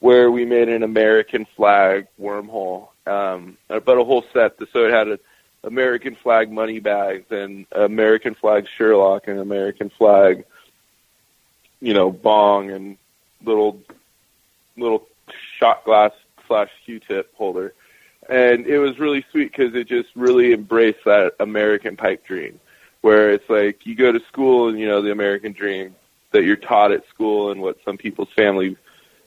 where 0.00 0.30
we 0.30 0.44
made 0.44 0.68
an 0.68 0.82
American 0.82 1.46
flag 1.56 2.06
wormhole, 2.20 2.88
um, 3.06 3.56
but 3.68 3.96
a 3.96 4.04
whole 4.04 4.24
set. 4.34 4.58
So 4.72 4.84
it 4.84 4.92
had 4.92 5.08
a 5.08 5.18
American 5.62 6.14
flag 6.14 6.52
money 6.52 6.78
bags 6.78 7.24
and 7.30 7.66
American 7.72 8.34
flag 8.34 8.68
Sherlock 8.76 9.28
and 9.28 9.40
American 9.40 9.88
flag, 9.88 10.44
you 11.80 11.94
know, 11.94 12.10
bong 12.10 12.70
and 12.70 12.98
little 13.42 13.80
little 14.76 15.06
shot 15.58 15.84
glass 15.84 16.12
slash 16.46 16.68
Q-tip 16.84 17.34
holder, 17.34 17.72
and 18.28 18.66
it 18.66 18.78
was 18.78 18.98
really 18.98 19.24
sweet 19.30 19.52
because 19.52 19.74
it 19.74 19.88
just 19.88 20.10
really 20.14 20.52
embraced 20.52 21.04
that 21.06 21.34
American 21.40 21.96
pipe 21.96 22.26
dream, 22.26 22.60
where 23.04 23.32
it's 23.32 23.50
like 23.50 23.84
you 23.84 23.94
go 23.94 24.10
to 24.10 24.20
school 24.28 24.70
and 24.70 24.80
you 24.80 24.88
know 24.88 25.02
the 25.02 25.12
American 25.12 25.52
dream 25.52 25.94
that 26.30 26.42
you're 26.42 26.56
taught 26.56 26.90
at 26.90 27.06
school 27.10 27.50
and 27.50 27.60
what 27.60 27.76
some 27.84 27.98
people's 27.98 28.32
family 28.34 28.78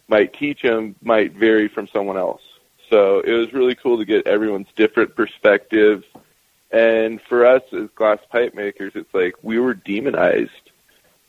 might 0.08 0.34
teach 0.34 0.64
them 0.64 0.96
might 1.04 1.34
vary 1.34 1.68
from 1.68 1.88
someone 1.88 2.18
else. 2.18 2.42
So 2.90 3.20
it 3.20 3.34
was 3.34 3.54
really 3.54 3.76
cool 3.76 4.00
to 4.00 4.06
get 4.06 4.26
everyone's 4.26 4.68
different 4.76 5.16
perspectives. 5.16 6.06
And 6.72 7.22
for 7.22 7.46
us 7.46 7.62
as 7.72 7.88
glass 7.94 8.18
pipe 8.32 8.56
makers, 8.56 8.94
it's 8.96 9.14
like 9.14 9.36
we 9.44 9.60
were 9.60 9.76
demonized. 9.76 10.72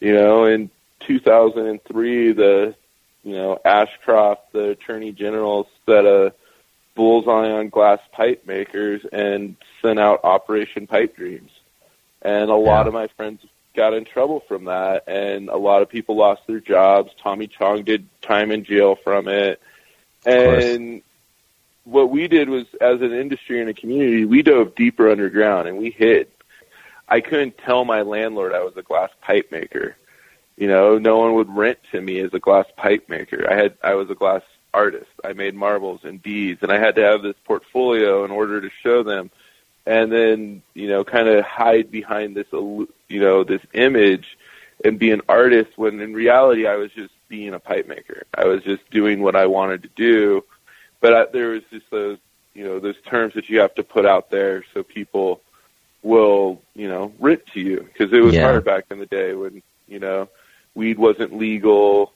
You 0.01 0.15
know, 0.15 0.47
in 0.47 0.71
2003, 1.01 2.33
the 2.33 2.75
you 3.25 3.35
know 3.35 3.59
Ashcroft, 3.63 4.53
the 4.53 4.71
Attorney 4.71 5.13
General, 5.13 5.69
set 5.85 6.07
a 6.07 6.33
bullseye 6.95 7.51
on 7.51 7.69
glass 7.69 8.01
pipe 8.11 8.47
makers 8.47 9.03
and 9.13 9.55
sent 9.83 9.99
out 9.99 10.25
Operation 10.25 10.87
Pipe 10.87 11.15
Dreams. 11.15 11.51
And 12.23 12.51
a 12.51 12.55
lot 12.57 12.83
Yeah. 12.83 12.89
of 12.89 12.95
my 12.95 13.07
friends 13.09 13.45
got 13.75 13.95
in 13.95 14.05
trouble 14.05 14.41
from 14.41 14.65
that, 14.65 15.05
and 15.07 15.49
a 15.49 15.57
lot 15.57 15.83
of 15.83 15.89
people 15.89 16.17
lost 16.17 16.43
their 16.47 16.61
jobs. 16.61 17.13
Tommy 17.23 17.47
Chong 17.47 17.85
did 17.85 18.09
time 18.23 18.51
in 18.51 18.65
jail 18.65 18.97
from 18.97 19.29
it, 19.29 19.61
and 20.27 21.03
what 21.85 22.11
we 22.11 22.29
did 22.29 22.49
was, 22.51 22.67
as 22.81 23.01
an 23.01 23.13
industry 23.13 23.61
and 23.61 23.71
a 23.71 23.75
community, 23.75 24.25
we 24.25 24.43
dove 24.43 24.75
deeper 24.75 25.11
underground 25.11 25.69
and 25.69 25.79
we 25.79 25.91
hid. 25.91 26.29
I 27.09 27.21
couldn't 27.21 27.57
tell 27.57 27.85
my 27.85 28.03
landlord 28.03 28.53
I 28.53 28.63
was 28.63 28.77
a 28.77 28.83
glass 28.83 29.11
pipe 29.23 29.51
maker. 29.51 29.97
You 30.59 30.67
know, 30.67 30.99
no 30.99 31.19
one 31.19 31.35
would 31.35 31.49
rent 31.49 31.79
to 31.93 32.01
me 32.01 32.19
as 32.21 32.35
a 32.35 32.39
glass 32.39 32.67
pipe 32.77 33.09
maker. 33.09 33.47
I 33.51 33.55
had 33.55 33.79
I 33.83 33.95
was 33.95 34.11
a 34.11 34.15
glass 34.15 34.43
artist. 34.75 35.11
I 35.25 35.33
made 35.33 35.55
marbles 35.55 36.01
and 36.03 36.23
beads, 36.23 36.63
and 36.63 36.71
I 36.71 36.79
had 36.79 36.97
to 36.97 37.03
have 37.03 37.23
this 37.23 37.37
portfolio 37.45 38.25
in 38.25 38.31
order 38.31 38.61
to 38.61 38.69
show 38.83 39.03
them 39.03 39.31
and 39.89 40.13
then 40.13 40.63
you 40.75 40.87
know 40.87 41.03
kind 41.03 41.29
of 41.29 41.45
hide 41.45 41.91
behind 41.91 42.37
this 42.37 42.47
you 42.53 42.87
know 43.09 43.43
this 43.43 43.63
image 43.73 44.37
and 44.85 44.99
be 44.99 45.11
an 45.11 45.23
artist 45.29 45.71
when 45.77 45.99
in 46.01 46.13
reality 46.13 46.67
I 46.67 46.77
was 46.77 46.93
just 46.93 47.13
being 47.29 47.55
a 47.55 47.59
pipe 47.59 47.89
maker. 47.89 48.25
I 48.37 48.45
was 48.45 48.63
just 48.63 48.89
doing 48.91 49.23
what 49.23 49.35
I 49.35 49.47
wanted 49.47 49.83
to 49.83 49.91
do, 49.97 50.45
but 51.01 51.15
I, 51.15 51.25
there 51.33 51.49
was 51.49 51.63
just 51.71 51.91
those 51.91 52.19
you 52.55 52.65
know 52.65 52.79
those 52.79 53.01
terms 53.07 53.35
that 53.35 53.49
you 53.49 53.61
have 53.61 53.75
to 53.77 53.83
put 53.83 54.05
out 54.05 54.31
there 54.31 54.63
so 54.75 54.83
people 54.83 55.41
will, 56.03 56.61
you 56.75 56.89
know, 56.89 57.13
rip 57.19 57.47
to 57.49 57.61
you 57.61 57.89
because 57.93 58.13
it 58.13 58.21
was 58.21 58.35
Yeah. 58.35 58.43
hard 58.43 58.65
back 58.65 58.85
in 58.91 58.99
the 58.99 59.07
day 59.07 59.35
when, 59.35 59.63
you 59.89 59.99
know, 59.99 60.29
weed 60.75 60.99
wasn't 60.99 61.37
legal. 61.37 62.13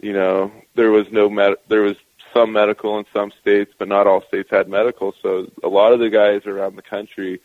You 0.00 0.12
know, 0.12 0.50
there 0.74 0.90
was 0.90 1.10
no 1.12 1.30
med- 1.30 1.58
there 1.68 1.82
was 1.82 1.96
some 2.32 2.52
medical 2.52 2.98
in 2.98 3.04
some 3.12 3.32
states, 3.40 3.72
but 3.78 3.88
not 3.88 4.06
all 4.06 4.22
states 4.22 4.50
had 4.50 4.68
medical. 4.68 5.14
So 5.22 5.50
a 5.62 5.68
lot 5.68 5.92
of 5.92 6.00
the 6.00 6.10
guys 6.10 6.46
around 6.46 6.76
the 6.76 6.82
country 6.82 7.40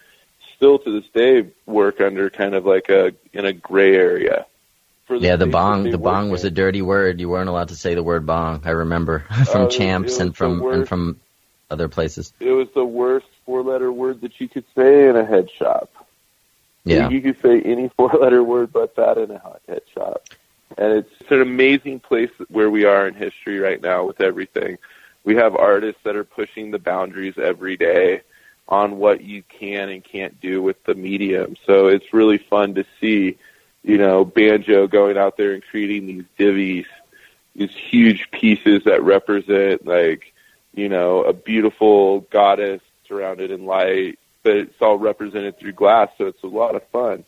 still 0.55 0.79
to 0.79 0.99
this 1.01 1.09
day 1.13 1.47
work 1.65 2.01
under 2.01 2.29
kind 2.29 2.55
of 2.55 2.65
like 2.65 2.89
a 2.89 3.13
in 3.33 3.45
a 3.45 3.53
gray 3.53 3.95
area. 3.95 4.45
For 5.05 5.15
Yeah, 5.15 5.35
the 5.37 5.45
bong. 5.47 5.89
The 5.89 5.97
bong 5.97 6.29
was 6.29 6.43
in. 6.43 6.47
a 6.47 6.51
dirty 6.51 6.81
word. 6.81 7.19
You 7.21 7.29
weren't 7.29 7.49
allowed 7.49 7.69
to 7.69 7.75
say 7.75 7.95
the 7.95 8.03
word 8.03 8.25
bong. 8.25 8.61
I 8.65 8.71
remember 8.71 9.19
from 9.45 9.61
oh, 9.61 9.65
it- 9.67 9.71
champs 9.71 10.19
and 10.19 10.35
from 10.35 10.59
the 10.59 10.67
and 10.69 10.87
from 10.87 11.19
other 11.69 11.87
places. 11.89 12.33
it 12.39 12.51
was 12.51 12.67
the 12.75 12.85
worst 12.85 13.27
four 13.45 13.61
letter 13.61 13.91
word 13.91 14.21
that 14.21 14.39
you 14.39 14.47
could 14.47 14.65
say 14.75 15.09
in 15.09 15.15
a 15.17 15.25
head 15.25 15.49
shop. 15.51 15.91
Yeah. 16.85 17.09
You 17.09 17.21
could 17.21 17.41
say 17.41 17.61
any 17.61 17.89
four 17.97 18.09
letter 18.09 18.41
word 18.43 18.71
but 18.71 18.95
that 18.95 19.17
in 19.17 19.31
a 19.31 19.41
head 19.67 19.81
shop. 19.93 20.23
And 20.77 20.93
it's, 20.93 21.31
an 21.31 21.41
amazing 21.41 21.99
place 21.99 22.29
where 22.47 22.69
we 22.69 22.85
are 22.85 23.07
in 23.07 23.13
history 23.13 23.59
right 23.59 23.81
now 23.81 24.05
with 24.05 24.21
everything. 24.21 24.77
We 25.25 25.35
have 25.35 25.55
artists 25.55 25.99
that 26.03 26.15
are 26.15 26.23
pushing 26.23 26.71
the 26.71 26.79
boundaries 26.79 27.37
every 27.37 27.75
day 27.75 28.21
on 28.69 28.97
what 28.97 29.21
you 29.21 29.43
can 29.43 29.89
and 29.89 30.03
can't 30.03 30.39
do 30.39 30.61
with 30.61 30.81
the 30.85 30.95
medium. 30.95 31.55
So 31.65 31.87
it's 31.87 32.13
really 32.13 32.37
fun 32.37 32.75
to 32.75 32.85
see, 33.01 33.37
you 33.83 33.97
know, 33.97 34.23
banjo 34.23 34.87
going 34.87 35.17
out 35.17 35.35
there 35.35 35.53
and 35.53 35.63
creating 35.63 36.05
these 36.05 36.23
divvies, 36.39 36.85
these 37.55 37.71
huge 37.71 38.29
pieces 38.31 38.83
that 38.85 39.03
represent 39.03 39.85
like, 39.85 40.33
you 40.73 40.87
know, 40.87 41.23
a 41.23 41.33
beautiful 41.33 42.21
goddess 42.21 42.81
surrounded 43.07 43.51
in 43.51 43.65
light, 43.65 44.19
but 44.43 44.55
it's 44.55 44.81
all 44.81 44.97
represented 44.97 45.59
through 45.59 45.73
glass, 45.73 46.09
so 46.17 46.27
it's 46.27 46.43
a 46.43 46.47
lot 46.47 46.75
of 46.75 46.87
fun. 46.89 47.25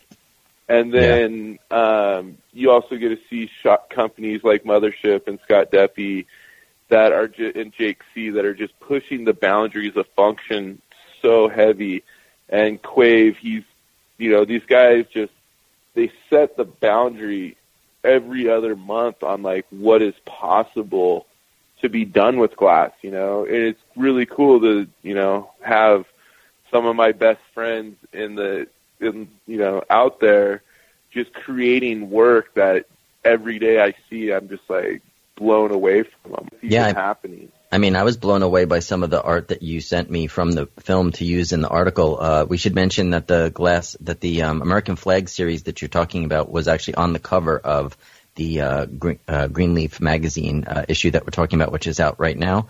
And 0.70 0.94
then 0.94 1.60
um, 1.72 2.38
you 2.54 2.70
also 2.70 2.96
get 2.96 3.10
to 3.10 3.20
see 3.28 3.50
shot 3.64 3.90
companies 3.90 4.44
like 4.44 4.64
Mothership 4.64 5.28
and 5.28 5.40
Scott 5.44 5.72
Deppe 5.72 6.28
that 6.90 7.12
are 7.12 7.28
ju- 7.28 7.52
and 7.56 7.74
Jake 7.74 8.02
C 8.14 8.30
that 8.30 8.46
are 8.46 8.54
just 8.54 8.80
pushing 8.80 9.26
the 9.26 9.34
boundaries 9.34 9.98
of 9.98 10.06
function 10.16 10.80
so 11.24 11.50
heavy. 11.50 12.04
And 12.50 12.80
Quave, 12.82 13.38
he's 13.38 13.64
you 14.20 14.32
know 14.32 14.46
these 14.46 14.66
guys 14.68 15.06
just 15.12 15.34
they 15.96 16.12
set 16.30 16.56
the 16.56 16.66
boundary 16.66 17.58
every 18.04 18.48
other 18.48 18.76
month 18.76 19.24
on 19.24 19.42
like 19.42 19.66
what 19.72 20.04
is 20.04 20.14
possible 20.26 21.26
to 21.82 21.90
be 21.90 22.06
done 22.06 22.38
with 22.38 22.56
glass. 22.56 22.92
You 23.02 23.10
know, 23.10 23.44
and 23.46 23.56
it's 23.56 23.82
really 23.96 24.28
cool 24.28 24.62
to 24.62 24.88
you 25.02 25.16
know 25.16 25.50
have 25.62 26.06
some 26.70 26.86
of 26.86 26.96
my 26.96 27.12
best 27.12 27.42
friends 27.56 27.98
in 28.14 28.36
the 28.36 28.68
in 29.00 29.30
you 29.48 29.58
know 29.58 29.84
out 29.90 30.20
there 30.20 30.62
just 31.12 31.34
creating 31.34 32.10
work 32.10 32.54
that 32.56 32.86
every 33.24 33.60
day 33.60 33.82
I 33.82 33.94
see 34.10 34.32
I'm 34.32 34.50
just 34.50 34.70
like 34.70 35.02
blown 35.36 35.72
away 35.72 36.04
from 36.04 36.32
them. 36.34 36.50
It's 36.62 36.74
Yeah, 36.74 36.86
I- 36.88 36.94
happening. 36.94 37.52
I 37.72 37.78
mean, 37.78 37.96
I 37.96 38.02
was 38.02 38.18
blown 38.18 38.42
away 38.42 38.66
by 38.66 38.80
some 38.80 39.04
of 39.04 39.12
the 39.12 39.22
art 39.22 39.50
that 39.50 39.62
you 39.62 39.80
sent 39.80 40.10
me 40.10 40.26
from 40.26 40.52
the 40.54 40.66
film 40.80 41.12
to 41.14 41.24
use 41.24 41.52
in 41.52 41.62
the 41.62 41.68
article. 41.70 42.18
Uh, 42.20 42.46
we 42.46 42.58
should 42.58 42.74
mention 42.74 43.12
that 43.12 43.28
the 43.28 43.52
glass, 43.54 43.96
that 44.02 44.20
the 44.22 44.42
um, 44.42 44.64
American 44.64 44.96
Flag 44.96 45.30
series 45.30 45.64
that 45.64 45.80
you're 45.80 45.88
talking 45.88 46.26
about 46.26 46.52
was 46.52 46.68
actually 46.68 46.96
on 46.96 47.14
the 47.14 47.20
cover 47.20 47.60
of 47.60 47.96
the 48.34 48.62
uh, 48.62 48.86
Green, 48.86 49.20
uh, 49.28 49.48
Greenleaf 49.50 50.02
magazine 50.02 50.64
uh, 50.66 50.86
issue 50.88 51.12
that 51.12 51.26
we're 51.26 51.30
talking 51.30 51.62
about, 51.62 51.72
which 51.72 51.86
is 51.86 52.00
out 52.00 52.20
right 52.20 52.36
now. 52.38 52.70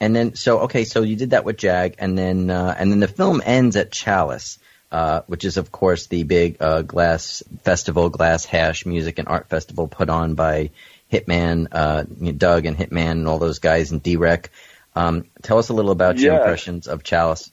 And 0.00 0.16
then, 0.16 0.34
so 0.34 0.60
okay, 0.60 0.82
so 0.82 1.02
you 1.02 1.14
did 1.14 1.30
that 1.30 1.44
with 1.44 1.56
Jag, 1.56 1.94
and 2.00 2.18
then 2.18 2.50
uh, 2.50 2.74
and 2.76 2.90
then 2.90 2.98
the 2.98 3.06
film 3.08 3.40
ends 3.44 3.76
at 3.76 3.92
Chalice, 3.92 4.58
uh, 4.92 5.22
which 5.26 5.44
is 5.44 5.56
of 5.56 5.70
course 5.70 6.06
the 6.06 6.22
big 6.24 6.56
uh, 6.60 6.82
glass 6.82 7.42
festival, 7.62 8.08
glass 8.08 8.44
hash 8.44 8.86
music 8.86 9.18
and 9.18 9.28
art 9.28 9.48
festival 9.48 9.88
put 9.88 10.10
on 10.10 10.34
by 10.34 10.70
Hitman, 11.12 11.68
uh, 11.72 12.04
Doug 12.32 12.66
and 12.66 12.76
Hitman 12.76 13.12
and 13.12 13.28
all 13.28 13.38
those 13.38 13.58
guys 13.58 13.92
and 13.92 14.02
D-Rec. 14.02 14.50
Um, 14.94 15.24
tell 15.42 15.58
us 15.58 15.68
a 15.68 15.72
little 15.72 15.90
about 15.92 16.18
your 16.18 16.34
impressions 16.34 16.88
of 16.88 17.02
Chalice. 17.02 17.50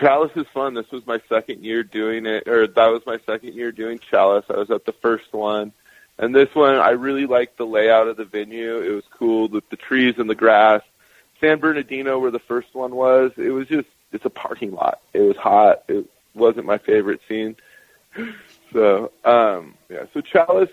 Chalice 0.00 0.32
is 0.36 0.46
fun. 0.52 0.74
This 0.74 0.90
was 0.90 1.06
my 1.06 1.20
second 1.28 1.64
year 1.64 1.82
doing 1.82 2.26
it, 2.26 2.46
or 2.46 2.66
that 2.66 2.86
was 2.88 3.02
my 3.06 3.18
second 3.24 3.54
year 3.54 3.72
doing 3.72 3.98
Chalice. 3.98 4.44
I 4.50 4.54
was 4.58 4.70
at 4.70 4.84
the 4.84 4.92
first 4.92 5.32
one, 5.32 5.72
and 6.18 6.34
this 6.34 6.54
one 6.54 6.74
I 6.76 6.90
really 6.90 7.26
liked 7.26 7.56
the 7.56 7.66
layout 7.66 8.08
of 8.08 8.16
the 8.16 8.24
venue. 8.24 8.78
It 8.78 8.90
was 8.90 9.04
cool 9.10 9.48
with 9.48 9.68
the 9.70 9.76
trees 9.76 10.14
and 10.18 10.28
the 10.28 10.34
grass. 10.34 10.82
San 11.40 11.58
Bernardino, 11.58 12.18
where 12.18 12.30
the 12.30 12.38
first 12.38 12.74
one 12.74 12.94
was, 12.94 13.32
it 13.36 13.50
was 13.50 13.66
just 13.66 13.88
it's 14.12 14.24
a 14.24 14.30
parking 14.30 14.72
lot. 14.72 15.00
It 15.12 15.20
was 15.20 15.36
hot. 15.36 15.82
It 15.88 16.06
wasn't 16.34 16.66
my 16.66 16.78
favorite 16.78 17.20
scene. 17.28 17.56
So 18.72 19.12
um, 19.26 19.74
yeah, 19.90 20.06
so 20.14 20.22
Chalice 20.22 20.70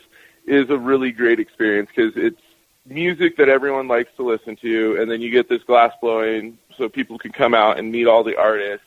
is 0.47 0.69
a 0.69 0.77
really 0.77 1.11
great 1.11 1.41
experience 1.41 1.89
because 1.93 2.13
it's 2.15 2.39
music 2.85 3.35
that 3.37 3.49
everyone 3.49 3.89
likes 3.89 4.09
to 4.15 4.23
listen 4.23 4.55
to, 4.57 4.97
and 5.01 5.11
then 5.11 5.21
you 5.21 5.29
get 5.29 5.49
this 5.49 5.63
glass 5.63 5.93
blowing 6.01 6.57
so 6.77 6.87
people 6.89 7.17
can 7.17 7.31
come 7.31 7.53
out 7.53 7.77
and 7.77 7.91
meet 7.91 8.07
all 8.07 8.23
the 8.23 8.37
artists, 8.37 8.85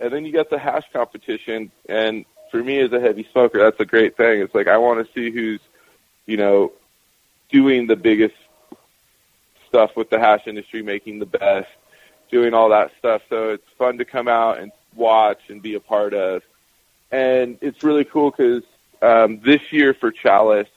and 0.00 0.12
then 0.12 0.24
you 0.24 0.32
get 0.32 0.50
the 0.50 0.58
hash 0.58 0.84
competition. 0.92 1.70
And 1.88 2.24
for 2.50 2.62
me, 2.62 2.80
as 2.80 2.92
a 2.92 3.00
heavy 3.00 3.26
smoker, 3.32 3.58
that's 3.58 3.80
a 3.80 3.86
great 3.86 4.16
thing. 4.16 4.40
It's 4.40 4.54
like 4.54 4.66
I 4.66 4.78
want 4.78 5.06
to 5.06 5.12
see 5.12 5.30
who's, 5.30 5.60
you 6.26 6.36
know, 6.36 6.72
doing 7.50 7.86
the 7.86 7.96
biggest 7.96 8.34
stuff 9.68 9.96
with 9.96 10.10
the 10.10 10.18
hash 10.18 10.46
industry, 10.46 10.82
making 10.82 11.20
the 11.20 11.26
best, 11.26 11.68
doing 12.30 12.54
all 12.54 12.70
that 12.70 12.92
stuff. 12.98 13.22
So 13.28 13.50
it's 13.50 13.68
fun 13.78 13.98
to 13.98 14.04
come 14.04 14.28
out 14.28 14.58
and 14.58 14.72
watch 14.94 15.40
and 15.48 15.60
be 15.62 15.74
a 15.74 15.80
part 15.80 16.14
of. 16.14 16.42
And 17.10 17.58
it's 17.60 17.82
really 17.82 18.04
cool 18.04 18.30
because 18.30 18.62
um, 19.02 19.40
this 19.40 19.60
year 19.72 19.94
for 19.94 20.12
Chalice, 20.12 20.68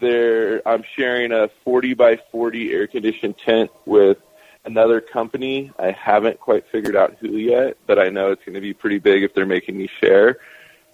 there 0.00 0.66
I'm 0.66 0.82
sharing 0.96 1.32
a 1.32 1.48
40 1.64 1.94
by 1.94 2.16
40 2.32 2.72
air 2.72 2.86
conditioned 2.86 3.38
tent 3.38 3.70
with 3.86 4.18
another 4.64 5.00
company. 5.00 5.70
I 5.78 5.92
haven't 5.92 6.40
quite 6.40 6.66
figured 6.66 6.96
out 6.96 7.16
who 7.20 7.36
yet, 7.36 7.76
but 7.86 7.98
I 7.98 8.08
know 8.08 8.32
it's 8.32 8.44
going 8.44 8.54
to 8.54 8.60
be 8.60 8.74
pretty 8.74 8.98
big 8.98 9.22
if 9.22 9.34
they're 9.34 9.46
making 9.46 9.78
me 9.78 9.88
share. 10.00 10.38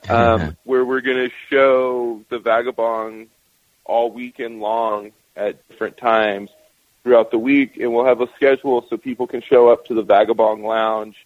Um, 0.08 0.56
where 0.62 0.84
we're 0.84 1.00
going 1.00 1.28
to 1.28 1.34
show 1.50 2.22
the 2.28 2.38
Vagabond 2.38 3.30
all 3.84 4.12
weekend 4.12 4.60
long 4.60 5.10
at 5.34 5.68
different 5.68 5.96
times 5.96 6.50
throughout 7.08 7.30
the 7.30 7.38
week, 7.38 7.78
and 7.78 7.94
we'll 7.94 8.04
have 8.04 8.20
a 8.20 8.28
schedule 8.36 8.84
so 8.90 8.98
people 8.98 9.26
can 9.26 9.40
show 9.40 9.70
up 9.70 9.86
to 9.86 9.94
the 9.94 10.02
Vagabond 10.02 10.62
Lounge 10.62 11.16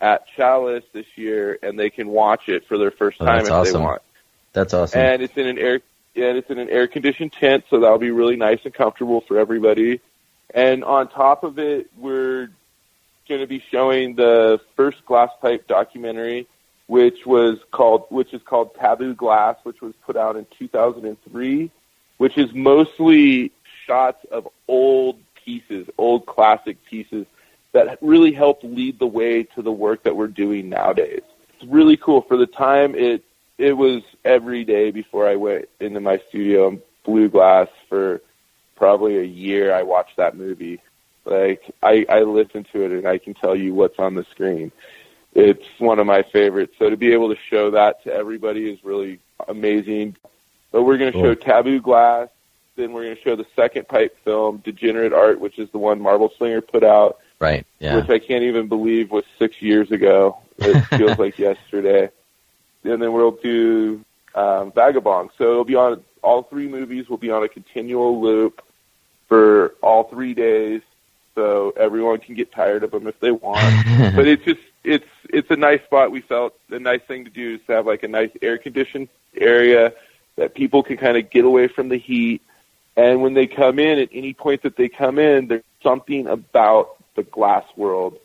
at 0.00 0.26
Chalice 0.36 0.82
this 0.92 1.06
year, 1.14 1.56
and 1.62 1.78
they 1.78 1.88
can 1.88 2.08
watch 2.08 2.48
it 2.48 2.66
for 2.66 2.76
their 2.76 2.90
first 2.90 3.18
Oh, 3.20 3.26
time 3.26 3.36
that's 3.36 3.48
if 3.48 3.54
awesome. 3.54 3.72
they 3.74 3.84
want. 3.86 4.02
That's 4.52 4.74
awesome. 4.74 5.00
And 5.00 5.22
it's 5.22 5.36
in 5.36 5.46
an 5.46 5.56
air 5.56 5.80
and 6.16 6.36
it's 6.36 6.50
in 6.50 6.58
an 6.58 6.68
air 6.68 6.88
conditioned 6.88 7.32
tent, 7.32 7.62
so 7.70 7.78
that'll 7.78 7.98
be 7.98 8.10
really 8.10 8.34
nice 8.34 8.58
and 8.64 8.74
comfortable 8.74 9.20
for 9.20 9.38
everybody. 9.38 10.00
And 10.52 10.82
on 10.82 11.06
top 11.08 11.44
of 11.44 11.60
it, 11.60 11.88
we're 11.96 12.50
going 13.28 13.40
to 13.40 13.46
be 13.46 13.62
showing 13.70 14.16
the 14.16 14.60
first 14.74 15.06
glass 15.06 15.30
pipe 15.40 15.68
documentary, 15.68 16.48
which 16.88 17.24
was 17.24 17.58
called 17.70 18.06
which 18.08 18.34
is 18.34 18.42
called 18.42 18.74
Taboo 18.74 19.14
Glass, 19.14 19.54
which 19.62 19.80
was 19.80 19.94
put 20.04 20.16
out 20.16 20.34
in 20.34 20.44
2003, 20.58 21.70
which 22.16 22.36
is 22.36 22.52
mostly 22.52 23.52
shots 23.90 24.24
of 24.30 24.48
old 24.68 25.18
pieces, 25.34 25.88
old 25.98 26.26
classic 26.26 26.84
pieces 26.84 27.26
that 27.72 27.98
really 28.00 28.32
helped 28.32 28.62
lead 28.62 28.98
the 28.98 29.06
way 29.06 29.42
to 29.42 29.62
the 29.62 29.72
work 29.72 30.04
that 30.04 30.14
we're 30.16 30.28
doing 30.28 30.68
nowadays. 30.68 31.22
It's 31.54 31.64
really 31.64 31.96
cool 31.96 32.22
for 32.22 32.36
the 32.36 32.46
time 32.46 32.94
it 32.94 33.24
it 33.58 33.76
was 33.76 34.02
every 34.24 34.64
day 34.64 34.90
before 34.90 35.28
I 35.28 35.36
went 35.36 35.68
into 35.80 36.00
my 36.00 36.18
studio 36.28 36.68
and 36.68 36.80
blew 37.04 37.28
glass 37.28 37.68
for 37.88 38.22
probably 38.74 39.18
a 39.18 39.24
year. 39.24 39.74
I 39.74 39.82
watched 39.82 40.16
that 40.16 40.34
movie. 40.34 40.80
Like 41.24 41.62
I, 41.82 42.06
I 42.08 42.20
listen 42.20 42.64
to 42.72 42.84
it 42.84 42.92
and 42.92 43.06
I 43.06 43.18
can 43.18 43.34
tell 43.34 43.54
you 43.54 43.74
what's 43.74 43.98
on 43.98 44.14
the 44.14 44.24
screen. 44.24 44.72
It's 45.34 45.66
one 45.78 45.98
of 45.98 46.06
my 46.06 46.22
favorites. 46.22 46.74
So 46.78 46.88
to 46.88 46.96
be 46.96 47.12
able 47.12 47.28
to 47.34 47.40
show 47.50 47.72
that 47.72 48.02
to 48.04 48.12
everybody 48.12 48.70
is 48.70 48.82
really 48.82 49.20
amazing. 49.46 50.16
But 50.72 50.84
we're 50.84 50.98
going 50.98 51.12
to 51.12 51.18
show 51.18 51.34
Taboo 51.34 51.80
Glass. 51.80 52.28
Then 52.80 52.92
we're 52.92 53.04
going 53.04 53.16
to 53.16 53.22
show 53.22 53.36
the 53.36 53.46
second 53.54 53.88
pipe 53.88 54.16
film, 54.24 54.58
Degenerate 54.64 55.12
Art, 55.12 55.38
which 55.38 55.58
is 55.58 55.68
the 55.70 55.78
one 55.78 56.00
Marble 56.00 56.32
Slinger 56.38 56.62
put 56.62 56.82
out 56.82 57.18
right. 57.38 57.66
Yeah. 57.78 57.96
which 57.96 58.08
I 58.08 58.18
can't 58.18 58.44
even 58.44 58.68
believe 58.68 59.10
was 59.10 59.24
six 59.38 59.60
years 59.60 59.90
ago. 59.90 60.38
It 60.58 60.80
feels 60.96 61.18
like 61.18 61.38
yesterday. 61.38 62.10
And 62.84 63.02
then 63.02 63.12
we'll 63.12 63.32
do 63.32 64.04
um, 64.34 64.72
Vagabond. 64.72 65.30
So 65.36 65.50
it'll 65.50 65.64
be 65.64 65.74
on 65.74 66.02
all 66.22 66.42
three 66.44 66.68
movies 66.68 67.08
will 67.08 67.18
be 67.18 67.30
on 67.30 67.42
a 67.42 67.48
continual 67.48 68.20
loop 68.20 68.62
for 69.28 69.74
all 69.82 70.04
three 70.04 70.34
days, 70.34 70.82
so 71.34 71.72
everyone 71.76 72.18
can 72.18 72.34
get 72.34 72.52
tired 72.52 72.82
of 72.82 72.90
them 72.90 73.06
if 73.06 73.18
they 73.20 73.30
want. 73.30 73.86
but 74.16 74.26
it's 74.26 74.44
just 74.44 74.60
it's 74.84 75.06
it's 75.28 75.50
a 75.50 75.56
nice 75.56 75.82
spot. 75.84 76.10
We 76.10 76.20
felt 76.20 76.54
a 76.70 76.78
nice 76.78 77.02
thing 77.02 77.24
to 77.24 77.30
do 77.30 77.54
is 77.54 77.60
to 77.66 77.72
have 77.72 77.86
like 77.86 78.02
a 78.02 78.08
nice 78.08 78.30
air 78.42 78.58
conditioned 78.58 79.08
area 79.36 79.92
that 80.36 80.54
people 80.54 80.82
can 80.82 80.96
kind 80.96 81.16
of 81.16 81.30
get 81.30 81.44
away 81.44 81.68
from 81.68 81.88
the 81.88 81.98
heat. 81.98 82.42
And 82.96 83.22
when 83.22 83.34
they 83.34 83.46
come 83.46 83.78
in, 83.78 83.98
at 83.98 84.08
any 84.12 84.34
point 84.34 84.62
that 84.62 84.76
they 84.76 84.88
come 84.88 85.18
in, 85.18 85.46
there's 85.46 85.62
something 85.82 86.26
about 86.26 86.96
the 87.14 87.22
glass 87.22 87.64
world 87.76 88.18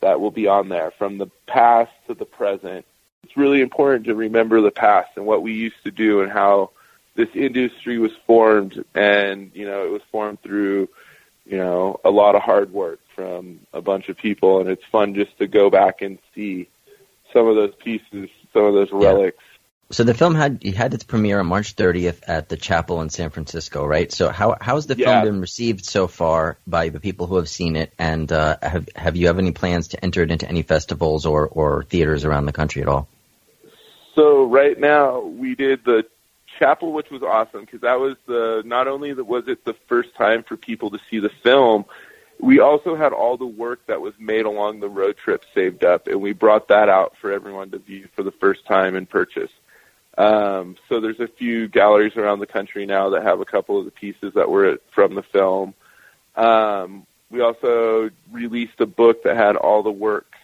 that 0.00 0.20
will 0.20 0.30
be 0.30 0.46
on 0.46 0.68
there 0.68 0.92
from 0.92 1.18
the 1.18 1.28
past 1.46 1.92
to 2.06 2.14
the 2.14 2.24
present. 2.24 2.84
It's 3.24 3.36
really 3.36 3.60
important 3.60 4.06
to 4.06 4.14
remember 4.14 4.60
the 4.60 4.70
past 4.70 5.10
and 5.16 5.26
what 5.26 5.42
we 5.42 5.52
used 5.52 5.82
to 5.84 5.90
do 5.90 6.20
and 6.20 6.32
how 6.32 6.70
this 7.14 7.28
industry 7.34 7.98
was 7.98 8.12
formed. 8.26 8.82
And 8.94 9.50
you 9.54 9.66
know 9.66 9.84
it 9.84 9.90
was 9.90 10.02
formed 10.10 10.40
through 10.42 10.88
you 11.44 11.58
know 11.58 12.00
a 12.04 12.10
lot 12.10 12.34
of 12.34 12.42
hard 12.42 12.72
work 12.72 13.00
from 13.14 13.60
a 13.72 13.82
bunch 13.82 14.08
of 14.08 14.16
people. 14.16 14.60
And 14.60 14.70
it's 14.70 14.84
fun 14.90 15.14
just 15.14 15.36
to 15.38 15.46
go 15.46 15.70
back 15.70 16.02
and 16.02 16.18
see 16.34 16.68
some 17.32 17.46
of 17.46 17.56
those 17.56 17.74
pieces 17.76 18.30
some 18.52 18.64
of 18.64 18.74
those 18.74 18.90
relics 18.92 19.44
So 19.92 20.04
the 20.04 20.14
film 20.14 20.36
had 20.36 20.60
you 20.62 20.72
had 20.72 20.94
its 20.94 21.02
premiere 21.02 21.40
on 21.40 21.46
March 21.46 21.74
30th 21.74 22.20
at 22.28 22.48
the 22.48 22.56
Chapel 22.56 23.02
in 23.02 23.10
San 23.10 23.30
Francisco, 23.30 23.84
right? 23.84 24.10
So 24.12 24.28
how 24.28 24.56
how's 24.60 24.86
the 24.86 24.94
film 24.94 25.24
been 25.24 25.40
received 25.40 25.84
so 25.84 26.06
far 26.06 26.58
by 26.64 26.90
the 26.90 27.00
people 27.00 27.26
who 27.26 27.36
have 27.36 27.48
seen 27.48 27.74
it, 27.74 27.92
and 27.98 28.30
uh, 28.30 28.56
have 28.62 28.88
have 28.94 29.16
you 29.16 29.26
have 29.26 29.40
any 29.40 29.50
plans 29.50 29.88
to 29.88 30.04
enter 30.04 30.22
it 30.22 30.30
into 30.30 30.48
any 30.48 30.62
festivals 30.62 31.26
or 31.26 31.48
or 31.48 31.82
theaters 31.82 32.24
around 32.24 32.46
the 32.46 32.52
country 32.52 32.82
at 32.82 32.88
all? 32.88 33.08
So 34.14 34.44
right 34.44 34.78
now 34.78 35.20
we 35.20 35.56
did 35.56 35.84
the 35.84 36.06
chapel, 36.60 36.92
which 36.92 37.10
was 37.10 37.24
awesome 37.24 37.62
because 37.62 37.80
that 37.80 37.98
was 37.98 38.16
the 38.26 38.62
not 38.64 38.86
only 38.86 39.12
that 39.12 39.24
was 39.24 39.48
it 39.48 39.64
the 39.64 39.74
first 39.88 40.14
time 40.14 40.44
for 40.44 40.56
people 40.56 40.90
to 40.90 41.00
see 41.10 41.18
the 41.18 41.30
film, 41.42 41.84
we 42.38 42.60
also 42.60 42.94
had 42.94 43.12
all 43.12 43.36
the 43.36 43.46
work 43.46 43.84
that 43.86 44.00
was 44.00 44.14
made 44.20 44.46
along 44.46 44.78
the 44.78 44.88
road 44.88 45.16
trip 45.16 45.44
saved 45.52 45.84
up, 45.84 46.06
and 46.06 46.20
we 46.20 46.32
brought 46.32 46.68
that 46.68 46.88
out 46.88 47.14
for 47.20 47.32
everyone 47.32 47.72
to 47.72 47.78
view 47.78 48.08
for 48.14 48.22
the 48.22 48.30
first 48.30 48.64
time 48.66 48.94
and 48.94 49.08
purchase. 49.08 49.50
Um, 50.18 50.76
so 50.88 51.00
there's 51.00 51.20
a 51.20 51.28
few 51.28 51.68
galleries 51.68 52.16
around 52.16 52.40
the 52.40 52.46
country 52.46 52.84
now 52.86 53.10
that 53.10 53.22
have 53.22 53.40
a 53.40 53.44
couple 53.44 53.78
of 53.78 53.84
the 53.84 53.90
pieces 53.90 54.34
that 54.34 54.50
were 54.50 54.78
from 54.90 55.14
the 55.14 55.22
film. 55.22 55.74
Um, 56.36 57.06
we 57.30 57.40
also 57.40 58.10
released 58.30 58.80
a 58.80 58.86
book 58.86 59.22
that 59.22 59.36
had 59.36 59.56
all 59.56 59.82
the 59.82 59.90
work 59.90 60.34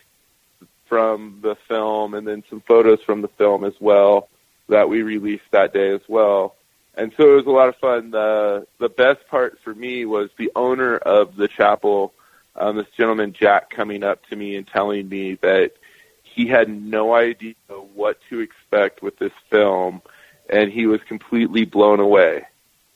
from 0.89 1.41
the 1.43 1.57
film 1.69 2.15
and 2.15 2.27
then 2.27 2.45
some 2.49 2.61
photos 2.61 3.03
from 3.03 3.23
the 3.23 3.29
film 3.29 3.65
as 3.65 3.75
well 3.81 4.29
that 4.69 4.89
we 4.89 5.03
released 5.03 5.51
that 5.51 5.73
day 5.73 5.91
as 5.91 6.01
well. 6.09 6.55
And 6.97 7.13
so 7.17 7.33
it 7.33 7.37
was 7.37 7.47
a 7.47 7.51
lot 7.51 7.69
of 7.69 7.77
fun. 7.77 8.11
The 8.11 8.67
the 8.79 8.89
best 8.89 9.27
part 9.29 9.59
for 9.63 9.75
me 9.75 10.07
was 10.07 10.31
the 10.39 10.51
owner 10.57 10.97
of 10.97 11.37
the 11.37 11.47
chapel, 11.47 12.15
um, 12.55 12.77
this 12.77 12.87
gentleman 12.97 13.35
Jack, 13.35 13.69
coming 13.69 14.03
up 14.03 14.25
to 14.27 14.37
me 14.37 14.57
and 14.57 14.67
telling 14.67 15.09
me 15.09 15.35
that 15.43 15.73
he 16.37 16.47
had 16.47 16.69
no 16.69 17.15
idea 17.15 17.55
what 17.95 18.19
to 18.29 18.41
expect 18.41 19.03
with 19.03 19.19
this 19.19 19.33
film, 19.51 20.03
and 20.51 20.71
he 20.71 20.87
was 20.87 21.01
completely 21.09 21.65
blown 21.65 21.99
away. 21.99 22.45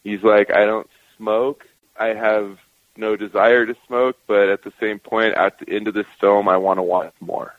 He's 0.05 0.23
like, 0.23 0.53
I 0.53 0.67
don't 0.67 0.89
smoke. 1.17 1.67
I 1.99 2.09
have 2.09 2.59
no 2.99 3.17
desire 3.17 3.65
to 3.65 3.75
smoke, 3.87 4.19
but 4.27 4.51
at 4.51 4.63
the 4.63 4.73
same 4.79 4.99
point, 4.99 5.35
at 5.35 5.59
the 5.59 5.75
end 5.75 5.89
of 5.89 5.95
this 5.95 6.07
film, 6.21 6.49
I 6.51 6.59
want 6.59 6.79
to 6.79 6.83
watch 6.83 7.15
more. 7.21 7.57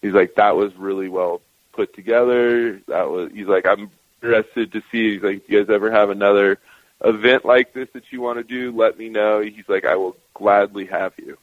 He's 0.00 0.14
like, 0.14 0.36
that 0.36 0.56
was 0.56 0.74
really 0.76 1.10
well 1.10 1.42
put 1.72 1.94
together. 1.94 2.80
That 2.88 3.10
was. 3.10 3.30
He's 3.34 3.46
like, 3.46 3.66
I'm 3.66 3.90
interested 4.22 4.72
to 4.72 4.82
see. 4.90 5.12
He's 5.14 5.22
like, 5.22 5.36
if 5.36 5.50
you 5.50 5.62
guys 5.62 5.74
ever 5.74 5.90
have 5.90 6.08
another 6.08 6.58
event 7.04 7.44
like 7.44 7.74
this 7.74 7.88
that 7.92 8.04
you 8.10 8.22
want 8.22 8.38
to 8.38 8.44
do, 8.44 8.74
let 8.74 8.98
me 8.98 9.10
know. 9.10 9.40
He's 9.40 9.68
like, 9.68 9.84
I 9.84 9.96
will 9.96 10.16
gladly 10.32 10.86
have 10.86 11.12
you. 11.18 11.36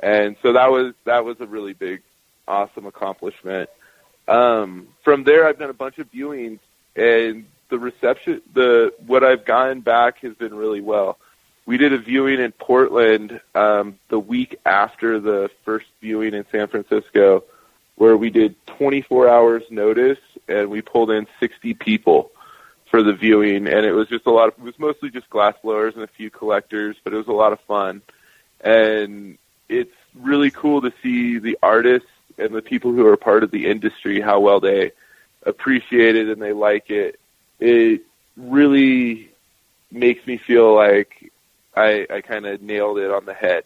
And 0.00 0.34
so 0.42 0.52
that 0.54 0.72
was 0.72 0.94
that 1.04 1.24
was 1.24 1.36
a 1.40 1.46
really 1.46 1.72
big, 1.72 2.02
awesome 2.52 2.86
accomplishment. 2.86 3.70
Um, 4.28 4.88
from 5.02 5.24
there, 5.24 5.48
I've 5.48 5.58
done 5.58 5.70
a 5.70 5.74
bunch 5.74 5.98
of 5.98 6.12
viewings, 6.12 6.60
and 6.94 7.46
the 7.70 7.78
reception, 7.78 8.42
the 8.52 8.92
what 9.06 9.24
I've 9.24 9.44
gotten 9.44 9.80
back 9.80 10.18
has 10.18 10.34
been 10.34 10.54
really 10.54 10.82
well. 10.82 11.18
We 11.64 11.78
did 11.78 11.92
a 11.92 11.98
viewing 11.98 12.40
in 12.40 12.52
Portland 12.52 13.40
um, 13.54 13.98
the 14.08 14.18
week 14.18 14.58
after 14.66 15.18
the 15.18 15.50
first 15.64 15.86
viewing 16.00 16.34
in 16.34 16.44
San 16.52 16.68
Francisco, 16.68 17.44
where 17.96 18.16
we 18.16 18.30
did 18.30 18.54
24 18.66 19.28
hours 19.28 19.62
notice, 19.70 20.18
and 20.48 20.70
we 20.70 20.82
pulled 20.82 21.10
in 21.10 21.26
60 21.40 21.74
people 21.74 22.32
for 22.90 23.02
the 23.02 23.12
viewing, 23.12 23.66
and 23.66 23.86
it 23.86 23.92
was 23.92 24.08
just 24.08 24.26
a 24.26 24.30
lot 24.30 24.48
of. 24.48 24.54
It 24.58 24.64
was 24.64 24.78
mostly 24.78 25.10
just 25.10 25.30
glass 25.30 25.54
blowers 25.62 25.94
and 25.94 26.04
a 26.04 26.08
few 26.08 26.30
collectors, 26.30 26.96
but 27.02 27.14
it 27.14 27.16
was 27.16 27.28
a 27.28 27.32
lot 27.32 27.52
of 27.52 27.60
fun, 27.60 28.02
and 28.60 29.38
it's 29.70 29.96
really 30.14 30.50
cool 30.50 30.82
to 30.82 30.92
see 31.02 31.38
the 31.38 31.58
artists 31.62 32.08
and 32.38 32.54
the 32.54 32.62
people 32.62 32.92
who 32.92 33.06
are 33.06 33.16
part 33.16 33.42
of 33.42 33.50
the 33.50 33.66
industry 33.66 34.20
how 34.20 34.40
well 34.40 34.60
they 34.60 34.92
appreciate 35.44 36.16
it 36.16 36.28
and 36.28 36.40
they 36.40 36.52
like 36.52 36.90
it. 36.90 37.18
It 37.58 38.02
really 38.36 39.30
makes 39.90 40.26
me 40.26 40.38
feel 40.38 40.74
like 40.74 41.32
I, 41.74 42.06
I 42.10 42.20
kind 42.20 42.46
of 42.46 42.62
nailed 42.62 42.98
it 42.98 43.10
on 43.10 43.24
the 43.24 43.34
head. 43.34 43.64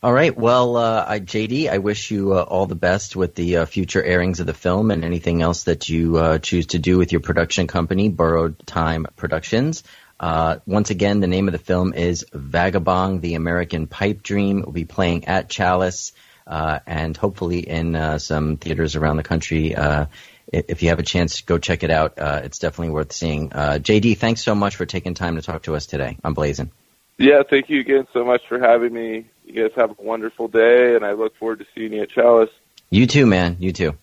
All 0.00 0.12
right. 0.12 0.36
Well, 0.36 0.76
uh, 0.76 1.18
JD, 1.18 1.68
I 1.68 1.78
wish 1.78 2.12
you 2.12 2.34
uh, 2.34 2.42
all 2.42 2.66
the 2.66 2.76
best 2.76 3.16
with 3.16 3.34
the 3.34 3.58
uh, 3.58 3.66
future 3.66 4.02
airings 4.02 4.38
of 4.38 4.46
the 4.46 4.54
film 4.54 4.92
and 4.92 5.04
anything 5.04 5.42
else 5.42 5.64
that 5.64 5.88
you 5.88 6.16
uh, 6.18 6.38
choose 6.38 6.66
to 6.66 6.78
do 6.78 6.98
with 6.98 7.10
your 7.10 7.20
production 7.20 7.66
company, 7.66 8.08
Borrowed 8.08 8.64
Time 8.64 9.06
Productions. 9.16 9.82
Uh, 10.20 10.58
once 10.66 10.90
again, 10.90 11.18
the 11.18 11.26
name 11.26 11.48
of 11.48 11.52
the 11.52 11.58
film 11.58 11.94
is 11.94 12.24
Vagabond, 12.32 13.22
the 13.22 13.34
American 13.34 13.88
Pipe 13.88 14.22
Dream. 14.22 14.60
It 14.60 14.66
will 14.66 14.72
be 14.72 14.84
playing 14.84 15.24
at 15.24 15.48
Chalice 15.48 16.12
and 16.48 17.16
hopefully 17.16 17.60
in 17.60 17.94
uh, 17.94 18.18
some 18.18 18.56
theaters 18.56 18.96
around 18.96 19.16
the 19.16 19.22
country. 19.22 19.74
Uh, 19.74 20.06
if 20.50 20.82
you 20.82 20.88
have 20.88 20.98
a 20.98 21.02
chance, 21.02 21.42
go 21.42 21.58
check 21.58 21.82
it 21.82 21.90
out. 21.90 22.18
Uh, 22.18 22.40
it's 22.44 22.58
definitely 22.58 22.92
worth 22.92 23.12
seeing. 23.12 23.52
Uh, 23.52 23.78
JD, 23.80 24.16
thanks 24.16 24.42
so 24.42 24.54
much 24.54 24.76
for 24.76 24.86
taking 24.86 25.14
time 25.14 25.36
to 25.36 25.42
talk 25.42 25.64
to 25.64 25.76
us 25.76 25.86
today 25.86 26.16
on 26.24 26.34
Blazing. 26.34 26.70
Yeah, 27.18 27.42
thank 27.48 27.68
you 27.68 27.80
again 27.80 28.06
so 28.12 28.24
much 28.24 28.42
for 28.48 28.58
having 28.58 28.92
me. 28.92 29.26
You 29.44 29.62
guys 29.62 29.72
have 29.76 29.90
a 29.90 30.02
wonderful 30.02 30.48
day, 30.48 30.94
and 30.94 31.04
I 31.04 31.12
look 31.12 31.36
forward 31.36 31.58
to 31.58 31.66
seeing 31.74 31.92
you 31.92 32.02
at 32.02 32.10
Chalice. 32.10 32.50
You 32.90 33.06
too, 33.06 33.26
man. 33.26 33.56
You 33.58 33.72
too. 33.72 33.94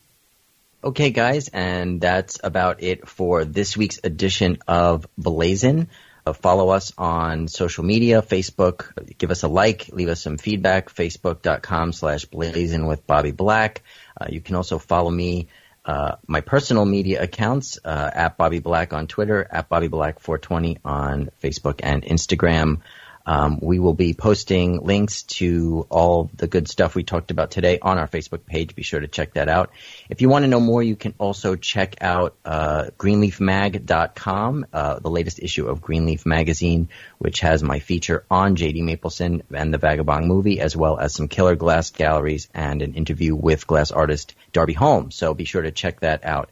Okay, 0.84 1.10
guys, 1.10 1.48
and 1.48 2.00
that's 2.00 2.40
about 2.44 2.84
it 2.84 3.08
for 3.08 3.44
this 3.44 3.76
week's 3.76 4.00
edition 4.04 4.60
of 4.68 5.08
Blazin. 5.18 5.88
Uh, 6.26 6.34
follow 6.34 6.70
us 6.70 6.92
on 6.98 7.48
social 7.48 7.84
media, 7.84 8.22
Facebook. 8.22 8.92
Give 9.18 9.30
us 9.30 9.44
a 9.44 9.48
like, 9.48 9.90
leave 9.92 10.10
us 10.10 10.22
some 10.22 10.38
feedback. 10.38 10.90
Facebook.com 10.90 11.94
slash 11.94 12.26
blazing 12.26 12.88
with 12.88 13.06
Bobby 13.06 13.32
Black. 13.32 13.84
Uh, 14.20 14.26
you 14.30 14.42
can 14.42 14.56
also 14.56 14.80
follow 14.80 15.12
me, 15.12 15.48
uh, 15.86 16.16
my 16.26 16.42
personal 16.42 16.86
media 16.86 17.22
accounts, 17.22 17.78
uh, 17.86 18.10
at 18.14 18.38
Bobby 18.38 18.60
Black 18.60 18.92
on 18.92 19.06
Twitter, 19.06 19.48
at 19.52 19.70
Bobby 19.70 19.88
Black 19.88 20.20
420 20.20 20.80
on 20.84 21.30
Facebook 21.44 21.82
and 21.84 22.02
Instagram. 22.04 22.82
Um, 23.26 23.60
we 23.62 23.80
will 23.80 23.94
be 23.94 24.14
posting 24.14 24.82
links 24.82 25.24
to 25.24 25.88
all 25.90 26.30
the 26.36 26.48
good 26.48 26.68
stuff 26.68 26.94
we 26.96 27.04
talked 27.04 27.32
about 27.32 27.52
today 27.52 27.80
on 27.82 27.98
our 27.98 28.08
Facebook 28.08 28.46
page. 28.46 28.76
Be 28.76 28.84
sure 28.84 29.00
to 29.00 29.08
check 29.08 29.34
that 29.34 29.50
out. 29.50 29.72
If 30.10 30.22
you 30.22 30.30
want 30.30 30.44
to 30.44 30.48
know 30.48 30.60
more, 30.60 30.84
you 30.84 30.96
can 30.96 31.16
also 31.18 31.56
check 31.56 31.96
out 32.02 32.36
uh, 32.46 32.92
greenleafmag.com, 32.98 34.68
uh, 34.72 35.00
the 35.00 35.10
latest 35.10 35.40
issue 35.40 35.68
of 35.68 35.82
Greenleaf 35.82 36.26
Magazine, 36.26 36.90
which 37.18 37.40
has 37.40 37.64
my 37.64 37.80
feature 37.80 38.26
on 38.30 38.56
J.D. 38.56 38.82
Maplesden 38.82 39.42
and 39.54 39.74
the 39.74 39.80
Vagabond 39.80 40.28
movie, 40.28 40.60
as 40.60 40.76
well 40.76 41.00
as 41.00 41.14
some 41.14 41.28
killer 41.28 41.56
glass 41.56 41.90
galleries 41.90 42.48
and 42.54 42.82
an 42.82 42.94
interview 42.94 43.36
with 43.36 43.66
glass 43.66 43.92
artist 43.92 44.36
Darby 44.54 44.74
Holmes. 44.74 45.16
So 45.16 45.34
be 45.34 45.46
sure 45.46 45.64
to 45.64 45.72
check 45.72 46.02
that 46.02 46.26
out. 46.26 46.50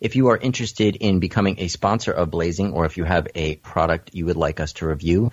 If 0.00 0.16
you 0.16 0.28
are 0.28 0.36
interested 0.36 0.96
in 0.96 1.20
becoming 1.20 1.60
a 1.60 1.68
sponsor 1.68 2.12
of 2.12 2.30
Blazing, 2.30 2.72
or 2.72 2.84
if 2.84 2.96
you 2.96 3.04
have 3.04 3.28
a 3.34 3.56
product 3.56 4.10
you 4.12 4.26
would 4.26 4.36
like 4.36 4.60
us 4.60 4.72
to 4.74 4.86
review, 4.86 5.30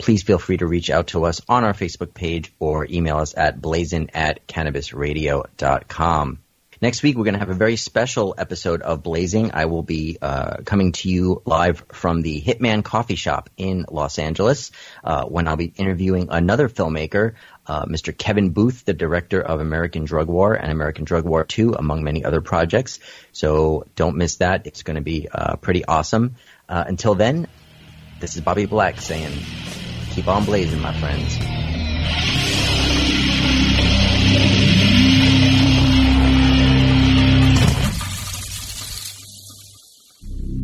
please 0.00 0.22
feel 0.22 0.38
free 0.38 0.56
to 0.56 0.66
reach 0.66 0.90
out 0.90 1.08
to 1.08 1.26
us 1.26 1.40
on 1.48 1.62
our 1.64 1.74
Facebook 1.74 2.14
page 2.14 2.52
or 2.58 2.86
email 2.90 3.18
us 3.18 3.34
at 3.36 3.60
blazin 3.60 4.10
at 4.14 4.46
cannabisradio.com. 4.46 6.38
Next 6.82 7.02
week, 7.02 7.18
we're 7.18 7.24
going 7.24 7.34
to 7.34 7.40
have 7.40 7.50
a 7.50 7.54
very 7.54 7.76
special 7.76 8.34
episode 8.38 8.80
of 8.80 9.02
Blazing. 9.02 9.50
I 9.52 9.66
will 9.66 9.82
be 9.82 10.16
uh, 10.22 10.62
coming 10.64 10.92
to 10.92 11.10
you 11.10 11.42
live 11.44 11.84
from 11.92 12.22
the 12.22 12.40
Hitman 12.40 12.82
Coffee 12.82 13.16
Shop 13.16 13.50
in 13.58 13.84
Los 13.90 14.18
Angeles 14.18 14.70
uh, 15.04 15.26
when 15.26 15.46
I'll 15.46 15.56
be 15.56 15.74
interviewing 15.76 16.28
another 16.30 16.70
filmmaker, 16.70 17.34
uh, 17.66 17.84
Mr. 17.84 18.16
Kevin 18.16 18.50
Booth, 18.50 18.86
the 18.86 18.94
director 18.94 19.42
of 19.42 19.60
American 19.60 20.06
Drug 20.06 20.28
War 20.28 20.54
and 20.54 20.72
American 20.72 21.04
Drug 21.04 21.26
War 21.26 21.44
2, 21.44 21.74
among 21.74 22.02
many 22.02 22.24
other 22.24 22.40
projects. 22.40 22.98
So 23.32 23.84
don't 23.94 24.16
miss 24.16 24.36
that. 24.36 24.66
It's 24.66 24.82
going 24.82 24.96
to 24.96 25.02
be 25.02 25.28
uh, 25.30 25.56
pretty 25.56 25.84
awesome. 25.84 26.36
Uh, 26.66 26.82
until 26.86 27.14
then, 27.14 27.46
this 28.20 28.36
is 28.36 28.40
Bobby 28.40 28.64
Black 28.64 29.02
saying, 29.02 29.32
keep 30.20 30.28
on 30.28 30.44
blazing, 30.44 30.80
my 30.80 30.92
friends. 31.00 31.38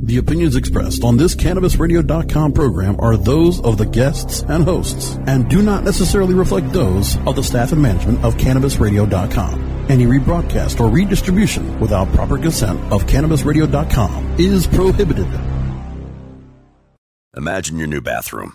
The 0.05 0.19
opinions 0.19 0.57
expressed 0.57 1.03
on 1.05 1.17
this 1.17 1.35
CannabisRadio.com 1.35 2.53
program 2.53 2.97
are 3.01 3.17
those 3.17 3.61
of 3.63 3.79
the 3.79 3.87
guests 3.87 4.43
and 4.43 4.63
hosts 4.63 5.17
and 5.27 5.49
do 5.49 5.63
not 5.63 5.85
necessarily 5.85 6.35
reflect 6.35 6.73
those 6.73 7.17
of 7.27 7.35
the 7.35 7.43
staff 7.43 7.73
and 7.73 7.83
management 7.83 8.23
of 8.25 8.37
CannabisRadio.com. 8.37 9.87
Any 9.89 10.05
rebroadcast 10.05 10.81
or 10.81 10.89
redistribution 10.89 11.81
without 11.81 12.13
proper 12.13 12.39
consent 12.39 12.81
of 12.93 13.07
CannabisRadio.com 13.07 14.37
is 14.39 14.67
prohibited. 14.67 15.29
Imagine 17.37 17.79
your 17.79 17.89
new 17.89 18.01
bathroom. 18.01 18.55